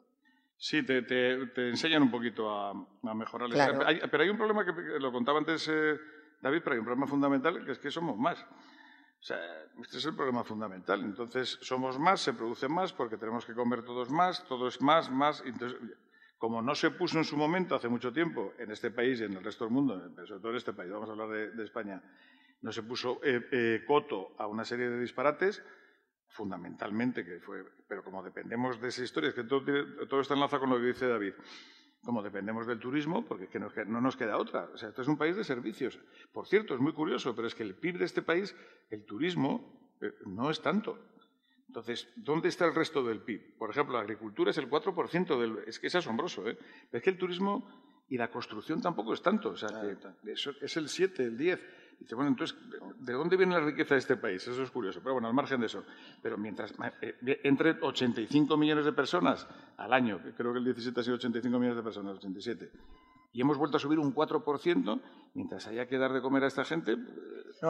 sí, 0.56 0.82
te, 0.84 1.02
te- 1.02 1.46
te 1.48 1.68
enseñan 1.70 2.02
un 2.02 2.10
poquito 2.10 2.50
a, 2.50 2.70
a 2.70 3.14
mejorar. 3.14 3.48
la- 3.48 3.54
Claro. 3.54 3.86
Hay- 3.86 4.00
pero 4.10 4.22
hay 4.22 4.28
un 4.30 4.36
problema 4.36 4.64
que 4.64 4.74
que 4.74 4.98
lo 5.00 5.10
contaba 5.12 5.38
antes 5.38 5.68
eh, 5.68 5.96
David, 6.45 6.61
pero 6.62 6.74
hay 6.74 6.78
un 6.80 6.84
problema 6.84 7.07
fundamental 7.07 7.64
que 7.64 7.72
es 7.72 7.78
que 7.78 7.90
somos 7.90 8.18
más. 8.18 8.38
O 8.42 9.26
sea, 9.26 9.38
este 9.80 9.97
es 9.97 10.05
el 10.05 10.14
problema 10.14 10.45
fundamental. 10.45 11.01
Entonces, 11.01 11.59
somos 11.62 11.99
más, 11.99 12.20
se 12.20 12.34
produce 12.34 12.68
más 12.68 12.92
porque 12.92 13.16
tenemos 13.16 13.47
que 13.47 13.55
comer 13.55 13.82
todos 13.82 14.11
más, 14.11 14.45
todo 14.45 14.68
es 14.68 14.78
más, 14.82 15.11
más. 15.11 15.42
como 16.36 16.61
no 16.61 16.74
se 16.74 16.90
puso 16.90 17.16
en 17.16 17.24
su 17.24 17.38
momento 17.38 17.74
hace 17.74 17.88
mucho 17.88 18.12
tiempo 18.12 18.53
en 18.59 18.70
este 18.70 18.90
país 18.90 19.20
y 19.20 19.24
en 19.24 19.32
el 19.32 19.42
resto 19.42 19.64
del 19.64 19.72
mundo, 19.72 19.99
sobre 20.26 20.40
todo 20.40 20.51
en 20.51 20.57
este 20.57 20.74
país, 20.74 20.92
vamos 20.92 21.09
a 21.09 21.12
hablar 21.12 21.30
de, 21.30 21.64
España, 21.64 22.03
no 22.61 22.70
se 22.70 22.82
puso 22.82 23.20
eh, 23.24 23.49
eh, 23.51 23.84
coto 23.86 24.36
a 24.38 24.47
una 24.47 24.66
serie 24.66 24.90
de 24.90 25.01
disparates, 25.01 25.64
fundamentalmente, 26.28 27.24
que 27.24 27.40
fue, 27.40 27.64
pero 27.88 28.05
como 28.05 28.22
dependemos 28.22 28.78
de 28.82 28.88
esa 28.88 29.03
historia, 29.03 29.30
es 29.30 29.34
que 29.34 29.45
todo, 29.45 29.64
todo 30.07 30.20
está 30.20 30.34
enlazado 30.34 30.61
con 30.61 30.70
lo 30.70 30.76
que 30.76 30.88
dice 30.88 31.09
David, 31.09 31.32
como 32.05 32.22
dependemos 32.22 32.66
del 32.66 32.78
turismo, 32.78 33.24
porque 33.24 33.44
es 33.44 33.50
que 33.50 33.59
no, 33.59 34.00
nos 34.00 34.16
queda 34.16 34.36
otra. 34.36 34.68
O 34.72 34.76
sea, 34.76 34.90
esto 34.90 35.02
es 35.02 35.09
un 35.09 35.16
país 35.16 35.36
de 35.36 35.44
servicios. 35.44 35.98
Por 36.32 36.46
cierto, 36.46 36.74
es 36.74 36.80
muy 36.80 36.92
curioso, 36.92 37.34
pero 37.34 37.48
es 37.48 37.55
que 37.55 37.62
el 37.62 37.74
PIB 37.74 37.98
de 37.98 38.05
este 38.05 38.22
país, 38.22 38.55
el 38.90 39.05
turismo, 39.05 39.94
eh, 40.00 40.12
no 40.26 40.50
es 40.50 40.61
tanto. 40.61 40.98
Entonces, 41.66 42.09
¿dónde 42.16 42.48
está 42.48 42.66
el 42.66 42.74
resto 42.74 43.02
del 43.02 43.20
PIB? 43.20 43.57
Por 43.57 43.70
ejemplo, 43.70 43.94
la 43.94 44.02
agricultura 44.02 44.50
es 44.50 44.59
el 44.59 44.70
4% 44.70 45.40
del... 45.40 45.59
Es 45.66 45.80
que 45.80 45.88
es 45.88 45.94
asombroso, 45.94 46.48
¿eh? 46.48 46.59
es 46.92 47.02
que 47.02 47.11
el 47.11 47.18
turismo 47.18 47.66
y 48.09 48.16
la 48.16 48.30
construcción 48.30 48.80
tampoco 48.80 49.14
es 49.14 49.22
tanto. 49.22 49.50
O 49.50 49.57
sea, 49.57 49.68
que 50.22 50.32
eso 50.32 50.52
es 50.61 50.76
el 50.76 50.88
7, 50.88 51.24
el 51.24 51.38
10. 51.38 51.61
Dice, 51.99 52.14
bueno, 52.14 52.30
entonces, 52.30 52.57
¿de 52.99 53.12
dónde 53.12 53.36
viene 53.36 53.55
la 53.55 53.64
riqueza 53.64 53.95
de 53.95 54.01
este 54.01 54.16
país? 54.16 54.47
Eso 54.47 54.62
es 54.62 54.70
curioso. 54.70 55.01
Pero 55.03 55.14
bueno, 55.14 55.28
al 55.28 55.34
margen 55.34 55.61
de 55.61 55.66
eso. 55.66 55.84
Pero 56.22 56.36
mientras 56.36 56.74
eh, 57.01 57.40
entre 57.45 57.78
85 57.80 58.57
millones 58.57 58.84
de 58.84 58.92
personas 58.92 59.47
al 59.76 59.92
año, 59.92 60.20
creo 60.36 60.53
que 60.53 60.59
el 60.59 60.64
17 60.64 61.01
ha 61.01 61.03
sido 61.03 61.16
85 61.16 61.59
millones 61.59 61.76
de 61.76 61.82
personas, 61.82 62.16
87, 62.16 62.70
y 63.34 63.40
hemos 63.40 63.59
vuelto 63.59 63.78
a 63.78 63.80
subir 63.80 63.99
un 63.99 64.14
4%, 64.14 65.01
mientras 65.34 65.66
haya 65.66 65.86
que 65.86 65.99
dar 65.99 66.12
de 66.12 66.22
comer 66.22 66.45
a 66.45 66.47
esta 66.47 66.64
gente. 66.64 66.97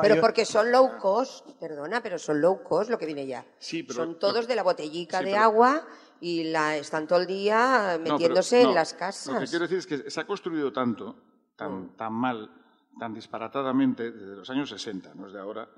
pero 0.03 0.21
porque 0.21 0.45
son 0.45 0.71
low 0.71 0.99
cost, 0.99 1.51
perdona, 1.59 2.03
pero 2.03 2.19
son 2.19 2.41
low 2.41 2.63
cost 2.63 2.91
lo 2.91 2.99
que 2.99 3.07
viene 3.07 3.27
ya. 3.27 3.47
son 3.89 4.19
todos 4.19 4.47
de 4.47 4.57
la 4.57 4.63
botellica 4.63 5.23
de 5.23 5.37
agua 5.37 5.87
y 6.21 6.45
la, 6.45 6.77
están 6.77 7.07
todo 7.07 7.21
el 7.21 7.27
día 7.27 7.99
metiéndose 8.03 8.61
en 8.61 8.75
las 8.75 8.93
casas. 8.95 9.33
Lo 9.33 9.41
que 9.41 9.47
quiero 9.47 9.65
decir 9.67 9.79
es 9.79 9.87
que 9.87 10.11
se 10.11 10.21
ha 10.21 10.27
construido 10.27 10.71
tanto, 10.71 11.17
tan, 11.57 11.85
mm. 11.85 11.97
tan 11.97 12.13
mal, 12.13 12.51
tan 12.99 13.15
disparatadamente 13.15 14.13
desde 14.13 14.37
los 14.37 14.51
años 14.51 14.71
60, 14.71 15.15
no 15.15 15.27
es 15.27 15.33
de 15.33 15.41
ahora, 15.41 15.69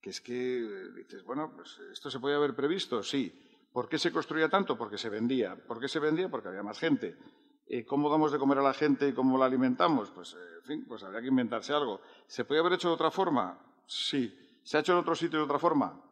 que 0.00 0.10
es 0.10 0.20
que 0.20 0.58
eh, 0.58 0.90
dices, 0.96 1.24
bueno, 1.24 1.52
pues 1.54 1.78
esto 1.92 2.10
se 2.10 2.20
podía 2.20 2.36
haber 2.36 2.54
previsto, 2.54 3.02
sí. 3.02 3.32
¿Por 3.72 3.88
qué 3.88 3.98
se 3.98 4.12
construía 4.12 4.48
tanto? 4.48 4.78
Porque 4.78 4.98
se 4.98 5.08
vendía. 5.08 5.56
¿Por 5.56 5.80
qué 5.80 5.88
se 5.88 5.98
vendía? 5.98 6.28
Porque 6.28 6.48
había 6.48 6.62
más 6.62 6.78
gente. 6.78 7.16
Eh, 7.66 7.84
¿Cómo 7.84 8.10
damos 8.10 8.30
de 8.30 8.38
comer 8.38 8.58
a 8.58 8.62
la 8.62 8.74
gente 8.74 9.08
y 9.08 9.14
cómo 9.14 9.38
la 9.38 9.46
alimentamos? 9.46 10.10
Pues, 10.10 10.34
eh, 10.34 10.58
en 10.58 10.62
fin, 10.62 10.84
pues 10.86 11.02
habría 11.02 11.20
que 11.20 11.28
inventarse 11.28 11.72
algo. 11.72 12.00
¿Se 12.26 12.44
podía 12.44 12.60
haber 12.60 12.74
hecho 12.74 12.88
de 12.88 12.94
otra 12.94 13.10
forma? 13.10 13.58
Sí. 13.86 14.60
¿Se 14.62 14.76
ha 14.76 14.80
hecho 14.80 14.92
en 14.92 14.98
otro 14.98 15.14
sitio 15.14 15.38
de 15.40 15.44
otra 15.46 15.58
forma? 15.58 16.03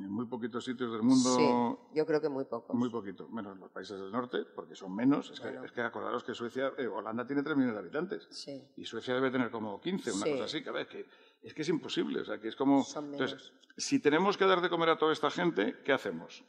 En 0.00 0.10
muy 0.10 0.24
poquitos 0.24 0.64
sitios 0.64 0.90
del 0.92 1.02
mundo. 1.02 1.36
Sí, 1.36 1.94
yo 1.94 2.06
creo 2.06 2.20
que 2.22 2.30
muy 2.30 2.46
pocos. 2.46 2.74
Muy 2.74 2.88
poquito, 2.88 3.28
menos 3.28 3.58
los 3.58 3.70
países 3.70 4.00
del 4.00 4.10
norte, 4.10 4.44
porque 4.54 4.74
son 4.74 4.94
menos. 4.94 5.30
Es, 5.30 5.40
que, 5.72 5.80
acordaros 5.82 6.24
que 6.24 6.34
Suecia, 6.34 6.72
eh, 6.78 6.86
Holanda 6.86 7.26
tiene 7.26 7.42
3 7.42 7.54
millones 7.54 7.74
de 7.74 7.80
habitantes. 7.80 8.26
Sí. 8.30 8.64
Y 8.76 8.84
Suecia 8.86 9.14
debe 9.14 9.30
tener 9.30 9.50
como 9.50 9.78
15, 9.78 10.12
una 10.12 10.26
cosa 10.26 10.44
así. 10.44 10.62
Que, 10.62 10.72
que, 10.86 11.06
es 11.42 11.52
que 11.52 11.62
es 11.62 11.68
imposible. 11.68 12.20
O 12.20 12.24
sea, 12.24 12.40
que 12.40 12.48
es 12.48 12.56
como. 12.56 12.82
Entonces, 12.96 13.52
si 13.76 13.98
tenemos 13.98 14.38
que 14.38 14.46
dar 14.46 14.62
de 14.62 14.70
comer 14.70 14.88
a 14.88 14.98
toda 14.98 15.12
esta 15.12 15.30
gente, 15.30 15.76
¿qué 15.84 15.92
hacemos? 15.92 16.44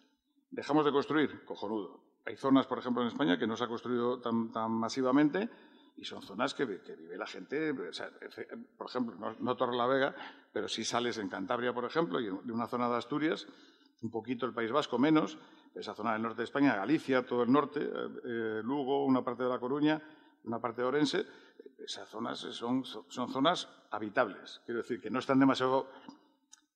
¿Dejamos 0.49 0.86
de 0.86 0.91
construir? 0.91 1.43
Cojonudo. 1.43 1.99
Hay 2.26 2.38
zonas, 2.38 2.68
por 2.68 2.80
ejemplo, 2.80 3.02
en 3.02 3.10
España 3.10 3.38
que 3.38 3.47
no 3.47 3.58
se 3.58 3.64
ha 3.64 3.68
construido 3.68 4.20
tan, 4.20 4.72
masivamente 4.72 5.49
y 5.96 6.06
son 6.06 6.22
zonas 6.22 6.54
que, 6.54 6.66
vive 6.66 7.18
la 7.18 7.28
gente, 7.28 7.74
por 8.78 8.88
ejemplo, 8.88 9.36
no, 9.39 9.58
Torre 9.58 9.76
la 9.76 9.88
Vega, 9.88 10.16
pero 10.52 10.68
si 10.68 10.84
sales 10.84 11.18
en 11.18 11.30
Cantabria, 11.30 11.74
por 11.74 11.86
ejemplo, 11.86 12.20
y 12.20 12.26
de 12.26 12.52
una 12.52 12.68
zona 12.68 12.89
de 12.89 12.98
Asturias, 12.98 13.48
un 14.02 14.10
poquito 14.10 14.46
el 14.46 14.54
País 14.54 14.72
Vasco 14.72 14.98
menos, 14.98 15.38
esa 15.76 15.94
zona 15.94 16.14
del 16.14 16.24
norte 16.24 16.38
de 16.38 16.46
España, 16.46 16.76
Galicia, 16.76 17.26
todo 17.26 17.44
el 17.44 17.52
norte, 17.52 17.82
eh, 17.82 18.62
Lugo, 18.64 19.06
una 19.06 19.24
parte 19.24 19.44
de 19.44 19.50
La 19.50 19.60
Coruña, 19.60 20.02
una 20.44 20.60
parte 20.60 20.82
de 20.82 20.88
Orense, 20.88 21.26
esas 21.78 22.10
zonas 22.10 22.39
son, 22.39 22.84
son 22.84 23.32
zonas 23.32 23.70
habitables. 23.92 24.62
Quiero 24.66 24.82
decir, 24.82 25.00
que 25.00 25.10
no 25.10 25.20
están 25.20 25.39
demasiado 25.39 25.88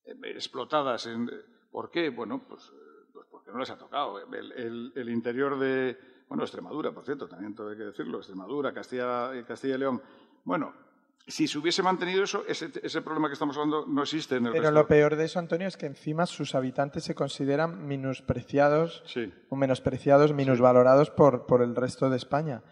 eh, 0.06 0.16
explotadas. 0.24 1.08
En, 1.08 1.30
¿Por 1.72 1.90
qué? 1.90 2.10
Bueno, 2.10 2.44
pues 2.48 2.72
que 3.46 3.52
no 3.52 3.60
les 3.60 3.70
ha 3.70 3.78
tocado. 3.78 4.20
El, 4.34 5.10
interior 5.10 5.60
de, 5.60 5.98
bueno, 6.28 6.44
Extremadura, 6.44 6.92
por 6.92 7.06
cierto, 7.06 7.28
también 7.28 7.54
todo 7.54 7.70
hay 7.70 7.78
que 7.78 7.84
decirlo, 7.84 8.18
Extremadura, 8.18 8.74
Castilla, 8.74 9.32
Castilla 9.48 9.76
y 9.76 9.80
León. 9.80 10.02
Bueno, 10.44 10.74
si 11.28 11.48
se 11.48 11.58
hubiese 11.58 11.82
mantenido 11.82 12.24
eso, 12.24 12.44
ese, 12.48 12.72
ese, 12.84 13.02
problema 13.02 13.28
que 13.28 13.34
estamos 13.34 13.56
hablando 13.58 13.86
no 13.88 14.04
existe 14.04 14.36
en 14.36 14.46
el 14.46 14.52
Pero 14.54 14.72
lo 14.72 14.88
peor 14.88 15.16
de 15.16 15.26
eso, 15.26 15.40
Antonio, 15.40 15.68
es 15.68 15.76
que 15.76 15.88
encima 15.88 16.26
sus 16.26 16.54
habitantes 16.54 17.04
se 17.04 17.16
consideran 17.16 17.88
menospreciados 17.88 19.04
o 19.50 19.56
menospreciados, 19.56 20.34
minusvalorados 20.34 21.10
por, 21.10 21.48
por 21.48 21.62
el 21.62 21.76
resto 21.76 22.10
de 22.10 22.18
España. 22.18 22.64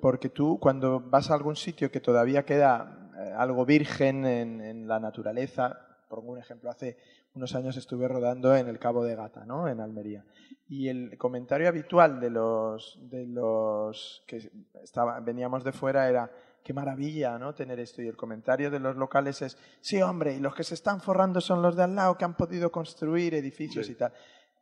Porque 0.00 0.28
tú, 0.28 0.58
cuando 0.60 1.00
vas 1.00 1.30
a 1.30 1.34
algún 1.34 1.56
sitio 1.56 1.90
que 1.90 2.00
todavía 2.00 2.44
queda 2.44 3.10
eh, 3.18 3.32
algo 3.36 3.64
virgen 3.66 4.24
en, 4.26 4.60
en 4.60 4.86
la 4.86 5.00
naturaleza, 5.00 5.91
por 6.12 6.18
un 6.26 6.38
ejemplo, 6.38 6.68
hace 6.68 6.98
unos 7.32 7.54
años 7.54 7.74
estuve 7.78 8.06
rodando 8.06 8.54
en 8.54 8.68
el 8.68 8.78
Cabo 8.78 9.02
de 9.02 9.16
Gata, 9.16 9.46
¿no? 9.46 9.66
en 9.66 9.80
Almería. 9.80 10.26
Y 10.68 10.88
el 10.88 11.16
comentario 11.16 11.68
habitual 11.68 12.20
de 12.20 12.28
los, 12.28 12.98
de 13.00 13.26
los 13.26 14.22
que 14.26 14.50
estaba, 14.82 15.20
veníamos 15.20 15.64
de 15.64 15.72
fuera 15.72 16.06
era, 16.10 16.30
qué 16.62 16.74
maravilla 16.74 17.38
¿no? 17.38 17.54
tener 17.54 17.80
esto. 17.80 18.02
Y 18.02 18.08
el 18.08 18.16
comentario 18.16 18.70
de 18.70 18.78
los 18.78 18.96
locales 18.96 19.40
es, 19.40 19.56
sí, 19.80 20.02
hombre, 20.02 20.34
y 20.34 20.40
los 20.40 20.54
que 20.54 20.64
se 20.64 20.74
están 20.74 21.00
forrando 21.00 21.40
son 21.40 21.62
los 21.62 21.76
de 21.76 21.84
al 21.84 21.94
lado 21.94 22.18
que 22.18 22.26
han 22.26 22.36
podido 22.36 22.70
construir 22.70 23.32
edificios 23.32 23.88
y 23.88 23.94
tal. 23.94 24.12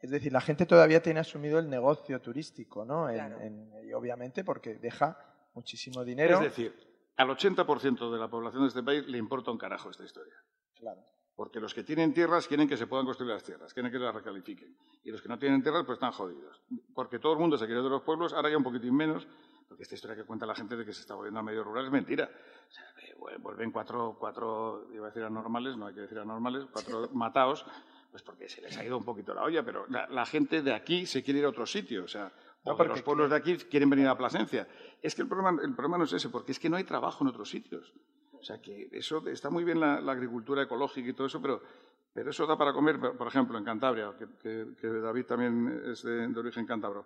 Es 0.00 0.10
decir, 0.10 0.32
la 0.32 0.40
gente 0.40 0.66
todavía 0.66 1.02
tiene 1.02 1.18
asumido 1.18 1.58
el 1.58 1.68
negocio 1.68 2.20
turístico, 2.20 2.84
¿no? 2.84 3.08
y 3.12 3.92
obviamente 3.92 4.44
porque 4.44 4.74
deja 4.76 5.18
muchísimo 5.54 6.04
dinero. 6.04 6.36
Es 6.36 6.56
decir, 6.56 6.72
al 7.16 7.28
80% 7.28 8.12
de 8.12 8.18
la 8.18 8.28
población 8.28 8.62
de 8.62 8.68
este 8.68 8.84
país 8.84 9.04
le 9.08 9.18
importa 9.18 9.50
un 9.50 9.58
carajo 9.58 9.90
esta 9.90 10.04
historia. 10.04 10.34
Claro. 10.80 11.02
Porque 11.40 11.58
los 11.58 11.72
que 11.72 11.82
tienen 11.82 12.12
tierras 12.12 12.46
quieren 12.46 12.68
que 12.68 12.76
se 12.76 12.86
puedan 12.86 13.06
construir 13.06 13.32
las 13.32 13.42
tierras, 13.42 13.72
quieren 13.72 13.90
que 13.90 13.98
las 13.98 14.14
recalifiquen. 14.14 14.76
Y 15.04 15.10
los 15.10 15.22
que 15.22 15.28
no 15.30 15.38
tienen 15.38 15.62
tierras, 15.62 15.86
pues 15.86 15.96
están 15.96 16.12
jodidos. 16.12 16.60
Porque 16.94 17.18
todo 17.18 17.32
el 17.32 17.38
mundo 17.38 17.56
se 17.56 17.64
quiere 17.64 17.80
de 17.80 17.88
los 17.88 18.02
pueblos, 18.02 18.34
ahora 18.34 18.50
ya 18.50 18.58
un 18.58 18.62
poquitín 18.62 18.94
menos, 18.94 19.26
porque 19.66 19.84
esta 19.84 19.94
historia 19.94 20.14
que 20.14 20.24
cuenta 20.24 20.44
la 20.44 20.54
gente 20.54 20.76
de 20.76 20.84
que 20.84 20.92
se 20.92 21.00
está 21.00 21.14
volviendo 21.14 21.40
a 21.40 21.42
medio 21.42 21.64
rural 21.64 21.86
es 21.86 21.90
mentira. 21.90 22.28
O 22.68 22.70
sea, 22.70 22.84
vuelven 23.38 23.70
cuatro, 23.70 24.18
cuatro, 24.20 24.86
iba 24.92 25.06
a 25.06 25.08
decir 25.08 25.22
anormales, 25.22 25.78
no 25.78 25.86
hay 25.86 25.94
que 25.94 26.02
decir 26.02 26.18
anormales, 26.18 26.66
cuatro 26.70 27.08
mataos, 27.14 27.64
pues 28.10 28.22
porque 28.22 28.46
se 28.46 28.60
les 28.60 28.76
ha 28.76 28.84
ido 28.84 28.98
un 28.98 29.04
poquito 29.04 29.32
la 29.32 29.42
olla, 29.42 29.64
pero 29.64 29.86
la, 29.88 30.26
gente 30.26 30.60
de 30.60 30.74
aquí 30.74 31.06
se 31.06 31.22
quiere 31.22 31.40
ir 31.40 31.46
a 31.46 31.48
otro 31.48 31.64
sitio, 31.64 32.04
o 32.04 32.08
sea, 32.08 32.30
los 32.66 33.00
pueblos 33.00 33.30
de 33.30 33.36
aquí 33.36 33.56
quieren 33.56 33.88
venir 33.88 34.08
a 34.08 34.18
Plasencia. 34.18 34.68
Es 35.00 35.14
que 35.14 35.22
el 35.22 35.28
problema, 35.28 35.58
el 35.62 35.74
problema 35.74 35.96
no 35.96 36.04
es 36.04 36.12
ese, 36.12 36.28
porque 36.28 36.52
es 36.52 36.58
que 36.58 36.68
no 36.68 36.76
hay 36.76 36.84
trabajo 36.84 37.24
en 37.24 37.28
otros 37.28 37.48
sitios. 37.48 37.94
O 38.40 38.44
sea 38.44 38.60
que 38.60 38.88
eso 38.92 39.26
está 39.28 39.50
muy 39.50 39.64
bien 39.64 39.80
la, 39.80 39.96
agricultura 39.96 40.62
ecológica 40.62 41.10
y 41.10 41.12
todo 41.12 41.26
eso, 41.26 41.40
pero, 41.42 41.62
pero, 42.12 42.30
eso 42.30 42.46
da 42.46 42.56
para 42.56 42.72
comer, 42.72 42.98
por 42.98 43.26
ejemplo, 43.26 43.58
en 43.58 43.64
Cantabria, 43.64 44.12
que, 44.40 44.66
David 44.82 45.26
también 45.26 45.82
es 45.86 46.02
de, 46.02 46.26
origen 46.38 46.66
cántabro. 46.66 47.04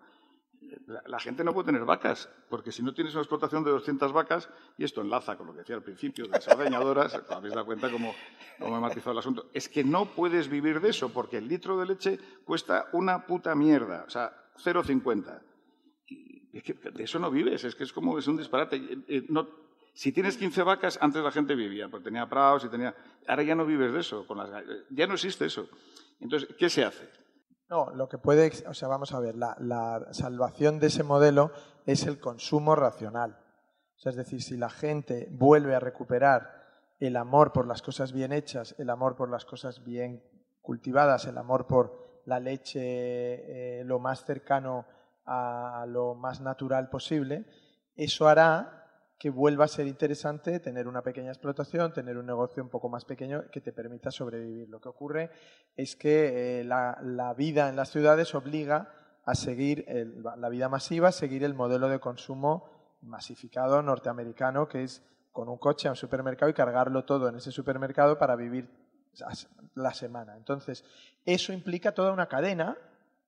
La, 1.06 1.18
gente 1.18 1.44
no 1.44 1.52
puede 1.52 1.66
tener 1.66 1.84
vacas, 1.84 2.30
porque 2.48 2.72
si 2.72 2.82
no 2.82 2.94
tienes 2.94 3.12
una 3.14 3.22
explotación 3.22 3.64
de 3.64 3.70
200 3.70 4.12
vacas, 4.12 4.48
y 4.78 4.84
esto 4.84 5.02
enlaza 5.02 5.36
con 5.36 5.48
lo 5.48 5.52
que 5.52 5.60
decía 5.60 5.76
al 5.76 5.82
principio 5.82 6.24
de 6.24 6.30
las 6.30 6.48
ordeñadoras, 6.48 7.14
habéis 7.30 7.54
dado 7.54 7.66
cuenta 7.66 7.90
cómo, 7.90 8.14
cómo 8.58 8.78
he 8.78 8.80
matizado 8.80 9.12
el 9.12 9.18
asunto, 9.18 9.50
es 9.52 9.68
que 9.68 9.84
no 9.84 10.06
puedes 10.06 10.48
vivir 10.48 10.80
de 10.80 10.90
eso, 10.90 11.10
porque 11.10 11.38
el 11.38 11.48
litro 11.48 11.78
de 11.78 11.86
leche 11.86 12.18
cuesta 12.44 12.88
una 12.92 13.26
puta 13.26 13.54
mierda, 13.54 14.04
o 14.06 14.10
sea, 14.10 14.32
0,50. 14.62 15.42
Y 16.06 16.58
es 16.58 16.94
de 16.94 17.02
eso 17.02 17.18
no 17.18 17.30
vives, 17.30 17.64
es 17.64 17.74
que 17.74 17.82
es 17.82 17.92
como 17.92 18.16
es 18.16 18.28
un 18.28 18.36
disparate. 18.36 18.76
Eh, 19.08 19.26
no, 19.28 19.63
si 19.94 20.10
tienes 20.10 20.36
15 20.36 20.64
vacas, 20.64 20.98
antes 21.00 21.22
la 21.22 21.30
gente 21.30 21.54
vivía, 21.54 21.88
porque 21.88 22.04
tenía 22.04 22.28
prados 22.28 22.64
y 22.64 22.68
tenía... 22.68 22.94
Ahora 23.28 23.44
ya 23.44 23.54
no 23.54 23.64
vives 23.64 23.92
de 23.92 24.00
eso, 24.00 24.26
ya 24.90 25.06
no 25.06 25.14
existe 25.14 25.46
eso. 25.46 25.68
Entonces, 26.20 26.48
¿qué 26.58 26.68
se 26.68 26.84
hace? 26.84 27.08
No, 27.70 27.90
lo 27.94 28.08
que 28.08 28.18
puede, 28.18 28.50
o 28.66 28.74
sea, 28.74 28.88
vamos 28.88 29.12
a 29.12 29.20
ver, 29.20 29.36
la, 29.36 30.06
salvación 30.10 30.80
de 30.80 30.88
ese 30.88 31.04
modelo 31.04 31.52
es 31.86 32.06
el 32.06 32.18
consumo 32.18 32.74
racional. 32.74 33.38
O 33.96 33.98
sea, 33.98 34.10
es 34.10 34.16
decir, 34.16 34.42
si 34.42 34.56
la 34.56 34.68
gente 34.68 35.28
vuelve 35.30 35.76
a 35.76 35.80
recuperar 35.80 36.64
el 36.98 37.16
amor 37.16 37.52
por 37.52 37.66
las 37.68 37.80
cosas 37.80 38.12
bien 38.12 38.32
hechas, 38.32 38.74
el 38.78 38.90
amor 38.90 39.14
por 39.14 39.30
las 39.30 39.44
cosas 39.44 39.84
bien 39.84 40.24
cultivadas, 40.60 41.26
el 41.26 41.38
amor 41.38 41.68
por 41.68 42.22
la 42.26 42.40
leche 42.40 42.80
eh, 42.80 43.84
lo 43.84 44.00
más 44.00 44.24
cercano 44.24 44.86
a 45.24 45.86
lo 45.88 46.14
más 46.14 46.40
natural 46.40 46.90
posible, 46.90 47.46
eso 47.94 48.26
hará 48.26 48.83
que 49.18 49.30
vuelva 49.30 49.64
a 49.64 49.68
ser 49.68 49.86
interesante 49.86 50.60
tener 50.60 50.88
una 50.88 51.02
pequeña 51.02 51.30
explotación, 51.30 51.92
tener 51.92 52.18
un 52.18 52.26
negocio 52.26 52.62
un 52.62 52.68
poco 52.68 52.88
más 52.88 53.04
pequeño 53.04 53.44
que 53.50 53.60
te 53.60 53.72
permita 53.72 54.10
sobrevivir. 54.10 54.68
Lo 54.68 54.80
que 54.80 54.88
ocurre 54.88 55.30
es 55.76 55.96
que 55.96 56.60
eh, 56.60 56.64
la, 56.64 57.34
vida 57.36 57.68
en 57.68 57.76
las 57.76 57.90
ciudades 57.90 58.34
obliga 58.34 58.92
a 59.24 59.34
seguir 59.34 59.86
la 60.36 60.48
vida 60.50 60.68
masiva, 60.68 61.08
a 61.08 61.12
seguir 61.12 61.44
el 61.44 61.54
modelo 61.54 61.88
de 61.88 61.98
consumo 61.98 62.68
masificado 63.00 63.82
norteamericano, 63.82 64.68
que 64.68 64.82
es 64.82 65.02
con 65.32 65.48
un 65.48 65.58
coche 65.58 65.88
a 65.88 65.92
un 65.92 65.96
supermercado 65.96 66.50
y 66.50 66.54
cargarlo 66.54 67.04
todo 67.04 67.28
en 67.28 67.36
ese 67.36 67.50
supermercado 67.50 68.18
para 68.18 68.36
vivir 68.36 68.68
la 69.74 69.94
semana. 69.94 70.36
Entonces, 70.36 70.84
eso 71.24 71.52
implica 71.52 71.92
toda 71.92 72.12
una 72.12 72.28
cadena 72.28 72.76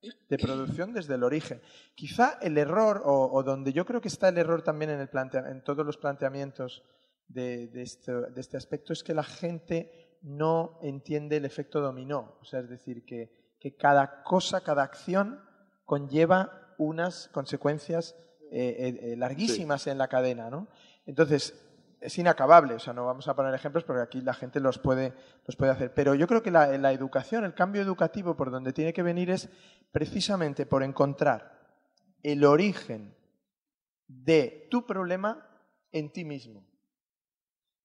de 0.01 0.37
producción 0.37 0.93
desde 0.93 1.15
el 1.15 1.23
origen. 1.23 1.61
Quizá 1.95 2.37
el 2.41 2.57
error, 2.57 3.01
o, 3.05 3.41
donde 3.43 3.73
yo 3.73 3.85
creo 3.85 4.01
que 4.01 4.07
está 4.07 4.29
el 4.29 4.37
error 4.37 4.61
también 4.61 4.91
en, 4.91 4.99
el 4.99 5.09
en 5.11 5.63
todos 5.63 5.85
los 5.85 5.97
planteamientos 5.97 6.83
de, 7.27 7.69
este, 7.81 8.11
de, 8.11 8.41
este, 8.41 8.57
aspecto, 8.57 8.93
es 8.93 9.03
que 9.03 9.13
la 9.13 9.23
gente 9.23 10.17
no 10.21 10.79
entiende 10.81 11.37
el 11.37 11.45
efecto 11.45 11.81
dominó. 11.81 12.37
O 12.41 12.45
sea, 12.45 12.59
es 12.59 12.69
decir, 12.69 13.05
que, 13.05 13.55
que 13.59 13.75
cada 13.75 14.23
cosa, 14.23 14.61
cada 14.61 14.83
acción 14.83 15.41
conlleva 15.85 16.75
unas 16.77 17.27
consecuencias 17.29 18.15
eh, 18.51 18.75
eh, 18.79 18.99
eh, 19.01 19.15
larguísimas 19.17 19.87
en 19.87 19.97
la 19.97 20.07
cadena. 20.07 20.49
¿no? 20.49 20.67
Entonces, 21.05 21.66
es 22.07 22.17
inacabable, 22.17 22.73
o 22.73 22.79
sea, 22.79 22.93
no 22.93 23.05
vamos 23.05 23.27
a 23.27 23.35
poner 23.35 23.53
ejemplos 23.53 23.83
porque 23.83 24.01
aquí 24.01 24.21
la 24.21 24.33
gente 24.33 24.61
los 24.61 24.79
puede, 24.79 25.13
los 25.45 25.57
puede 25.57 25.73
hacer. 25.73 25.93
Pero 25.93 26.15
yo 26.15 26.25
creo 26.25 26.41
que 26.41 26.51
la, 26.51 26.77
la 26.77 26.93
educación, 26.93 27.43
el 27.43 27.53
cambio 27.53 27.81
educativo 27.81 28.37
por 28.37 28.49
donde 28.49 28.71
tiene 28.71 28.93
que 28.93 29.03
venir 29.03 29.29
es 29.29 29.49
precisamente 29.91 30.65
por 30.65 30.83
encontrar 30.83 31.51
el 32.23 32.45
origen 32.45 33.13
de 34.07 34.67
tu 34.71 34.85
problema 34.85 35.49
en 35.91 36.11
ti 36.13 36.23
mismo. 36.23 36.65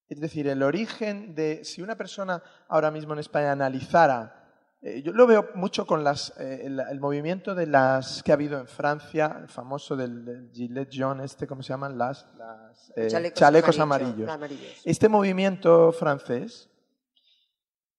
Es 0.08 0.20
decir, 0.20 0.46
el 0.46 0.62
origen 0.62 1.34
de 1.34 1.64
si 1.64 1.82
una 1.82 1.96
persona 1.96 2.42
ahora 2.68 2.92
mismo 2.92 3.14
en 3.14 3.18
España 3.18 3.50
analizara 3.50 4.41
eh, 4.84 5.00
yo 5.00 5.12
lo 5.12 5.28
veo 5.28 5.50
mucho 5.54 5.86
con 5.86 6.02
las, 6.02 6.34
eh, 6.40 6.66
el, 6.66 6.98
movimiento 6.98 7.54
de 7.54 7.68
las 7.68 8.20
que 8.24 8.32
ha 8.32 8.34
habido 8.34 8.58
en 8.58 8.66
Francia, 8.66 9.38
el 9.40 9.48
famoso 9.48 9.94
del, 9.94 10.50
Gillet 10.52 10.88
John, 10.92 11.20
este, 11.20 11.46
¿cómo 11.46 11.62
se 11.62 11.68
llaman? 11.68 11.96
Las, 11.96 12.26
eh, 12.96 13.06
chalecos, 13.32 13.78
amarillos. 13.78 14.28
Este 14.84 15.08
movimiento 15.08 15.92
francés 15.92 16.68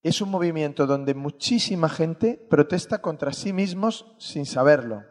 es 0.01 0.19
un 0.19 0.29
movimiento 0.29 0.85
donde 0.85 1.13
muchísima 1.13 1.87
gente 1.87 2.45
protesta 2.49 2.97
contra 2.97 3.31
sí 3.31 3.53
mismos 3.53 4.13
sin 4.19 4.45
saberlo. 4.45 5.05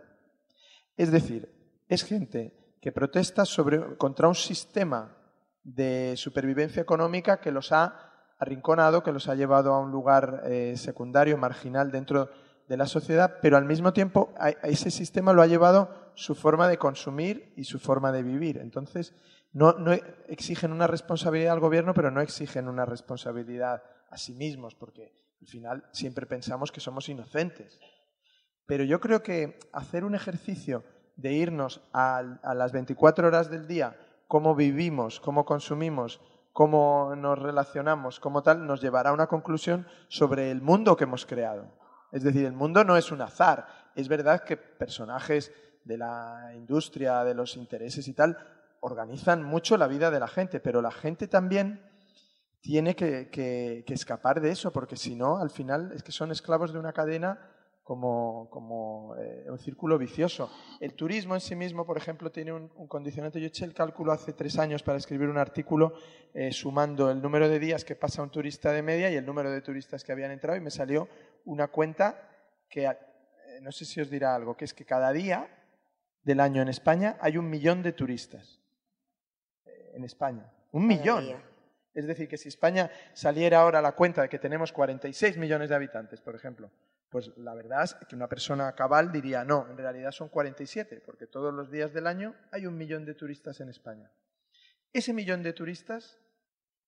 Es 0.99 1.11
decir, 1.11 1.51
es 1.89 2.05
gente 2.05 2.77
que 2.83 2.93
protesta 2.93 3.47
sobre, 3.47 3.97
contra 3.97 4.29
un 4.29 4.35
sistema 4.35 5.17
de 5.65 6.19
supervivencia 6.19 6.83
económica 6.83 7.41
que 7.41 7.51
los 7.51 7.73
ha 7.73 8.12
arrinconado, 8.43 9.05
que 9.05 9.13
los 9.13 9.29
ha 9.29 9.37
llevado 9.37 9.73
a 9.73 9.79
un 9.79 9.93
lugar 9.93 10.43
eh, 10.47 10.75
secundario, 10.77 11.39
marginal 11.39 11.93
dentro 11.93 12.29
de 12.69 12.77
la 12.77 12.87
sociedad, 12.87 13.39
pero 13.41 13.57
al 13.57 13.67
mismo 13.67 13.93
tiempo 13.93 14.35
a, 14.37 14.51
ese 14.51 14.91
sistema 14.91 15.33
lo 15.33 15.43
ha 15.43 15.47
llevado 15.47 16.11
su 16.17 16.35
forma 16.35 16.67
de 16.67 16.77
consumir 16.77 17.53
y 17.57 17.65
su 17.65 17.79
forma 17.79 18.11
de 18.11 18.25
vivir. 18.25 18.59
Entonces, 18.59 19.15
no, 19.53 19.77
exigen 20.27 20.73
una 20.73 20.89
responsabilidad 20.89 21.53
al 21.53 21.61
gobierno, 21.61 21.95
pero 21.95 22.11
no 22.11 22.21
exigen 22.21 22.67
una 22.67 22.85
responsabilidad 22.85 23.85
a 24.11 24.19
sí 24.19 24.35
mismos, 24.35 24.75
porque 24.75 25.13
al 25.41 25.47
final 25.47 25.85
siempre 25.93 26.27
pensamos 26.27 26.73
que 26.73 26.81
somos 26.81 27.09
inocentes. 27.09 27.79
Pero 28.67 28.83
yo 28.83 29.01
creo 29.01 29.23
que 29.23 29.61
hacer 29.73 30.05
un 30.05 30.17
ejercicio 30.17 30.83
de 31.15 31.33
irnos 31.33 31.81
a 31.93 32.55
las 32.57 32.73
24 32.73 33.29
horas 33.29 33.51
del 33.51 33.69
día, 33.69 33.97
cómo 34.27 34.57
vivimos, 34.57 35.21
cómo 35.21 35.45
consumimos, 35.45 36.21
cómo 36.53 37.15
nos 37.17 37.39
relacionamos 37.39 38.21
como 38.21 38.43
tal, 38.43 38.67
nos 38.67 38.81
llevará 38.81 39.11
a 39.11 39.15
una 39.15 39.27
conclusión 39.27 39.87
sobre 40.09 40.51
el 40.51 40.61
mundo 40.61 40.97
que 40.97 41.05
hemos 41.05 41.27
creado. 41.27 41.67
Es 42.13 42.23
decir, 42.23 42.45
el 42.45 42.53
mundo 42.53 42.85
no 42.85 42.97
es 42.97 43.11
un 43.11 43.23
azar. 43.23 43.67
Es 43.95 44.09
verdad 44.09 44.45
que 44.45 44.57
personajes 44.57 45.53
de 45.85 45.97
la 45.97 46.53
industria, 46.55 47.25
de 47.25 47.35
los 47.35 47.57
intereses 47.57 48.07
y 48.07 48.13
tal, 48.13 48.37
organizan 48.81 49.43
mucho 49.43 49.77
la 49.77 49.87
vida 49.87 50.11
de 50.11 50.21
la 50.21 50.29
gente, 50.29 50.61
pero 50.61 50.83
la 50.83 50.91
gente 50.91 51.27
también 51.27 51.89
tiene 52.61 52.95
que, 52.95 53.31
que 53.31 53.95
escapar 53.95 54.41
de 54.41 54.51
eso, 54.51 54.73
porque 54.73 54.97
si 54.97 55.17
no, 55.17 55.39
al 55.39 55.51
final 55.51 55.93
es 55.93 56.03
que 56.03 56.13
son 56.13 56.31
esclavos 56.31 56.73
de 56.73 56.79
una 56.79 56.93
cadena 56.93 57.41
como, 57.93 58.49
como 58.49 59.15
eh, 59.19 59.45
un 59.51 59.59
círculo 59.59 59.99
vicioso. 59.99 60.51
El 60.81 60.95
turismo 60.95 61.35
en 61.35 61.43
sí 61.43 61.55
mismo, 61.55 61.85
por 61.85 61.99
ejemplo, 61.99 62.33
tiene 62.33 62.51
un, 62.51 62.69
condicionante. 62.89 63.39
Yo 63.39 63.49
eché 63.49 63.67
el 63.67 63.75
cálculo 63.75 64.13
hace 64.13 64.33
tres 64.33 64.59
años 64.59 64.83
para 64.83 64.97
escribir 64.97 65.29
un 65.29 65.37
artículo 65.37 65.93
eh, 66.33 66.53
sumando 66.53 67.11
el 67.11 67.21
número 67.21 67.51
de 67.51 67.59
días 67.59 67.85
que 67.85 67.95
pasa 67.95 68.23
un 68.23 68.31
turista 68.31 68.73
de 68.73 68.81
media 68.81 69.11
y 69.11 69.17
el 69.17 69.27
número 69.27 69.51
de 69.51 69.61
turistas 69.61 70.05
que 70.05 70.11
habían 70.11 70.31
entrado 70.31 70.57
y 70.57 70.63
me 70.63 70.71
salió 70.71 71.07
una 71.45 71.69
cuenta 71.69 72.31
que, 72.71 72.87
eh, 72.87 72.97
no 73.61 73.71
sé 73.73 73.85
si 73.85 74.01
os 74.01 74.09
dirá 74.09 74.35
algo, 74.35 74.57
que 74.57 74.65
es 74.65 74.73
que 74.73 74.87
cada 74.87 75.13
día 75.13 75.47
del 76.23 76.41
año 76.41 76.63
en 76.63 76.69
España 76.69 77.19
hay 77.21 77.37
un 77.37 77.51
millón 77.51 77.83
de 77.83 77.93
turistas. 77.93 78.59
en 79.67 80.05
España. 80.05 80.51
Un 80.71 80.87
millón. 80.87 81.27
Es 81.93 82.07
decir, 82.07 82.27
que 82.27 82.39
si 82.39 82.49
España 82.49 82.91
saliera 83.13 83.61
ahora 83.61 83.81
a 83.81 83.83
la 83.83 83.93
cuenta 83.93 84.23
de 84.23 84.31
que 84.31 84.39
tenemos 84.39 84.73
46 84.73 85.37
millones 85.37 85.69
de 85.69 85.75
habitantes, 85.75 86.23
por 86.23 86.35
ejemplo, 86.35 86.71
pues 87.13 87.31
la 87.37 87.55
verdad 87.55 87.85
es 87.85 87.95
que 88.09 88.17
una 88.17 88.27
persona 88.27 88.75
cabal 88.75 89.13
diría, 89.13 89.45
no, 89.45 89.69
en 89.69 89.77
realidad 89.77 90.13
son 90.13 90.31
47, 90.31 91.03
porque 91.05 91.27
todos 91.27 91.53
los 91.53 91.71
días 91.71 91.93
del 91.93 92.07
año 92.07 92.35
hay 92.51 92.67
un 92.67 92.79
millón 92.79 93.05
de 93.05 93.15
turistas 93.15 93.61
en 93.61 93.69
España. 93.69 94.11
Ese 94.95 95.13
millón 95.13 95.43
de 95.43 95.53
turistas, 95.53 96.19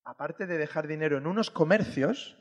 aparte 0.03 0.47
de 0.47 0.57
dejar 0.57 0.89
dinero 0.89 1.19
en 1.19 1.27
unos 1.27 1.51
comercios 1.51 2.39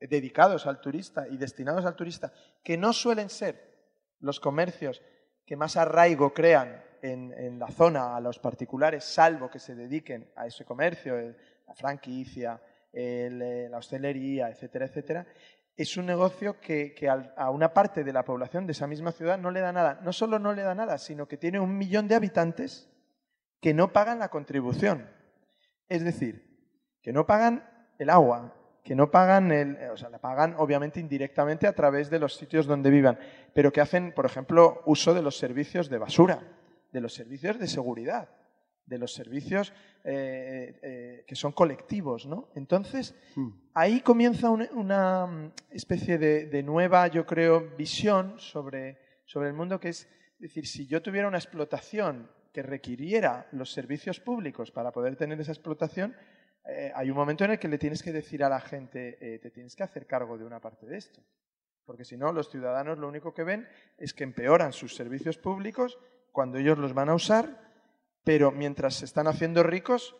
dedicados 0.00 0.66
al 0.66 0.80
turista 0.80 1.28
y 1.28 1.36
destinados 1.36 1.84
al 1.84 1.96
turista, 1.96 2.32
que 2.64 2.78
no 2.78 2.94
suelen 2.94 3.28
ser 3.28 3.76
los 4.20 4.40
comercios 4.40 5.02
que 5.44 5.56
más 5.56 5.76
arraigo 5.76 6.32
crean 6.32 6.82
en, 7.02 7.58
la 7.58 7.68
zona 7.68 8.16
a 8.16 8.20
los 8.20 8.38
particulares, 8.38 9.04
salvo 9.04 9.50
que 9.50 9.58
se 9.58 9.74
dediquen 9.74 10.32
a 10.34 10.46
ese 10.46 10.64
comercio, 10.64 11.14
la 11.66 11.74
franquicia, 11.74 12.58
eh, 12.90 13.68
la 13.70 13.76
hostelería, 13.76 14.48
etcétera, 14.48 14.86
etcétera, 14.86 15.26
es 15.78 15.96
un 15.96 16.06
negocio 16.06 16.60
que, 16.60 16.92
a 17.36 17.50
una 17.50 17.72
parte 17.72 18.02
de 18.02 18.12
la 18.12 18.24
población 18.24 18.66
de 18.66 18.72
esa 18.72 18.88
misma 18.88 19.12
ciudad 19.12 19.38
no 19.38 19.52
le 19.52 19.60
da 19.60 19.72
nada. 19.72 20.00
No 20.02 20.12
solo 20.12 20.40
no 20.40 20.52
le 20.52 20.62
da 20.62 20.74
nada, 20.74 20.98
sino 20.98 21.28
que 21.28 21.36
tiene 21.36 21.60
un 21.60 21.78
millón 21.78 22.08
de 22.08 22.16
habitantes 22.16 22.90
que 23.60 23.72
no 23.72 23.92
pagan 23.92 24.18
la 24.18 24.28
contribución. 24.28 25.08
Es 25.88 26.02
decir, 26.02 26.44
que 27.00 27.12
no 27.12 27.26
pagan 27.26 27.64
el 27.96 28.10
agua, 28.10 28.56
que 28.82 28.96
no 28.96 29.12
pagan 29.12 29.52
el, 29.52 29.78
o 29.92 29.96
sea, 29.96 30.08
la 30.08 30.18
pagan 30.18 30.56
obviamente 30.58 30.98
indirectamente 30.98 31.68
a 31.68 31.74
través 31.74 32.10
de 32.10 32.18
los 32.18 32.34
sitios 32.34 32.66
donde 32.66 32.90
vivan, 32.90 33.16
pero 33.54 33.72
que 33.72 33.80
hacen, 33.80 34.12
por 34.12 34.26
ejemplo, 34.26 34.82
uso 34.84 35.14
de 35.14 35.22
los 35.22 35.38
servicios 35.38 35.88
de 35.88 35.98
basura, 35.98 36.42
de 36.90 37.00
los 37.00 37.14
servicios 37.14 37.56
de 37.56 37.68
seguridad 37.68 38.28
de 38.88 38.98
los 38.98 39.12
servicios 39.12 39.72
eh, 40.04 40.78
eh, 40.82 41.24
que 41.26 41.34
son 41.34 41.52
colectivos, 41.52 42.26
¿no? 42.26 42.48
Entonces, 42.54 43.14
hmm. 43.36 43.48
ahí 43.74 44.00
comienza 44.00 44.50
una, 44.50 45.52
especie 45.70 46.18
de, 46.18 46.62
nueva, 46.62 47.06
yo 47.08 47.26
creo, 47.26 47.76
visión 47.76 48.38
sobre, 48.38 48.98
sobre 49.26 49.48
el 49.48 49.54
mundo, 49.54 49.78
que 49.78 49.90
es 49.90 50.08
decir, 50.38 50.66
si 50.66 50.86
yo 50.86 51.02
tuviera 51.02 51.28
una 51.28 51.38
explotación 51.38 52.30
que 52.52 52.62
requiriera 52.62 53.48
los 53.52 53.72
servicios 53.72 54.20
públicos 54.20 54.70
para 54.70 54.92
poder 54.92 55.16
tener 55.16 55.38
esa 55.40 55.52
explotación, 55.52 56.16
eh, 56.66 56.90
hay 56.94 57.10
un 57.10 57.16
momento 57.16 57.44
en 57.44 57.52
el 57.52 57.58
que 57.58 57.68
le 57.68 57.78
tienes 57.78 58.02
que 58.02 58.12
decir 58.12 58.42
a 58.42 58.48
la 58.48 58.60
gente, 58.60 59.38
te 59.42 59.50
tienes 59.50 59.76
que 59.76 59.82
hacer 59.82 60.06
cargo 60.06 60.38
de 60.38 60.44
una 60.44 60.60
parte 60.60 60.86
de 60.86 60.96
esto. 60.96 61.22
Porque 61.84 62.04
si 62.04 62.16
no, 62.16 62.32
los 62.32 62.50
ciudadanos 62.50 62.98
lo 62.98 63.08
único 63.08 63.32
que 63.32 63.44
ven 63.44 63.66
es 63.96 64.12
que 64.12 64.24
empeoran 64.24 64.72
sus 64.72 64.94
servicios 64.94 65.38
públicos 65.38 65.98
cuando 66.32 66.58
ellos 66.58 66.78
los 66.78 66.94
van 66.94 67.08
a 67.08 67.14
usar 67.14 67.67
pero 68.28 68.52
mientras 68.52 68.96
se 68.96 69.06
están 69.06 69.26
haciendo 69.26 69.62
ricos, 69.62 70.14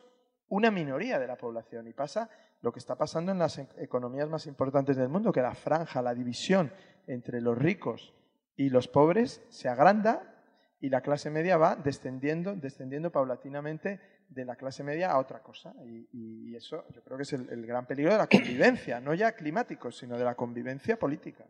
una 0.48 0.70
minoría 0.70 1.18
de 1.18 1.26
la 1.26 1.36
población. 1.36 1.88
Y 1.88 1.92
pasa 1.92 2.30
lo 2.62 2.72
que 2.72 2.78
está 2.78 2.96
pasando 2.96 3.32
en 3.32 3.38
las 3.38 3.58
e-, 3.58 3.68
economías 3.76 4.30
más 4.30 4.46
importantes 4.46 4.96
del 4.96 5.10
mundo, 5.10 5.30
que 5.30 5.42
la 5.42 5.54
franja, 5.54 6.00
la 6.00 6.14
división 6.14 6.72
entre 7.06 7.42
los 7.42 7.58
ricos 7.58 8.14
y 8.56 8.70
los 8.70 8.88
pobres 8.88 9.42
se 9.50 9.68
agranda 9.68 10.42
y 10.80 10.88
la 10.88 11.02
clase 11.02 11.28
media 11.28 11.58
va 11.58 11.76
descendiendo, 11.76 12.54
descendiendo 12.54 13.12
paulatinamente 13.12 14.00
de 14.30 14.46
la 14.46 14.56
clase 14.56 14.82
media 14.82 15.10
a 15.10 15.18
otra 15.18 15.42
cosa. 15.42 15.74
Y, 15.84 16.56
eso 16.56 16.86
yo 16.94 17.04
creo 17.04 17.18
que 17.18 17.24
es 17.24 17.34
el, 17.34 17.66
gran 17.66 17.86
peligro 17.86 18.12
de 18.12 18.18
la 18.20 18.26
convivencia, 18.26 19.00
no 19.02 19.12
ya 19.12 19.32
climático, 19.32 19.92
sino 19.92 20.16
de 20.16 20.24
la 20.24 20.34
convivencia 20.34 20.98
política. 20.98 21.44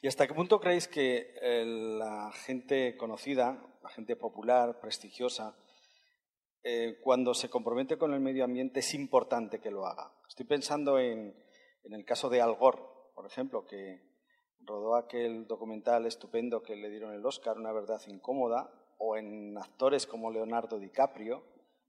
¿Y 0.00 0.08
hasta 0.08 0.26
qué 0.26 0.32
punto 0.32 0.58
creéis 0.60 0.88
que 0.88 1.34
la 1.98 2.32
gente 2.32 2.96
conocida 2.96 3.60
la 3.84 3.90
gente 3.90 4.16
popular, 4.16 4.80
prestigiosa, 4.80 5.54
eh, 6.62 6.98
cuando 7.02 7.34
se 7.34 7.50
compromete 7.50 7.98
con 7.98 8.14
el 8.14 8.20
medio 8.20 8.44
ambiente 8.44 8.80
es 8.80 8.94
importante 8.94 9.60
que 9.60 9.70
lo 9.70 9.86
haga. 9.86 10.10
Estoy 10.26 10.46
pensando 10.46 10.98
en, 10.98 11.36
el 11.84 12.04
caso 12.06 12.30
de 12.30 12.40
Al 12.40 12.54
Gore, 12.54 12.80
por 13.14 13.26
ejemplo, 13.26 13.66
que 13.66 14.00
rodó 14.60 14.96
aquel 14.96 15.46
documental 15.46 16.06
estupendo 16.06 16.62
que 16.62 16.76
le 16.76 16.88
dieron 16.88 17.12
el 17.12 17.26
Oscar, 17.26 17.58
Una 17.58 17.72
verdad 17.72 18.00
incómoda, 18.06 18.72
o 18.96 19.18
en 19.18 19.58
actores 19.58 20.06
como 20.06 20.30
Leonardo 20.30 20.78
DiCaprio, 20.78 21.44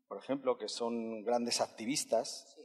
por 0.09 0.17
ejemplo, 0.17 0.57
que 0.57 0.67
son 0.67 1.23
grandes 1.23 1.61
activistas. 1.61 2.57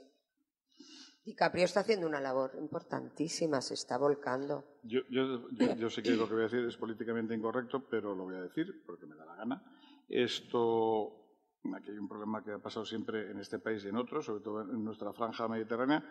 DiCaprio 1.24 1.64
está 1.64 1.80
haciendo 1.80 2.06
una 2.06 2.20
labor 2.20 2.52
importantísima, 2.58 3.60
se 3.60 3.74
está 3.74 3.98
volcando. 3.98 4.64
Yo, 4.82 5.00
yo, 5.10 5.90
sé 5.90 6.02
que 6.02 6.12
lo 6.12 6.26
que 6.26 6.34
voy 6.34 6.42
a 6.42 6.48
decir 6.48 6.64
es 6.64 6.76
políticamente 6.76 7.34
incorrecto, 7.34 7.86
pero 7.88 8.14
lo 8.14 8.24
voy 8.24 8.36
a 8.36 8.42
decir 8.42 8.82
porque 8.86 9.06
me 9.06 9.16
da 9.16 9.26
la 9.26 9.36
gana. 9.36 9.62
Esto, 10.08 11.36
aquí 11.74 11.90
hay 11.90 11.98
un 11.98 12.08
problema 12.08 12.42
que 12.42 12.52
ha 12.52 12.58
pasado 12.58 12.86
siempre 12.86 13.30
en 13.30 13.38
este 13.38 13.58
país 13.58 13.84
y 13.84 13.88
en 13.88 13.96
otros, 13.96 14.24
sobre 14.24 14.42
todo 14.42 14.62
en 14.62 14.82
nuestra 14.82 15.12
franja 15.12 15.46
mediterránea, 15.46 16.02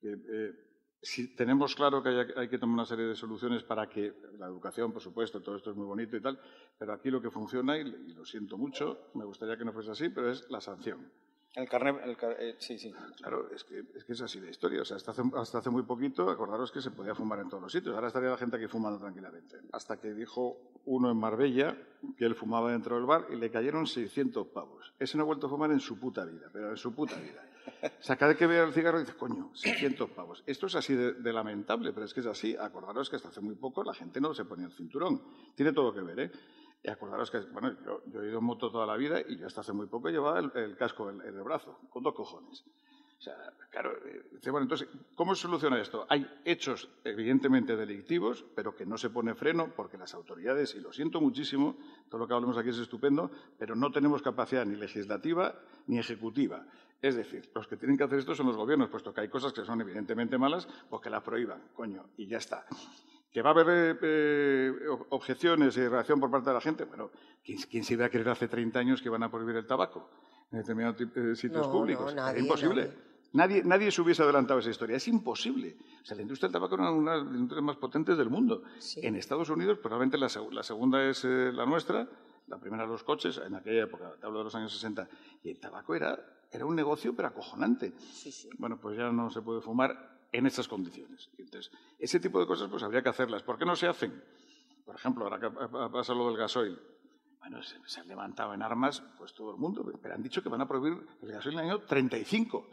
que 0.00 0.12
eh, 0.12 0.52
si 1.00 1.34
tenemos 1.36 1.76
claro 1.76 2.02
que 2.02 2.26
hay, 2.36 2.48
que 2.48 2.58
tomar 2.58 2.74
una 2.74 2.84
serie 2.84 3.06
de 3.06 3.14
soluciones 3.14 3.62
para 3.62 3.88
que 3.88 4.12
la 4.38 4.46
educación, 4.46 4.92
por 4.92 5.00
supuesto, 5.00 5.40
todo 5.40 5.56
esto 5.56 5.70
es 5.70 5.76
muy 5.76 5.86
bonito 5.86 6.16
y 6.16 6.20
tal, 6.20 6.40
pero 6.76 6.92
aquí 6.92 7.10
lo 7.10 7.22
que 7.22 7.30
funciona, 7.30 7.78
y 7.78 7.84
lo 7.84 8.24
siento 8.24 8.58
mucho, 8.58 9.10
me 9.14 9.24
gustaría 9.24 9.56
que 9.56 9.64
no 9.64 9.72
fuese 9.72 9.92
así, 9.92 10.08
pero 10.08 10.30
es 10.30 10.50
la 10.50 10.60
sanción. 10.60 11.10
El 11.58 11.68
carnet, 11.68 11.96
el 12.04 12.16
eh, 12.38 12.54
sí, 12.60 12.78
sí. 12.78 12.94
Claro, 13.16 13.50
es 13.52 13.64
que, 13.64 13.82
es 13.96 14.04
que, 14.04 14.12
es 14.12 14.20
así 14.20 14.38
de 14.38 14.48
historia. 14.48 14.82
O 14.82 14.84
sea, 14.84 14.96
hasta 14.96 15.10
hace, 15.58 15.70
muy 15.70 15.82
poquito, 15.82 16.30
acordaros 16.30 16.70
que 16.70 16.80
se 16.80 16.92
podía 16.92 17.16
fumar 17.16 17.40
en 17.40 17.48
todos 17.48 17.60
los 17.60 17.72
sitios. 17.72 17.96
Ahora 17.96 18.06
estaría 18.06 18.30
la 18.30 18.36
gente 18.36 18.56
aquí 18.56 18.68
fumando 18.68 19.00
tranquilamente. 19.00 19.56
Hasta 19.72 19.96
que 19.96 20.14
dijo 20.14 20.56
uno 20.84 21.10
en 21.10 21.16
Marbella 21.16 21.76
que 22.16 22.26
él 22.26 22.36
fumaba 22.36 22.70
dentro 22.70 22.94
del 22.94 23.06
bar 23.06 23.26
y 23.32 23.36
le 23.36 23.50
cayeron 23.50 23.88
600 23.88 24.46
pavos. 24.46 24.94
Ese 25.00 25.16
no 25.16 25.24
ha 25.24 25.26
vuelto 25.26 25.48
a 25.48 25.50
fumar 25.50 25.72
en 25.72 25.80
su 25.80 25.98
puta 25.98 26.24
vida, 26.24 26.48
pero 26.52 26.70
en 26.70 26.76
su 26.76 26.94
puta 26.94 27.16
vida. 27.16 27.44
O 27.82 28.02
sea, 28.02 28.14
cada 28.14 28.28
vez 28.28 28.38
que 28.38 28.46
ve 28.46 28.60
el 28.62 28.72
cigarro 28.72 29.00
dice, 29.00 29.14
coño, 29.14 29.50
600 29.52 30.10
pavos. 30.10 30.44
Esto 30.46 30.66
es 30.66 30.76
así 30.76 30.94
de, 30.94 31.32
lamentable, 31.32 31.92
pero 31.92 32.06
es 32.06 32.14
que 32.14 32.20
es 32.20 32.26
así. 32.26 32.56
Acordaros 32.56 33.10
que 33.10 33.16
hasta 33.16 33.30
hace 33.30 33.40
muy 33.40 33.56
poco 33.56 33.82
la 33.82 33.94
gente 33.94 34.20
no 34.20 34.32
se 34.32 34.44
ponía 34.44 34.66
el 34.66 34.72
cinturón. 34.72 35.20
Tiene 35.56 35.72
todo 35.72 35.92
que 35.92 36.02
ver, 36.02 36.20
¿eh? 36.20 36.30
Y 36.82 36.90
acordaros 36.90 37.30
que, 37.30 37.40
bueno, 37.40 37.76
yo, 37.84 38.22
he 38.22 38.28
ido 38.28 38.38
en 38.38 38.44
moto 38.44 38.70
toda 38.70 38.86
la 38.86 38.96
vida 38.96 39.20
y 39.20 39.36
yo 39.36 39.46
hasta 39.46 39.62
hace 39.62 39.72
muy 39.72 39.86
poco 39.86 40.08
llevaba 40.08 40.38
el, 40.38 40.76
casco 40.76 41.10
en, 41.10 41.20
en, 41.22 41.36
el 41.36 41.42
brazo, 41.42 41.78
con 41.90 42.02
dos 42.02 42.14
cojones. 42.14 42.64
O 43.18 43.20
sea, 43.20 43.34
claro, 43.70 43.94
dice, 44.30 44.50
bueno, 44.52 44.62
entonces, 44.62 44.88
¿cómo 45.16 45.34
se 45.34 45.42
soluciona 45.42 45.80
esto? 45.80 46.06
Hay 46.08 46.24
hechos 46.44 46.88
evidentemente 47.02 47.74
delictivos, 47.74 48.44
pero 48.54 48.76
que 48.76 48.86
no 48.86 48.96
se 48.96 49.10
pone 49.10 49.34
freno 49.34 49.72
porque 49.74 49.98
las 49.98 50.14
autoridades, 50.14 50.76
y 50.76 50.80
lo 50.80 50.92
siento 50.92 51.20
muchísimo, 51.20 51.76
todo 52.08 52.20
lo 52.20 52.28
que 52.28 52.34
hablemos 52.34 52.56
aquí 52.56 52.68
es 52.68 52.78
estupendo, 52.78 53.32
pero 53.58 53.74
no 53.74 53.90
tenemos 53.90 54.22
capacidad 54.22 54.64
ni 54.64 54.76
legislativa 54.76 55.58
ni 55.88 55.98
ejecutiva. 55.98 56.64
Es 57.02 57.16
decir, 57.16 57.50
los 57.54 57.66
que 57.66 57.76
tienen 57.76 57.96
que 57.96 58.04
hacer 58.04 58.20
esto 58.20 58.36
son 58.36 58.46
los 58.46 58.56
gobiernos, 58.56 58.88
puesto 58.88 59.12
que 59.12 59.22
hay 59.22 59.28
cosas 59.28 59.52
que 59.52 59.64
son 59.64 59.80
evidentemente 59.80 60.38
malas, 60.38 60.68
pues 60.88 61.02
que 61.02 61.10
la 61.10 61.22
prohíban, 61.22 61.60
coño, 61.74 62.04
y 62.16 62.28
ya 62.28 62.38
está. 62.38 62.66
¿Que 63.32 63.42
va 63.42 63.50
a 63.50 63.52
haber 63.52 63.98
eh, 64.02 64.72
objeciones 65.10 65.76
y 65.76 65.86
reacción 65.86 66.18
por 66.18 66.30
parte 66.30 66.48
de 66.48 66.54
la 66.54 66.60
gente? 66.60 66.84
Bueno, 66.84 67.10
¿quién, 67.44 67.58
¿quién, 67.70 67.84
se 67.84 67.94
iba 67.94 68.06
a 68.06 68.08
creer 68.08 68.28
hace 68.30 68.48
30 68.48 68.78
años 68.78 69.02
que 69.02 69.10
van 69.10 69.22
a 69.22 69.30
prohibir 69.30 69.56
el 69.56 69.66
tabaco 69.66 70.08
en 70.50 70.58
determinados 70.58 71.00
eh, 71.00 71.36
sitios 71.36 71.66
no, 71.66 71.72
públicos? 71.72 72.14
No, 72.14 72.22
nadie, 72.22 72.32
Era 72.32 72.40
imposible. 72.40 72.82
Nadie. 72.84 73.08
Nadie, 73.30 73.62
nadie, 73.62 73.90
se 73.90 74.00
hubiese 74.00 74.22
adelantado 74.22 74.58
esa 74.60 74.70
historia. 74.70 74.96
Es 74.96 75.06
imposible. 75.06 75.76
O 76.02 76.04
sea, 76.04 76.16
la 76.16 76.22
industria 76.22 76.48
del 76.48 76.54
tabaco 76.54 76.76
era 76.76 76.90
una 76.90 77.12
de 77.12 77.24
las 77.24 77.34
industrias 77.34 77.62
más 77.62 77.76
potentes 77.76 78.16
del 78.16 78.30
mundo. 78.30 78.62
Sí. 78.78 79.00
En 79.02 79.16
Estados 79.16 79.50
Unidos, 79.50 79.78
probablemente 79.78 80.16
la, 80.16 80.28
la 80.50 80.62
segunda 80.62 81.04
es 81.04 81.24
eh, 81.24 81.52
la 81.52 81.66
nuestra, 81.66 82.08
la 82.46 82.58
primera 82.58 82.86
los 82.86 83.04
coches, 83.04 83.38
en 83.44 83.54
aquella 83.54 83.84
época, 83.84 84.14
te 84.18 84.26
hablo 84.26 84.38
de 84.38 84.44
los 84.44 84.54
años 84.54 84.72
60, 84.72 85.06
y 85.44 85.50
el 85.50 85.60
tabaco 85.60 85.94
era, 85.94 86.18
era 86.50 86.64
un 86.64 86.74
negocio 86.74 87.14
pero 87.14 87.28
acojonante. 87.28 87.92
Sí, 88.10 88.32
sí. 88.32 88.48
Bueno, 88.56 88.78
pues 88.80 88.96
ya 88.96 89.12
no 89.12 89.30
se 89.30 89.42
puede 89.42 89.60
fumar 89.60 90.07
en 90.32 90.46
estas 90.46 90.68
condiciones. 90.68 91.30
Entonces, 91.38 91.70
ese 91.98 92.20
tipo 92.20 92.40
de 92.40 92.46
cosas 92.46 92.68
pues 92.70 92.82
habría 92.82 93.02
que 93.02 93.08
hacerlas. 93.08 93.42
¿Por 93.42 93.58
qué 93.58 93.64
no 93.64 93.76
se 93.76 93.86
hacen? 93.86 94.22
Por 94.84 94.94
ejemplo, 94.94 95.24
ahora 95.24 95.38
que 95.38 95.50
pasa 95.92 96.14
lo 96.14 96.28
del 96.28 96.36
gasoil. 96.36 96.78
Bueno, 97.40 97.60
se, 97.62 98.00
han 98.00 98.08
levantado 98.08 98.52
en 98.52 98.62
armas 98.62 99.02
pues 99.16 99.32
todo 99.32 99.52
el 99.52 99.58
mundo, 99.58 99.84
pero 100.02 100.14
han 100.14 100.22
dicho 100.22 100.42
que 100.42 100.48
van 100.48 100.60
a 100.60 100.68
prohibir 100.68 101.06
el 101.22 101.32
gasoil 101.32 101.54
en 101.54 101.64
el 101.64 101.70
año 101.70 101.80
35. 101.80 102.68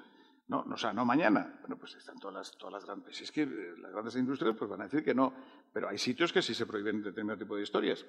No, 0.47 0.63
no, 0.63 0.75
o 0.75 0.77
sea, 0.77 0.93
no 0.93 1.05
mañana. 1.05 1.57
Bueno, 1.61 1.77
pues 1.77 1.95
están 1.95 2.19
todas 2.19 2.35
las, 2.35 2.57
todas 2.57 2.73
las 2.73 2.85
grandes. 2.85 3.15
Si 3.15 3.23
es 3.23 3.31
que 3.31 3.43
eh, 3.43 3.73
las 3.79 3.91
grandes 3.91 4.15
industrias 4.15 4.55
pues 4.57 4.69
van 4.69 4.81
a 4.81 4.83
decir 4.85 5.03
que 5.03 5.13
no, 5.13 5.33
pero 5.75 5.89
hay 5.89 5.97
sitios 5.97 6.31
que 6.31 6.41
sí 6.41 6.53
se 6.53 6.65
prohíben 6.65 7.03
determinado 7.03 7.37
tipo 7.37 7.57
de 7.57 7.63
historias. 7.63 8.05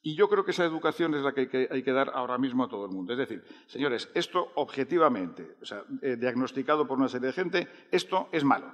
Y 0.00 0.14
yo 0.14 0.28
creo 0.28 0.44
que 0.44 0.52
esa 0.52 0.64
educación 0.64 1.12
es 1.16 1.22
la 1.22 1.34
que 1.34 1.68
hay 1.68 1.82
que, 1.82 1.92
dar 1.92 2.12
ahora 2.14 2.38
mismo 2.38 2.62
a 2.62 2.68
todo 2.68 2.84
el 2.84 2.92
mundo. 2.92 3.12
Es 3.12 3.18
decir, 3.18 3.42
señores, 3.66 4.08
esto 4.14 4.52
objetivamente, 4.54 5.56
o 5.60 5.64
sea, 5.64 5.82
eh, 6.02 6.14
diagnosticado 6.14 6.86
por 6.86 6.98
una 6.98 7.08
serie 7.08 7.26
de 7.26 7.32
gente, 7.32 7.68
esto 7.90 8.28
es 8.30 8.44
malo. 8.44 8.72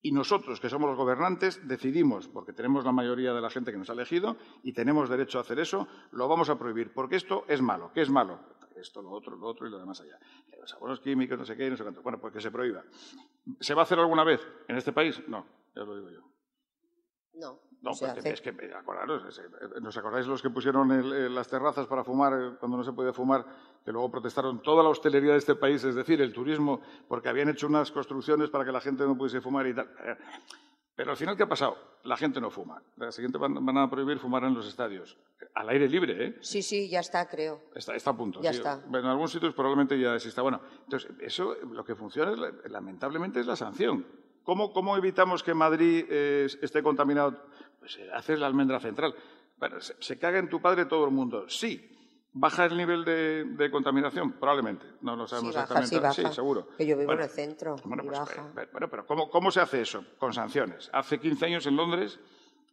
Y 0.00 0.12
nosotros, 0.12 0.60
que 0.60 0.68
somos 0.68 0.90
los 0.90 0.96
gobernantes, 0.96 1.66
decidimos, 1.66 2.28
porque 2.28 2.52
tenemos 2.52 2.84
la 2.84 2.92
mayoría 2.92 3.34
de 3.34 3.40
la 3.40 3.50
gente 3.50 3.72
que 3.72 3.78
nos 3.78 3.90
ha 3.90 3.94
elegido 3.94 4.36
y 4.62 4.72
tenemos 4.72 5.08
derecho 5.08 5.38
a 5.38 5.40
hacer 5.40 5.58
eso, 5.58 5.88
lo 6.12 6.28
vamos 6.28 6.50
a 6.50 6.56
prohibir, 6.56 6.92
porque 6.92 7.16
esto 7.16 7.44
es 7.48 7.60
malo. 7.60 7.90
¿Qué 7.92 8.02
es 8.02 8.10
malo? 8.10 8.38
Esto, 8.76 9.02
lo 9.02 9.10
otro, 9.10 9.34
lo 9.36 9.48
otro 9.48 9.66
y 9.66 9.70
lo 9.72 9.80
demás 9.80 10.00
allá. 10.00 10.20
Los 10.60 10.72
abonos 10.74 11.00
químicos, 11.00 11.36
no 11.36 11.44
sé 11.44 11.56
qué, 11.56 11.68
no 11.68 11.76
sé 11.76 11.82
cuánto. 11.82 12.00
Bueno, 12.00 12.20
pues 12.20 12.32
que 12.32 12.40
se 12.40 12.52
prohíba. 12.52 12.84
¿Se 13.58 13.74
va 13.74 13.82
a 13.82 13.86
hacer 13.86 13.98
alguna 13.98 14.22
vez 14.22 14.40
en 14.68 14.76
este 14.76 14.92
país? 14.92 15.20
No, 15.26 15.44
ya 15.74 15.82
lo 15.82 15.96
digo 15.96 16.10
yo. 16.10 16.37
No. 17.38 17.60
Hace. 17.86 18.32
es 18.32 18.40
que, 18.40 18.50
acordaros, 18.76 19.24
es, 19.28 19.80
¿nos 19.80 19.96
acordáis 19.96 20.26
los 20.26 20.42
que 20.42 20.50
pusieron 20.50 20.90
el, 20.90 21.12
el, 21.12 21.34
las 21.34 21.46
terrazas 21.46 21.86
para 21.86 22.02
fumar 22.02 22.32
eh, 22.32 22.56
cuando 22.58 22.76
no 22.76 22.82
se 22.82 22.92
podía 22.92 23.12
fumar? 23.12 23.46
Que 23.84 23.92
luego 23.92 24.10
protestaron 24.10 24.60
toda 24.62 24.82
la 24.82 24.88
hostelería 24.88 25.32
de 25.32 25.38
este 25.38 25.54
país, 25.54 25.84
es 25.84 25.94
decir, 25.94 26.20
el 26.20 26.32
turismo, 26.32 26.80
porque 27.06 27.28
habían 27.28 27.48
hecho 27.48 27.68
unas 27.68 27.92
construcciones 27.92 28.50
para 28.50 28.64
que 28.64 28.72
la 28.72 28.80
gente 28.80 29.04
no 29.04 29.16
pudiese 29.16 29.40
fumar 29.40 29.66
y 29.68 29.74
tal. 29.74 29.88
Pero 30.98 31.12
al 31.12 31.16
final, 31.16 31.36
¿qué 31.36 31.44
ha 31.44 31.48
pasado? 31.48 31.76
La 32.02 32.16
gente 32.16 32.40
no 32.40 32.50
fuma. 32.50 32.82
La 32.96 33.12
siguiente 33.12 33.38
van, 33.38 33.64
van 33.64 33.78
a 33.78 33.88
prohibir 33.88 34.18
fumar 34.18 34.42
en 34.42 34.54
los 34.54 34.66
estadios. 34.66 35.16
Al 35.54 35.68
aire 35.68 35.88
libre, 35.88 36.26
¿eh? 36.26 36.38
Sí, 36.40 36.60
sí, 36.60 36.88
ya 36.88 36.98
está, 36.98 37.28
creo. 37.28 37.62
Está, 37.72 37.94
está 37.94 38.10
a 38.10 38.16
punto. 38.16 38.42
Ya 38.42 38.52
sí. 38.52 38.58
está. 38.58 38.82
En 38.84 39.06
algunos 39.06 39.30
sitios 39.30 39.54
probablemente 39.54 39.96
ya 39.96 40.16
exista. 40.16 40.42
Bueno, 40.42 40.60
entonces, 40.82 41.12
eso 41.20 41.54
lo 41.70 41.84
que 41.84 41.94
funciona, 41.94 42.32
es, 42.32 42.70
lamentablemente, 42.72 43.38
es 43.38 43.46
la 43.46 43.54
sanción. 43.54 44.04
¿Cómo, 44.48 44.72
cómo 44.72 44.96
evitamos 44.96 45.42
que 45.42 45.52
Madrid 45.52 46.06
eh, 46.08 46.46
esté 46.62 46.82
contaminado? 46.82 47.36
Pues 47.80 47.98
eh, 47.98 48.08
haces 48.14 48.38
la 48.38 48.46
almendra 48.46 48.80
central. 48.80 49.14
Bueno, 49.58 49.78
se, 49.78 49.94
se, 50.00 50.18
caga 50.18 50.38
en 50.38 50.48
tu 50.48 50.62
padre 50.62 50.86
todo 50.86 51.04
el 51.04 51.10
mundo. 51.10 51.46
Sí. 51.50 51.86
¿Baja 52.32 52.64
el 52.64 52.74
nivel 52.74 53.04
de, 53.04 53.44
de 53.44 53.70
contaminación? 53.70 54.32
Probablemente. 54.40 54.86
No 55.02 55.16
lo 55.16 55.26
sabemos 55.26 55.52
sí, 55.52 55.60
baja, 55.60 55.80
exactamente. 55.80 56.14
Sí, 56.14 56.22
baja. 56.22 56.30
sí, 56.30 56.34
seguro. 56.34 56.68
Que 56.78 56.86
yo 56.86 56.96
vivo 56.96 57.08
bueno, 57.08 57.24
en 57.24 57.28
el 57.28 57.30
centro. 57.30 57.76
Bueno, 57.84 58.04
pues, 58.04 58.18
baja. 58.18 58.50
Pero, 58.54 58.68
bueno, 58.72 58.88
pero 58.88 59.06
¿cómo, 59.06 59.28
¿cómo, 59.28 59.50
se 59.50 59.60
hace 59.60 59.82
eso? 59.82 60.02
Con 60.16 60.32
sanciones. 60.32 60.88
Hace 60.94 61.20
15 61.20 61.44
años 61.44 61.66
en 61.66 61.76
Londres, 61.76 62.18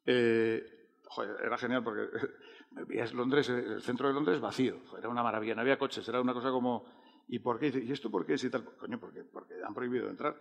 eh, 0.06 0.64
joder, 1.10 1.36
era 1.44 1.58
genial 1.58 1.84
porque 1.84 2.08
veías 2.88 3.14
Londres, 3.14 3.50
el 3.50 3.82
centro 3.82 4.08
de 4.08 4.14
Londres 4.14 4.40
vacío. 4.40 4.78
Era 4.98 5.10
una 5.10 5.24
maravilla. 5.24 5.56
No 5.56 5.60
había 5.60 5.78
coches. 5.78 6.08
Era 6.08 6.22
una 6.22 6.34
cosa 6.34 6.52
como. 6.52 6.86
¿Y 7.28 7.40
por 7.40 7.60
qué? 7.60 7.68
¿Y 7.68 7.92
esto 7.92 8.10
por 8.10 8.26
qué? 8.26 8.38
Si 8.38 8.50
tal? 8.50 8.64
Coño, 8.64 8.98
porque, 8.98 9.26
porque 9.26 9.56
han 9.62 9.74
prohibido 9.74 10.10
entrar. 10.10 10.38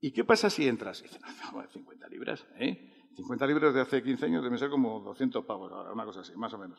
¿Y 0.00 0.12
qué 0.12 0.24
pasa 0.24 0.50
si 0.50 0.68
entras? 0.68 1.00
Y 1.00 1.04
dicen, 1.04 1.22
no, 1.22 1.66
50 1.66 2.08
libras, 2.08 2.46
¿eh? 2.58 2.90
50 3.16 3.46
libras 3.46 3.74
de 3.74 3.80
hace 3.80 4.02
15 4.02 4.26
años 4.26 4.42
deben 4.42 4.58
ser 4.58 4.70
como 4.70 5.00
200 5.00 5.44
pavos 5.44 5.72
ahora, 5.72 5.92
una 5.92 6.04
cosa 6.04 6.20
así, 6.20 6.34
más 6.36 6.52
o 6.52 6.58
menos. 6.58 6.78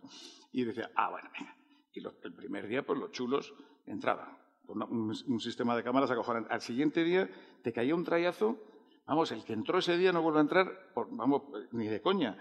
Y 0.51 0.63
decía, 0.63 0.91
ah, 0.95 1.09
bueno, 1.09 1.29
venga. 1.37 1.55
Y 1.93 2.05
el 2.05 2.33
primer 2.33 2.67
día, 2.67 2.85
pues 2.85 2.99
los 2.99 3.11
chulos 3.11 3.53
entraban 3.85 4.37
con 4.65 4.81
un, 4.81 5.39
sistema 5.39 5.75
de 5.75 5.83
cámaras 5.83 6.11
acojonante. 6.11 6.53
Al 6.53 6.61
siguiente 6.61 7.03
día 7.03 7.29
te 7.61 7.71
caía 7.71 7.95
un 7.95 8.03
trayazo, 8.03 8.57
vamos, 9.05 9.31
el 9.31 9.45
que 9.45 9.53
entró 9.53 9.79
ese 9.79 9.97
día 9.97 10.11
no 10.11 10.21
vuelve 10.21 10.39
a 10.39 10.41
entrar, 10.41 10.91
por, 10.93 11.07
vamos, 11.15 11.43
ni 11.71 11.87
de 11.87 12.01
coña. 12.01 12.37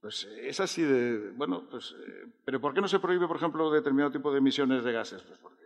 Pues 0.00 0.24
es 0.40 0.58
así 0.60 0.82
de, 0.82 1.30
bueno, 1.32 1.68
pues, 1.70 1.94
eh, 1.98 2.26
pero 2.44 2.60
¿por 2.60 2.74
qué 2.74 2.80
no 2.80 2.88
se 2.88 2.98
prohíbe, 2.98 3.26
por 3.26 3.36
ejemplo, 3.36 3.70
determinado 3.70 4.10
tipo 4.10 4.32
de 4.32 4.38
emisiones 4.38 4.84
de 4.84 4.92
gases? 4.92 5.22
Pues 5.22 5.38
porque, 5.38 5.64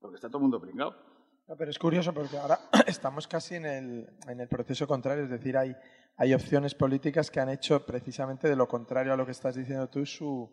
porque 0.00 0.16
está 0.16 0.28
todo 0.28 0.38
el 0.38 0.42
mundo 0.42 0.60
pringado. 0.60 1.13
No, 1.46 1.56
pero 1.56 1.70
es 1.70 1.78
curioso 1.78 2.14
porque 2.14 2.38
ahora 2.38 2.58
estamos 2.86 3.28
casi 3.28 3.56
en 3.56 3.66
el, 3.66 4.08
en 4.28 4.40
el 4.40 4.48
proceso 4.48 4.86
contrario, 4.86 5.24
es 5.24 5.30
decir, 5.30 5.56
hay, 5.56 5.76
hay 6.16 6.32
opciones 6.32 6.74
políticas 6.74 7.30
que 7.30 7.40
han 7.40 7.50
hecho 7.50 7.84
precisamente 7.84 8.48
de 8.48 8.56
lo 8.56 8.66
contrario 8.66 9.12
a 9.12 9.16
lo 9.16 9.26
que 9.26 9.32
estás 9.32 9.54
diciendo 9.54 9.88
tú 9.88 10.06
su, 10.06 10.50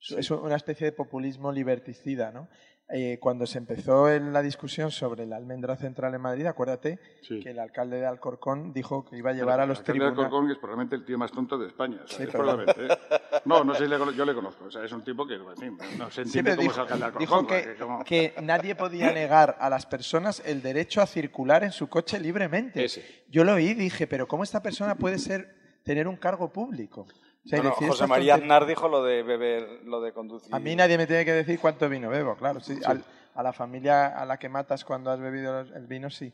es 0.00 0.30
una 0.30 0.56
especie 0.56 0.86
de 0.86 0.92
populismo 0.92 1.52
liberticida, 1.52 2.32
¿no? 2.32 2.48
Eh, 2.94 3.16
cuando 3.18 3.46
se 3.46 3.56
empezó 3.56 4.10
en 4.10 4.34
la 4.34 4.42
discusión 4.42 4.90
sobre 4.90 5.24
la 5.24 5.36
almendra 5.36 5.76
central 5.76 6.14
en 6.14 6.20
Madrid, 6.20 6.44
acuérdate 6.44 6.98
sí. 7.22 7.40
que 7.40 7.50
el 7.50 7.58
alcalde 7.58 7.96
de 7.96 8.04
Alcorcón 8.04 8.74
dijo 8.74 9.06
que 9.06 9.16
iba 9.16 9.30
a 9.30 9.32
llevar 9.32 9.54
pero 9.54 9.62
a 9.62 9.66
los 9.66 9.82
tribunales. 9.82 10.12
El 10.12 10.18
alcalde 10.18 10.20
de 10.20 10.26
Alcorcón 10.26 10.50
es 10.50 10.58
probablemente 10.58 10.96
el 10.96 11.04
tío 11.06 11.16
más 11.16 11.32
tonto 11.32 11.56
de 11.56 11.68
España. 11.68 12.02
O 12.04 12.06
sea, 12.06 12.18
sí, 12.18 12.30
probablemente. 12.30 12.84
¿eh? 12.84 12.98
No, 13.46 13.64
no 13.64 13.74
sé, 13.74 13.88
yo 13.88 14.24
le 14.26 14.34
conozco. 14.34 14.66
O 14.66 14.70
sea, 14.70 14.84
es 14.84 14.92
un 14.92 15.02
tipo 15.02 15.26
que, 15.26 15.36
en 15.36 15.56
fin, 15.56 15.78
no 15.98 16.10
se 16.10 16.20
entiende 16.20 16.50
cómo 16.50 16.62
dijo, 16.62 16.74
es 16.74 16.78
alcalde 16.80 17.00
de 17.00 17.06
Alcorcón. 17.06 17.46
Dijo 17.46 17.46
que, 17.46 17.76
como... 17.76 18.04
que, 18.04 18.34
nadie 18.42 18.74
podía 18.74 19.10
negar 19.10 19.56
a 19.58 19.70
las 19.70 19.86
personas 19.86 20.42
el 20.44 20.60
derecho 20.60 21.00
a 21.00 21.06
circular 21.06 21.64
en 21.64 21.72
su 21.72 21.88
coche 21.88 22.20
libremente. 22.20 22.84
Ese. 22.84 23.24
Yo 23.30 23.42
lo 23.44 23.54
oí 23.54 23.68
y 23.68 23.74
dije, 23.74 24.06
pero 24.06 24.28
¿cómo 24.28 24.42
esta 24.42 24.62
persona 24.62 24.96
puede 24.96 25.18
ser 25.18 25.54
tener 25.82 26.06
un 26.06 26.16
cargo 26.16 26.52
público? 26.52 27.06
No, 27.44 27.62
no, 27.62 27.72
José 27.72 28.06
María 28.06 28.36
Aznar 28.36 28.66
dijo 28.66 28.88
lo 28.88 29.02
de 29.02 29.22
beber, 29.22 29.82
lo 29.84 30.00
de 30.00 30.12
conducir. 30.12 30.54
A 30.54 30.58
mí 30.58 30.76
nadie 30.76 30.96
me 30.96 31.06
tiene 31.06 31.24
que 31.24 31.32
decir 31.32 31.58
cuánto 31.58 31.88
vino 31.88 32.08
bebo, 32.08 32.36
claro. 32.36 32.60
Sí, 32.60 32.76
sí. 32.76 32.82
Al, 32.84 33.04
a 33.34 33.42
la 33.42 33.52
familia 33.52 34.08
a 34.08 34.24
la 34.24 34.38
que 34.38 34.48
matas 34.48 34.84
cuando 34.84 35.10
has 35.10 35.20
bebido 35.20 35.60
el 35.60 35.86
vino, 35.86 36.10
sí. 36.10 36.32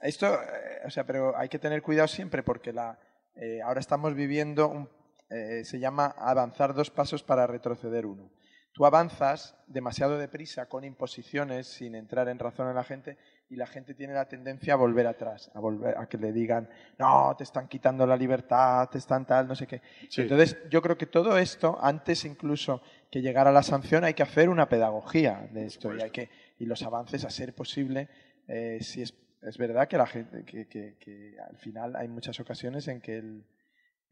Esto, 0.00 0.34
eh, 0.34 0.80
o 0.84 0.90
sea, 0.90 1.04
pero 1.04 1.36
hay 1.36 1.48
que 1.48 1.58
tener 1.58 1.82
cuidado 1.82 2.08
siempre 2.08 2.42
porque 2.42 2.72
la, 2.72 2.98
eh, 3.36 3.60
ahora 3.62 3.80
estamos 3.80 4.14
viviendo, 4.14 4.68
un, 4.68 4.88
eh, 5.30 5.64
se 5.64 5.78
llama 5.78 6.14
avanzar 6.18 6.74
dos 6.74 6.90
pasos 6.90 7.22
para 7.22 7.46
retroceder 7.46 8.06
uno. 8.06 8.30
Tú 8.72 8.86
avanzas 8.86 9.54
demasiado 9.66 10.18
deprisa 10.18 10.66
con 10.66 10.84
imposiciones 10.84 11.66
sin 11.66 11.94
entrar 11.94 12.28
en 12.28 12.38
razón 12.38 12.66
a 12.68 12.72
la 12.72 12.84
gente 12.84 13.18
y 13.52 13.56
la 13.56 13.66
gente 13.66 13.92
tiene 13.92 14.14
la 14.14 14.24
tendencia 14.26 14.72
a 14.72 14.76
volver 14.76 15.06
atrás, 15.06 15.50
a 15.54 15.60
volver 15.60 15.98
a 15.98 16.06
que 16.08 16.16
le 16.16 16.32
digan, 16.32 16.68
no, 16.98 17.34
te 17.36 17.44
están 17.44 17.68
quitando 17.68 18.06
la 18.06 18.16
libertad, 18.16 18.88
te 18.88 18.96
están 18.96 19.26
tal, 19.26 19.46
no 19.46 19.54
sé 19.54 19.66
qué. 19.66 19.82
Sí. 20.08 20.22
Entonces, 20.22 20.56
yo 20.70 20.80
creo 20.80 20.96
que 20.96 21.04
todo 21.06 21.36
esto, 21.36 21.78
antes 21.82 22.24
incluso 22.24 22.80
que 23.10 23.20
llegara 23.20 23.52
la 23.52 23.62
sanción, 23.62 24.04
hay 24.04 24.14
que 24.14 24.22
hacer 24.22 24.48
una 24.48 24.70
pedagogía 24.70 25.48
de 25.52 25.66
esto 25.66 25.94
y, 25.94 26.00
hay 26.00 26.10
que, 26.10 26.30
y 26.58 26.64
los 26.64 26.82
avances, 26.82 27.26
a 27.26 27.30
ser 27.30 27.54
posible, 27.54 28.08
eh, 28.48 28.78
si 28.80 29.02
es 29.02 29.14
es 29.42 29.58
verdad 29.58 29.88
que 29.88 29.96
la 29.98 30.06
gente, 30.06 30.44
que, 30.44 30.68
que- 30.68 30.96
que 31.00 31.34
al 31.50 31.56
final 31.58 31.96
hay 31.96 32.06
muchas 32.06 32.38
ocasiones 32.38 32.86
en 32.86 33.00
que 33.00 33.18
el- 33.18 33.44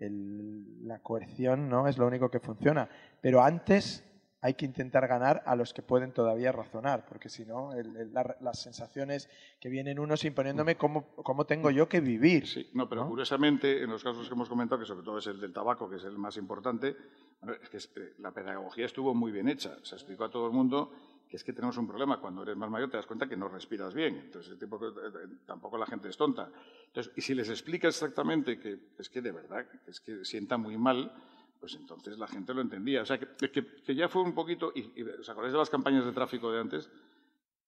el- 0.00 0.86
la 0.88 0.98
coerción 0.98 1.68
no 1.68 1.86
es 1.88 1.98
lo 1.98 2.06
único 2.08 2.30
que 2.30 2.40
funciona. 2.40 2.88
Pero 3.20 3.40
antes 3.42 4.02
hay 4.42 4.54
que 4.54 4.64
intentar 4.64 5.06
ganar 5.06 5.42
a 5.44 5.54
los 5.54 5.74
que 5.74 5.82
pueden 5.82 6.12
todavía 6.12 6.50
razonar, 6.52 7.04
porque 7.06 7.28
si 7.28 7.44
no, 7.44 7.72
el- 7.74 7.94
el- 7.96 8.12
la- 8.14 8.36
las 8.40 8.60
sensaciones 8.60 9.28
que 9.60 9.68
vienen 9.68 9.98
unos 9.98 10.24
imponiéndome 10.24 10.76
cómo, 10.76 11.08
cómo 11.16 11.44
tengo 11.44 11.70
yo 11.70 11.88
que 11.88 12.00
vivir. 12.00 12.46
Sí, 12.46 12.70
no, 12.74 12.88
pero 12.88 13.02
¿no? 13.02 13.08
curiosamente, 13.10 13.82
en 13.82 13.90
los 13.90 14.02
casos 14.02 14.26
que 14.28 14.34
hemos 14.34 14.48
comentado, 14.48 14.80
que 14.80 14.86
sobre 14.86 15.04
todo 15.04 15.18
es 15.18 15.26
el 15.26 15.40
del 15.40 15.52
tabaco, 15.52 15.90
que 15.90 15.96
es 15.96 16.04
el 16.04 16.16
más 16.18 16.36
importante, 16.38 16.96
bueno, 17.42 17.58
es 17.62 17.68
que 17.68 17.76
es- 17.76 17.90
eh, 17.96 18.14
la 18.18 18.30
pedagogía 18.32 18.86
estuvo 18.86 19.14
muy 19.14 19.30
bien 19.30 19.48
hecha. 19.48 19.76
Se 19.82 19.94
explicó 19.94 20.24
a 20.24 20.30
todo 20.30 20.46
el 20.46 20.52
mundo 20.52 20.90
que 21.28 21.36
es 21.36 21.44
que 21.44 21.52
tenemos 21.52 21.76
un 21.76 21.86
problema. 21.86 22.20
Cuando 22.20 22.42
eres 22.42 22.56
más 22.56 22.68
mayor 22.70 22.90
te 22.90 22.96
das 22.96 23.06
cuenta 23.06 23.28
que 23.28 23.36
no 23.36 23.48
respiras 23.48 23.94
bien. 23.94 24.16
Entonces, 24.16 24.58
tipo 24.58 24.84
eh, 24.84 24.90
eh, 24.90 25.28
tampoco 25.46 25.78
la 25.78 25.86
gente 25.86 26.08
es 26.08 26.16
tonta. 26.16 26.50
Entonces, 26.88 27.12
y 27.14 27.20
si 27.20 27.34
les 27.34 27.48
explicas 27.50 27.94
exactamente 27.94 28.58
que 28.58 28.78
es 28.98 29.08
que 29.08 29.22
de 29.22 29.30
verdad, 29.30 29.64
que 29.84 29.90
es 29.92 30.00
que 30.00 30.24
sienta 30.24 30.56
muy 30.58 30.76
mal, 30.76 31.12
pues 31.60 31.74
entonces 31.74 32.18
la 32.18 32.26
gente 32.26 32.54
lo 32.54 32.62
entendía. 32.62 33.02
O 33.02 33.06
sea, 33.06 33.18
que, 33.18 33.28
que- 33.50 33.66
que 33.82 33.94
ya 33.94 34.08
fue 34.08 34.22
un 34.22 34.34
poquito... 34.34 34.72
Y, 34.74 34.92
y, 35.00 35.02
¿Os 35.02 35.28
acordáis 35.28 35.52
de 35.52 35.58
las 35.58 35.70
campañas 35.70 36.04
de 36.06 36.12
tráfico 36.12 36.50
de 36.50 36.60
antes? 36.60 36.90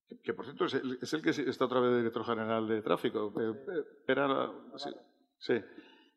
Que, 0.09 0.19
que, 0.19 0.33
por 0.33 0.45
cierto 0.45 0.65
es 0.65 0.73
el, 0.73 0.97
es 1.01 1.13
el 1.13 1.21
que 1.21 1.29
está 1.29 1.65
otra 1.65 1.79
vez 1.79 1.91
de 1.91 1.97
director 1.97 2.25
general 2.25 2.67
de 2.67 2.81
tráfico. 2.81 3.31
Pera- 4.05 4.51
sí. 4.77 4.89
sí. 5.37 5.53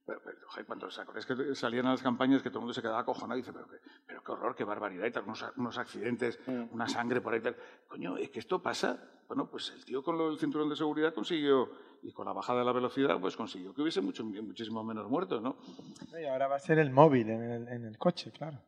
Pero, 0.07 0.21
pero, 0.25 0.39
cuando 0.67 0.87
os 0.87 0.97
acordáis 1.01 1.27
que 1.27 1.55
salían 1.57 1.87
a 1.87 1.91
las 1.91 2.03
campañas 2.03 2.41
que 2.41 2.49
todo 2.49 2.61
el 2.61 2.63
mundo 2.63 2.75
se 2.75 2.81
quedaba 2.81 3.01
acojonado 3.01 3.39
y 3.39 3.43
dice, 3.43 3.53
pero, 3.53 3.67
qué- 3.69 3.79
pero 4.07 4.23
qué 4.23 4.33
horror, 4.33 4.55
qué 4.55 4.63
barbaridad 4.65 5.05
y 5.07 5.11
tal, 5.11 5.25
unos, 5.25 5.45
unos 5.57 5.77
accidentes, 5.79 6.39
una 6.71 6.89
sangre 6.89 7.21
por 7.21 7.35
ahí 7.35 7.41
tal. 7.41 7.57
Coño, 7.89 8.17
es 8.17 8.31
que 8.31 8.39
esto 8.39 8.63
pasa. 8.63 9.03
Bueno, 9.27 9.51
pues 9.51 9.71
el 9.71 9.85
tío 9.85 10.05
con 10.05 10.17
lo 10.17 10.29
del 10.31 10.39
cinturón 10.39 10.69
de 10.69 10.77
seguridad 10.77 11.13
consiguió, 11.13 11.69
y 12.07 12.13
con 12.13 12.27
la 12.27 12.33
bajada 12.33 12.61
de 12.61 12.65
la 12.65 12.73
velocidad, 12.73 13.19
pues 13.21 13.37
consiguió 13.37 13.75
que 13.75 13.83
hubiese 13.83 14.01
mucho, 14.01 14.25
muchísimo 14.25 14.85
menos 14.85 15.09
muertos, 15.11 15.43
¿no? 15.43 15.57
Y 16.19 16.25
ahora 16.25 16.47
va 16.47 16.57
a 16.57 16.61
ser 16.61 16.79
el 16.79 16.91
móvil 16.91 17.29
en 17.31 17.43
el, 17.43 17.69
en 17.69 17.85
el 17.85 17.99
coche, 17.99 18.31
claro. 18.31 18.59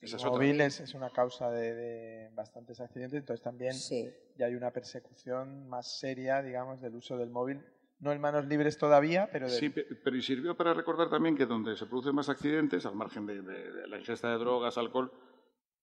Esa 0.00 0.16
el 0.18 0.24
móvil 0.30 0.60
es, 0.60 0.80
es 0.80 0.94
una 0.94 1.10
causa 1.10 1.50
de, 1.50 1.74
de 1.74 2.30
bastantes 2.34 2.80
accidentes, 2.80 3.18
entonces 3.20 3.42
también 3.42 3.74
Sí. 3.74 4.08
ya 4.38 4.46
hay 4.46 4.54
una 4.54 4.70
persecución 4.70 5.68
más 5.68 5.98
seria, 5.98 6.42
digamos, 6.42 6.80
del 6.80 6.94
uso 6.94 7.18
del 7.18 7.30
móvil. 7.30 7.60
No 7.98 8.12
en 8.12 8.20
manos 8.20 8.46
libres 8.46 8.78
todavía, 8.78 9.28
pero 9.30 9.46
de- 9.46 9.52
Sí, 9.58 9.68
pe- 9.68 9.84
pero 10.02 10.16
y 10.16 10.22
sirvió 10.22 10.56
para 10.56 10.72
recordar 10.72 11.10
también 11.10 11.36
que 11.36 11.44
donde 11.44 11.76
se 11.76 11.84
producen 11.86 12.14
más 12.14 12.30
accidentes, 12.30 12.86
al 12.86 12.94
margen 12.94 13.26
de, 13.26 13.42
de- 13.42 13.72
de 13.72 13.88
la 13.88 13.98
ingesta 13.98 14.30
de 14.30 14.38
drogas, 14.38 14.78
alcohol, 14.78 15.12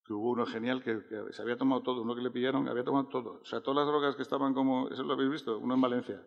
que 0.08 0.14
hubo 0.14 0.32
uno 0.32 0.46
genial 0.46 0.82
que, 0.82 1.04
que 1.06 1.34
se 1.34 1.42
había 1.42 1.58
tomado 1.58 1.82
todo, 1.82 2.02
uno 2.02 2.16
que 2.16 2.22
le 2.22 2.32
pillaron 2.32 2.68
había 2.70 2.84
tomado 2.84 3.08
todo. 3.08 3.40
O 3.42 3.46
sea, 3.46 3.60
todas 3.62 3.78
las 3.80 3.88
drogas 3.88 4.16
que 4.16 4.22
estaban 4.22 4.54
como, 4.54 4.88
eso 4.88 5.04
lo 5.04 5.14
habéis 5.14 5.30
visto, 5.30 5.58
uno 5.58 5.74
en 5.76 5.82
Valencia. 5.82 6.22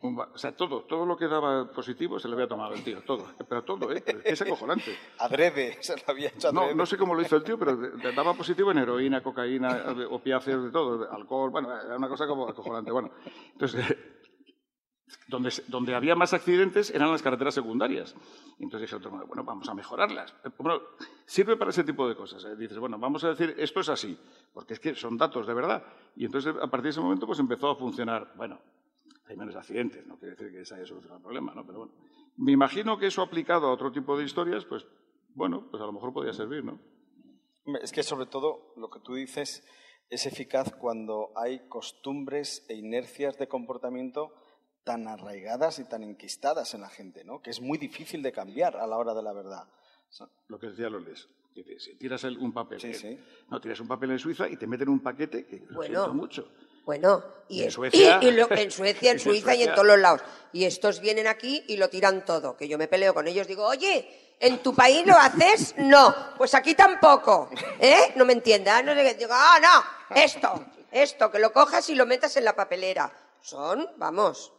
Un 0.00 0.18
o 0.18 0.38
sea, 0.38 0.56
todo, 0.56 0.82
todo 0.84 1.04
lo 1.04 1.16
que 1.16 1.28
daba 1.28 1.70
positivo 1.70 2.18
se 2.18 2.26
le 2.28 2.34
había 2.34 2.48
tomado 2.48 2.74
el 2.74 2.82
tío, 2.82 3.02
todo. 3.02 3.26
Pero 3.48 3.64
todo, 3.64 3.92
¿eh? 3.92 4.02
Es 4.24 4.40
acojonante. 4.42 4.96
Adrede, 5.18 5.78
se 5.80 5.94
lo 5.96 6.02
había 6.06 6.28
hecho 6.28 6.52
No, 6.52 6.60
adrede. 6.62 6.74
no 6.76 6.86
sé 6.86 6.96
cómo 6.96 7.14
lo 7.14 7.22
hizo 7.22 7.36
el 7.36 7.44
tío, 7.44 7.58
pero 7.58 7.76
daba 8.14 8.34
positivo 8.34 8.70
en 8.70 8.78
heroína, 8.78 9.22
cocaína, 9.22 9.94
opiáceos, 10.10 10.64
de 10.64 10.70
todo, 10.70 11.10
alcohol, 11.12 11.50
bueno, 11.50 11.68
era 11.72 11.96
una 11.96 12.08
cosa 12.08 12.26
como 12.26 12.48
acojonante. 12.48 12.90
Bueno, 12.90 13.10
entonces, 13.52 13.84
donde, 15.26 15.50
donde 15.68 15.94
había 15.94 16.14
más 16.14 16.32
accidentes 16.32 16.90
eran 16.90 17.10
las 17.10 17.22
carreteras 17.22 17.54
secundarias. 17.54 18.14
Entonces 18.58 18.90
dije, 18.90 19.08
bueno, 19.08 19.44
vamos 19.44 19.68
a 19.68 19.74
mejorarlas. 19.74 20.34
Eh, 20.44 20.50
Bueno, 20.58 20.80
sirve 21.26 21.56
para 21.56 21.70
ese 21.70 21.84
tipo 21.84 22.08
de 22.08 22.16
cosas. 22.16 22.44
¿eh? 22.44 22.56
Dices, 22.56 22.78
bueno, 22.78 22.98
vamos 22.98 23.24
a 23.24 23.30
decir, 23.30 23.54
esto 23.58 23.80
es 23.80 23.88
así, 23.88 24.18
porque 24.52 24.74
es 24.74 24.80
que 24.80 24.94
son 24.94 25.16
datos 25.16 25.46
de 25.46 25.54
verdad. 25.54 25.82
Y 26.16 26.24
entonces, 26.24 26.54
a 26.56 26.66
partir 26.66 26.84
de 26.84 26.90
ese 26.90 27.00
momento, 27.00 27.26
pues 27.26 27.38
empezó 27.38 27.70
a 27.70 27.76
funcionar. 27.76 28.32
Bueno, 28.36 28.60
hay 29.26 29.36
menos 29.36 29.54
accidentes, 29.56 30.06
no 30.06 30.18
quiere 30.18 30.34
decir 30.34 30.52
que 30.52 30.64
se 30.64 30.74
haya 30.74 30.86
solucionado 30.86 31.18
el 31.18 31.22
problema, 31.22 31.54
¿no? 31.54 31.66
Pero 31.66 31.78
bueno, 31.78 31.92
me 32.36 32.52
imagino 32.52 32.98
que 32.98 33.06
eso 33.06 33.22
aplicado 33.22 33.66
a 33.66 33.72
otro 33.72 33.92
tipo 33.92 34.16
de 34.16 34.24
historias, 34.24 34.64
pues, 34.64 34.86
bueno, 35.34 35.68
pues 35.70 35.82
a 35.82 35.86
lo 35.86 35.92
mejor 35.92 36.12
podría 36.12 36.32
servir, 36.32 36.64
¿no? 36.64 36.80
Es 37.82 37.92
que 37.92 38.02
sobre 38.02 38.26
todo 38.26 38.72
lo 38.76 38.88
que 38.88 39.00
tú 39.00 39.14
dices 39.14 39.62
es 40.08 40.24
eficaz 40.24 40.72
cuando 40.74 41.30
hay 41.36 41.68
costumbres 41.68 42.64
e 42.68 42.74
inercias 42.76 43.36
de 43.36 43.46
comportamiento 43.46 44.32
tan 44.84 45.06
arraigadas 45.08 45.78
y 45.78 45.84
tan 45.84 46.02
enquistadas 46.02 46.72
en 46.74 46.80
la 46.80 46.88
gente, 46.88 47.24
¿no? 47.24 47.42
Que 47.42 47.50
es 47.50 47.60
muy 47.60 47.76
difícil 47.78 48.22
de 48.22 48.32
cambiar 48.32 48.76
a 48.76 48.86
la 48.86 48.96
hora 48.96 49.14
de 49.14 49.22
la 49.22 49.32
verdad. 49.32 49.64
Lo 50.48 50.58
que 50.58 50.68
decía 50.68 50.88
Loles. 50.88 51.28
Si 51.78 51.94
tiras 51.96 52.22
el- 52.24 52.38
un 52.38 52.52
papel. 52.52 52.80
Sí, 52.80 52.92
que- 52.92 52.98
sí. 52.98 53.20
No, 53.50 53.60
tiras 53.60 53.80
un 53.80 53.88
papel 53.88 54.12
en 54.12 54.18
Suiza 54.20 54.48
y 54.48 54.56
te 54.56 54.66
meten 54.66 54.88
un 54.88 55.00
paquete 55.00 55.44
que 55.44 55.58
lo 55.68 55.74
Bueno. 55.76 56.00
siento 56.04 56.14
mucho. 56.14 56.48
Bueno, 56.84 57.22
y, 57.48 57.64
En 57.64 57.70
Suecia- 57.70 58.18
y- 58.22 58.28
y 58.28 58.30
lo- 58.30 58.50
en 58.52 58.70
Suecia, 58.70 59.10
en 59.10 59.16
En 59.18 59.20
Suiza 59.20 59.54
y 59.54 59.64
en 59.64 59.72
todos 59.74 59.86
los 59.86 59.98
lados. 59.98 60.22
Y 60.52 60.64
estos 60.64 61.00
vienen 61.00 61.26
aquí 61.26 61.62
y 61.66 61.76
lo 61.76 61.90
tiran 61.90 62.24
todo. 62.24 62.56
Que 62.56 62.68
yo 62.68 62.78
me 62.78 62.86
peleo 62.88 63.12
con 63.12 63.26
ellos, 63.28 63.46
digo, 63.48 63.66
oye, 63.66 64.08
¿en 64.40 64.62
tu 64.62 64.72
país 64.74 65.04
lo 65.06 65.14
haces? 65.16 65.74
No, 65.78 66.14
pues 66.38 66.54
aquí 66.54 66.74
tampoco. 66.74 67.50
¿Eh? 67.80 68.12
No 68.16 68.24
me 68.24 68.32
entiendes. 68.34 68.72
Ah, 68.72 68.82
No 68.82 68.94
sé 68.94 69.02
qué. 69.02 69.14
Digo, 69.14 69.32
ah, 69.34 69.58
no, 69.60 70.16
esto, 70.16 70.64
esto, 70.92 71.30
que 71.30 71.40
lo 71.40 71.52
cojas 71.52 71.90
y 71.90 71.94
lo 71.96 72.06
metas 72.06 72.36
en 72.36 72.44
la 72.44 72.54
papelera. 72.56 73.12
Son, 73.40 73.84
vamos, 73.96 74.52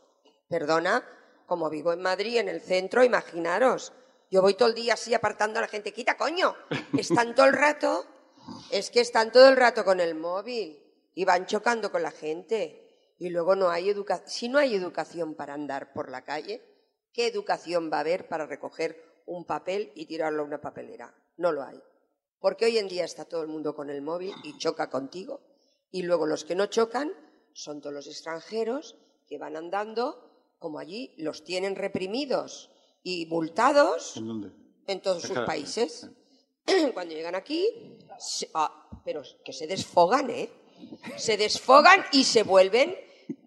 perdona, 0.50 1.08
como 1.46 1.70
vivo 1.70 1.94
en 1.94 2.02
Madrid, 2.02 2.38
en 2.38 2.50
el 2.50 2.62
centro, 2.62 3.04
imaginaros. 3.04 3.94
Yo 4.30 4.42
voy 4.42 4.56
todo 4.56 4.70
el 4.70 4.76
día 4.76 4.96
así 4.96 5.14
apartando 5.14 5.60
a 5.60 5.62
la 5.62 5.68
gente, 5.68 5.94
quita 5.94 6.18
coño. 6.18 6.56
Están 6.98 7.34
todo 7.34 7.46
el 7.46 7.54
rato, 7.54 8.06
es 8.72 8.90
que 8.90 9.00
están 9.00 9.32
todo 9.32 9.48
el 9.48 9.56
rato 9.56 9.86
con 9.86 10.00
el 10.00 10.16
móvil 10.16 10.84
y 11.14 11.26
van 11.26 11.46
chocando 11.46 11.92
con 11.92 12.04
la 12.04 12.12
gente. 12.12 13.16
Y 13.18 13.30
luego 13.30 13.56
no 13.56 13.70
hay 13.70 13.90
educación. 13.90 14.30
Si 14.30 14.50
no 14.50 14.60
hay 14.60 14.76
educación 14.76 15.36
para 15.36 15.54
andar 15.54 15.94
por 15.94 16.10
la 16.10 16.24
calle, 16.24 16.62
¿qué 17.14 17.28
educación 17.28 17.90
va 17.92 17.98
a 17.98 18.02
haber 18.02 18.28
para 18.28 18.46
recoger 18.46 19.04
un 19.26 19.46
papel 19.46 19.92
y 19.96 20.06
tirarlo 20.06 20.44
a 20.44 20.46
una 20.46 20.62
papelera? 20.62 21.14
No 21.38 21.52
lo 21.52 21.64
hay. 21.64 21.82
Porque 22.40 22.66
hoy 22.66 22.78
en 22.78 22.88
día 22.88 23.04
está 23.04 23.26
todo 23.26 23.42
el 23.42 23.48
mundo 23.48 23.76
con 23.76 23.90
el 23.90 24.02
móvil 24.02 24.34
y 24.44 24.58
choca 24.58 24.90
contigo. 24.90 25.42
Y 25.92 26.04
luego 26.04 26.26
los 26.26 26.46
que 26.46 26.56
no 26.56 26.68
chocan 26.68 27.12
son 27.54 27.82
todos 27.82 27.94
los 27.94 28.08
extranjeros 28.08 28.96
que 29.28 29.38
van 29.38 29.58
andando 29.58 30.29
como 30.60 30.78
allí 30.80 31.14
los 31.18 31.44
tienen 31.44 31.76
reprimidos 31.76 32.70
y 33.02 33.26
multados 33.28 34.18
¿En 34.18 34.28
dónde? 34.28 34.52
en 34.88 35.02
todos 35.02 35.24
sus 35.24 35.40
países. 35.40 36.10
Cuando 36.94 37.16
llegan 37.16 37.36
aquí, 37.36 37.98
se- 38.20 38.50
ah, 38.54 38.90
pero 39.04 39.24
que 39.44 39.54
se 39.54 39.66
desfogan, 39.68 40.30
¿eh? 40.30 40.50
Se 41.18 41.38
desfogan 41.38 42.04
y 42.12 42.24
se 42.24 42.44
vuelven. 42.44 42.96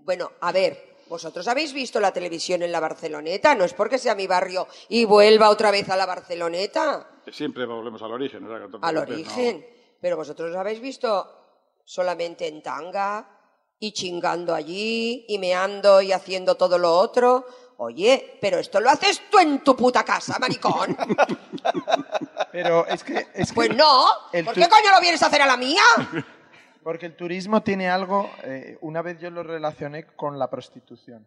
Bueno, 0.04 0.32
a 0.40 0.52
ver, 0.52 0.96
vosotros 1.08 1.46
habéis 1.48 1.72
visto 1.72 2.00
la 2.00 2.12
televisión 2.12 2.62
en 2.62 2.72
la 2.72 2.80
Barceloneta, 2.80 3.54
no 3.54 3.64
es 3.64 3.74
porque 3.74 3.98
sea 3.98 4.14
mi 4.14 4.26
barrio 4.26 4.66
y 4.88 5.04
vuelva 5.04 5.50
otra 5.50 5.70
vez 5.70 5.88
a 5.90 5.96
la 5.96 6.06
Barceloneta, 6.06 7.08
Siempre 7.30 7.66
volvemos 7.66 8.02
al 8.02 8.12
origen. 8.12 8.42
no 8.44 8.78
al 8.82 8.96
origen. 8.96 9.64
Pero 10.00 10.16
vosotros 10.16 10.54
habéis 10.56 10.80
visto 10.80 11.38
solamente 11.84 12.48
en 12.48 12.62
tanga 12.62 13.41
y 13.82 13.90
chingando 13.90 14.54
allí 14.54 15.24
y 15.26 15.38
meando 15.40 16.00
y 16.00 16.12
haciendo 16.12 16.54
todo 16.54 16.78
lo 16.78 16.92
otro. 16.96 17.44
Oye, 17.78 18.38
pero 18.40 18.60
esto 18.60 18.78
lo 18.78 18.88
haces 18.88 19.22
tú 19.28 19.40
en 19.40 19.58
tu 19.64 19.74
puta 19.74 20.04
casa, 20.04 20.38
maricón. 20.38 20.96
Pero 22.52 22.86
es 22.86 23.02
que... 23.02 23.26
Es 23.34 23.48
que 23.48 23.54
Pues 23.54 23.74
no. 23.74 24.06
¿Por 24.44 24.54
tu- 24.54 24.60
qué 24.60 24.68
coño 24.68 24.92
lo 24.94 25.00
vienes 25.00 25.20
a 25.22 25.26
hacer 25.26 25.42
a 25.42 25.46
la 25.46 25.56
mía? 25.56 25.82
Porque 26.84 27.06
el 27.06 27.16
turismo 27.16 27.62
tiene 27.64 27.90
algo, 27.90 28.30
eh, 28.44 28.78
una 28.82 29.02
vez 29.02 29.18
yo 29.20 29.30
lo 29.30 29.42
relacioné 29.42 30.06
con 30.14 30.38
la 30.38 30.48
prostitución. 30.48 31.26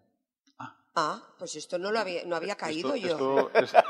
Ah, 0.98 1.22
pues 1.38 1.58
esto 1.58 1.78
no 1.78 1.92
lo 1.92 2.00
había, 2.00 2.24
no 2.26 2.38
había 2.38 2.56
caído 2.56 2.94
Esto, 2.94 3.18
yo. 3.18 3.50
esto, 3.50 3.52
es- 3.60 3.84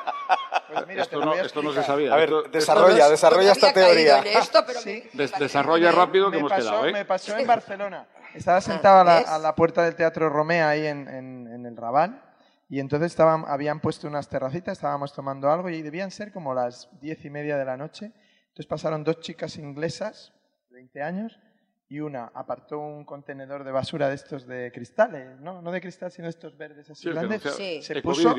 Pues 0.73 0.87
mira, 0.87 1.03
esto 1.03 1.19
no, 1.23 1.35
esto 1.35 1.61
no 1.61 1.71
se 1.71 1.83
sabía. 1.83 2.11
A 2.11 2.15
ver, 2.15 2.29
Esto- 2.29 2.39
esto 2.45 2.51
desarrolla, 2.57 3.09
desarrolla 3.09 3.47
No 3.49 3.51
esta 3.53 3.73
teoría. 3.73 4.19
en 4.19 4.27
esto, 4.37 4.63
pero 4.65 4.79
Sí. 4.81 4.89
me- 4.89 4.95
des- 5.13 5.31
parece 5.31 5.39
desarrolla 5.43 5.91
que- 5.91 5.95
rápido 5.95 6.25
que 6.31 6.31
me 6.31 6.37
hemos 6.39 6.49
pasó, 6.51 6.63
quedado, 6.69 6.85
¿eh? 6.87 6.91
me 6.93 7.05
pasó 7.05 7.37
en 7.37 7.45
Barcelona. 7.47 8.07
Estaba 8.35 8.61
sentado 8.61 8.99
a 8.99 9.03
la, 9.03 9.17
Ah, 9.19 9.35
a 9.35 9.39
la 9.39 9.55
puerta 9.55 9.83
del 9.83 9.95
Teatro 9.95 10.29
Romea 10.29 10.69
ahí 10.69 10.85
en, 10.85 11.07
en- 11.07 11.47
en 11.53 11.65
el 11.65 11.75
Raval 11.77 12.21
y 12.69 12.79
entonces 12.79 13.11
estaban, 13.11 13.45
habían 13.47 13.79
puesto 13.79 14.07
unas 14.07 14.27
terracitas, 14.29 14.77
estábamos 14.77 15.13
tomando 15.13 15.49
algo 15.51 15.69
y 15.69 15.81
debían 15.81 16.11
ser 16.11 16.31
como 16.31 16.53
las 16.53 16.89
diez 16.99 17.23
y 17.25 17.29
media 17.29 17.57
de 17.57 17.65
la 17.65 17.77
noche. 17.77 18.11
Entonces 18.47 18.65
pasaron 18.67 19.03
dos 19.03 19.19
chicas 19.19 19.57
inglesas, 19.57 20.33
20 20.69 21.01
años, 21.01 21.39
y 21.87 21.99
una 21.99 22.31
apartó 22.33 22.79
un 22.79 23.05
contenedor 23.05 23.63
de 23.63 23.71
basura 23.71 24.09
de 24.09 24.15
estos 24.15 24.47
de 24.47 24.71
cristales, 24.73 25.39
¿no? 25.39 25.61
No 25.61 25.71
de 25.71 25.81
cristal, 25.81 26.11
sino 26.11 26.25
de 26.25 26.31
estos 26.31 26.57
verdes 26.57 26.89
así 26.89 27.03
Sí, 27.03 27.09
grandes. 27.11 27.41
Sí. 27.43 27.81
Se 27.83 28.01
puso, 28.01 28.33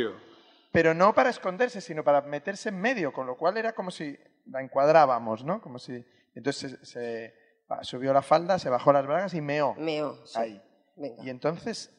pero 0.72 0.92
no 0.94 1.14
para 1.14 1.30
esconderse, 1.30 1.80
sino 1.80 2.02
para 2.02 2.22
meterse 2.22 2.70
en 2.70 2.80
medio, 2.80 3.12
con 3.12 3.26
lo 3.26 3.36
cual 3.36 3.56
era 3.56 3.72
como 3.72 3.90
si 3.90 4.18
la 4.46 4.60
encuadrábamos, 4.60 5.44
¿no? 5.44 5.60
Como 5.62 5.78
si 5.78 6.04
entonces 6.34 6.72
se, 6.80 6.84
se- 6.84 7.45
subió 7.82 8.12
la 8.12 8.22
falda, 8.22 8.58
se 8.58 8.68
bajó 8.70 8.92
las 8.92 9.06
bragas 9.06 9.34
y 9.34 9.40
meó 9.40 9.74
Meo, 9.74 10.24
sí. 10.26 10.38
ahí. 10.38 10.62
Venga. 10.96 11.24
Y 11.24 11.30
entonces, 11.30 11.92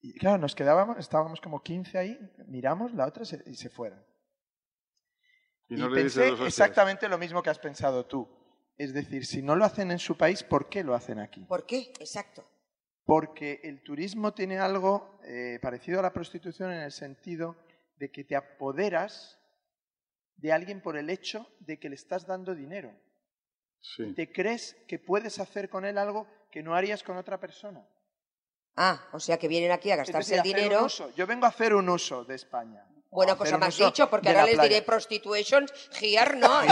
y 0.00 0.14
claro, 0.18 0.38
nos 0.38 0.54
quedábamos, 0.54 0.98
estábamos 0.98 1.40
como 1.40 1.62
15 1.62 1.98
ahí, 1.98 2.18
miramos 2.46 2.92
la 2.92 3.06
otra 3.06 3.24
se- 3.24 3.42
y 3.46 3.54
se 3.54 3.70
fueron. 3.70 4.04
Y 5.68 5.76
le 5.76 5.88
pensé 5.88 6.28
exactamente 6.46 7.08
lo 7.08 7.18
mismo 7.18 7.42
que 7.42 7.50
has 7.50 7.58
pensado 7.58 8.06
tú. 8.06 8.28
Es 8.78 8.92
decir, 8.92 9.26
si 9.26 9.42
no 9.42 9.56
lo 9.56 9.64
hacen 9.64 9.90
en 9.90 9.98
su 9.98 10.16
país, 10.16 10.42
¿por 10.44 10.68
qué 10.68 10.84
lo 10.84 10.94
hacen 10.94 11.18
aquí? 11.18 11.40
¿Por 11.44 11.66
qué? 11.66 11.92
Exacto. 11.98 12.44
Porque 13.04 13.60
el 13.64 13.82
turismo 13.82 14.32
tiene 14.34 14.58
algo 14.58 15.18
eh, 15.24 15.58
parecido 15.62 15.98
a 15.98 16.02
la 16.02 16.12
prostitución 16.12 16.72
en 16.72 16.80
el 16.82 16.92
sentido 16.92 17.56
de 17.96 18.10
que 18.12 18.22
te 18.22 18.36
apoderas 18.36 19.40
de 20.36 20.52
alguien 20.52 20.82
por 20.82 20.96
el 20.96 21.08
hecho 21.10 21.48
de 21.60 21.78
que 21.78 21.88
le 21.88 21.94
estás 21.94 22.26
dando 22.26 22.54
dinero. 22.54 22.92
Sí. 23.94 24.14
Te 24.14 24.32
crees 24.32 24.76
que 24.88 24.98
puedes 24.98 25.38
hacer 25.38 25.68
con 25.68 25.84
él 25.84 25.98
algo 25.98 26.26
que 26.50 26.62
no 26.62 26.74
harías 26.74 27.02
con 27.02 27.16
otra 27.16 27.38
persona. 27.38 27.86
Ah, 28.76 29.08
o 29.12 29.20
sea 29.20 29.38
que 29.38 29.48
vienen 29.48 29.70
aquí 29.70 29.90
a 29.90 29.96
gastarse 29.96 30.36
decir, 30.36 30.56
el 30.56 30.62
dinero. 30.62 30.86
Yo 31.16 31.26
vengo 31.26 31.46
a 31.46 31.50
hacer 31.50 31.74
un 31.74 31.88
uso 31.88 32.24
de 32.24 32.34
España. 32.34 32.84
Buena 33.10 33.36
cosa 33.36 33.56
me 33.56 33.66
has 33.66 33.78
dicho, 33.78 34.10
porque 34.10 34.28
ahora 34.28 34.44
les 34.44 34.54
playa. 34.54 34.68
diré 34.68 34.82
prostitution, 34.82 35.66
here 36.00 36.36
no, 36.36 36.62
¿eh? 36.64 36.68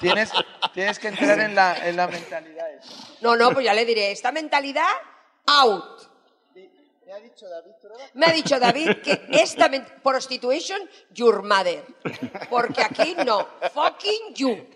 Tienes, 0.00 0.32
tienes 0.72 0.98
que 0.98 1.08
entrar 1.08 1.38
en 1.38 1.54
la, 1.54 1.86
en 1.86 1.96
la 1.96 2.08
mentalidad 2.08 2.72
esa. 2.74 2.90
No, 3.20 3.36
no, 3.36 3.52
pues 3.52 3.64
ya 3.64 3.74
le 3.74 3.84
diré, 3.84 4.10
esta 4.10 4.32
mentalidad, 4.32 4.90
out. 5.46 6.02
Me 7.04 7.12
ha 7.12 7.20
dicho 7.20 7.48
David 7.48 7.72
Trueba 7.80 8.04
Me 8.14 8.26
ha 8.26 8.32
dicho 8.32 8.58
David 8.58 8.96
que 9.00 9.28
esta 9.30 9.70
prostitution, 10.02 10.80
your 11.10 11.44
mother. 11.44 11.84
Porque 12.50 12.82
aquí 12.82 13.14
no, 13.24 13.46
fucking 13.72 14.34
you. 14.34 14.75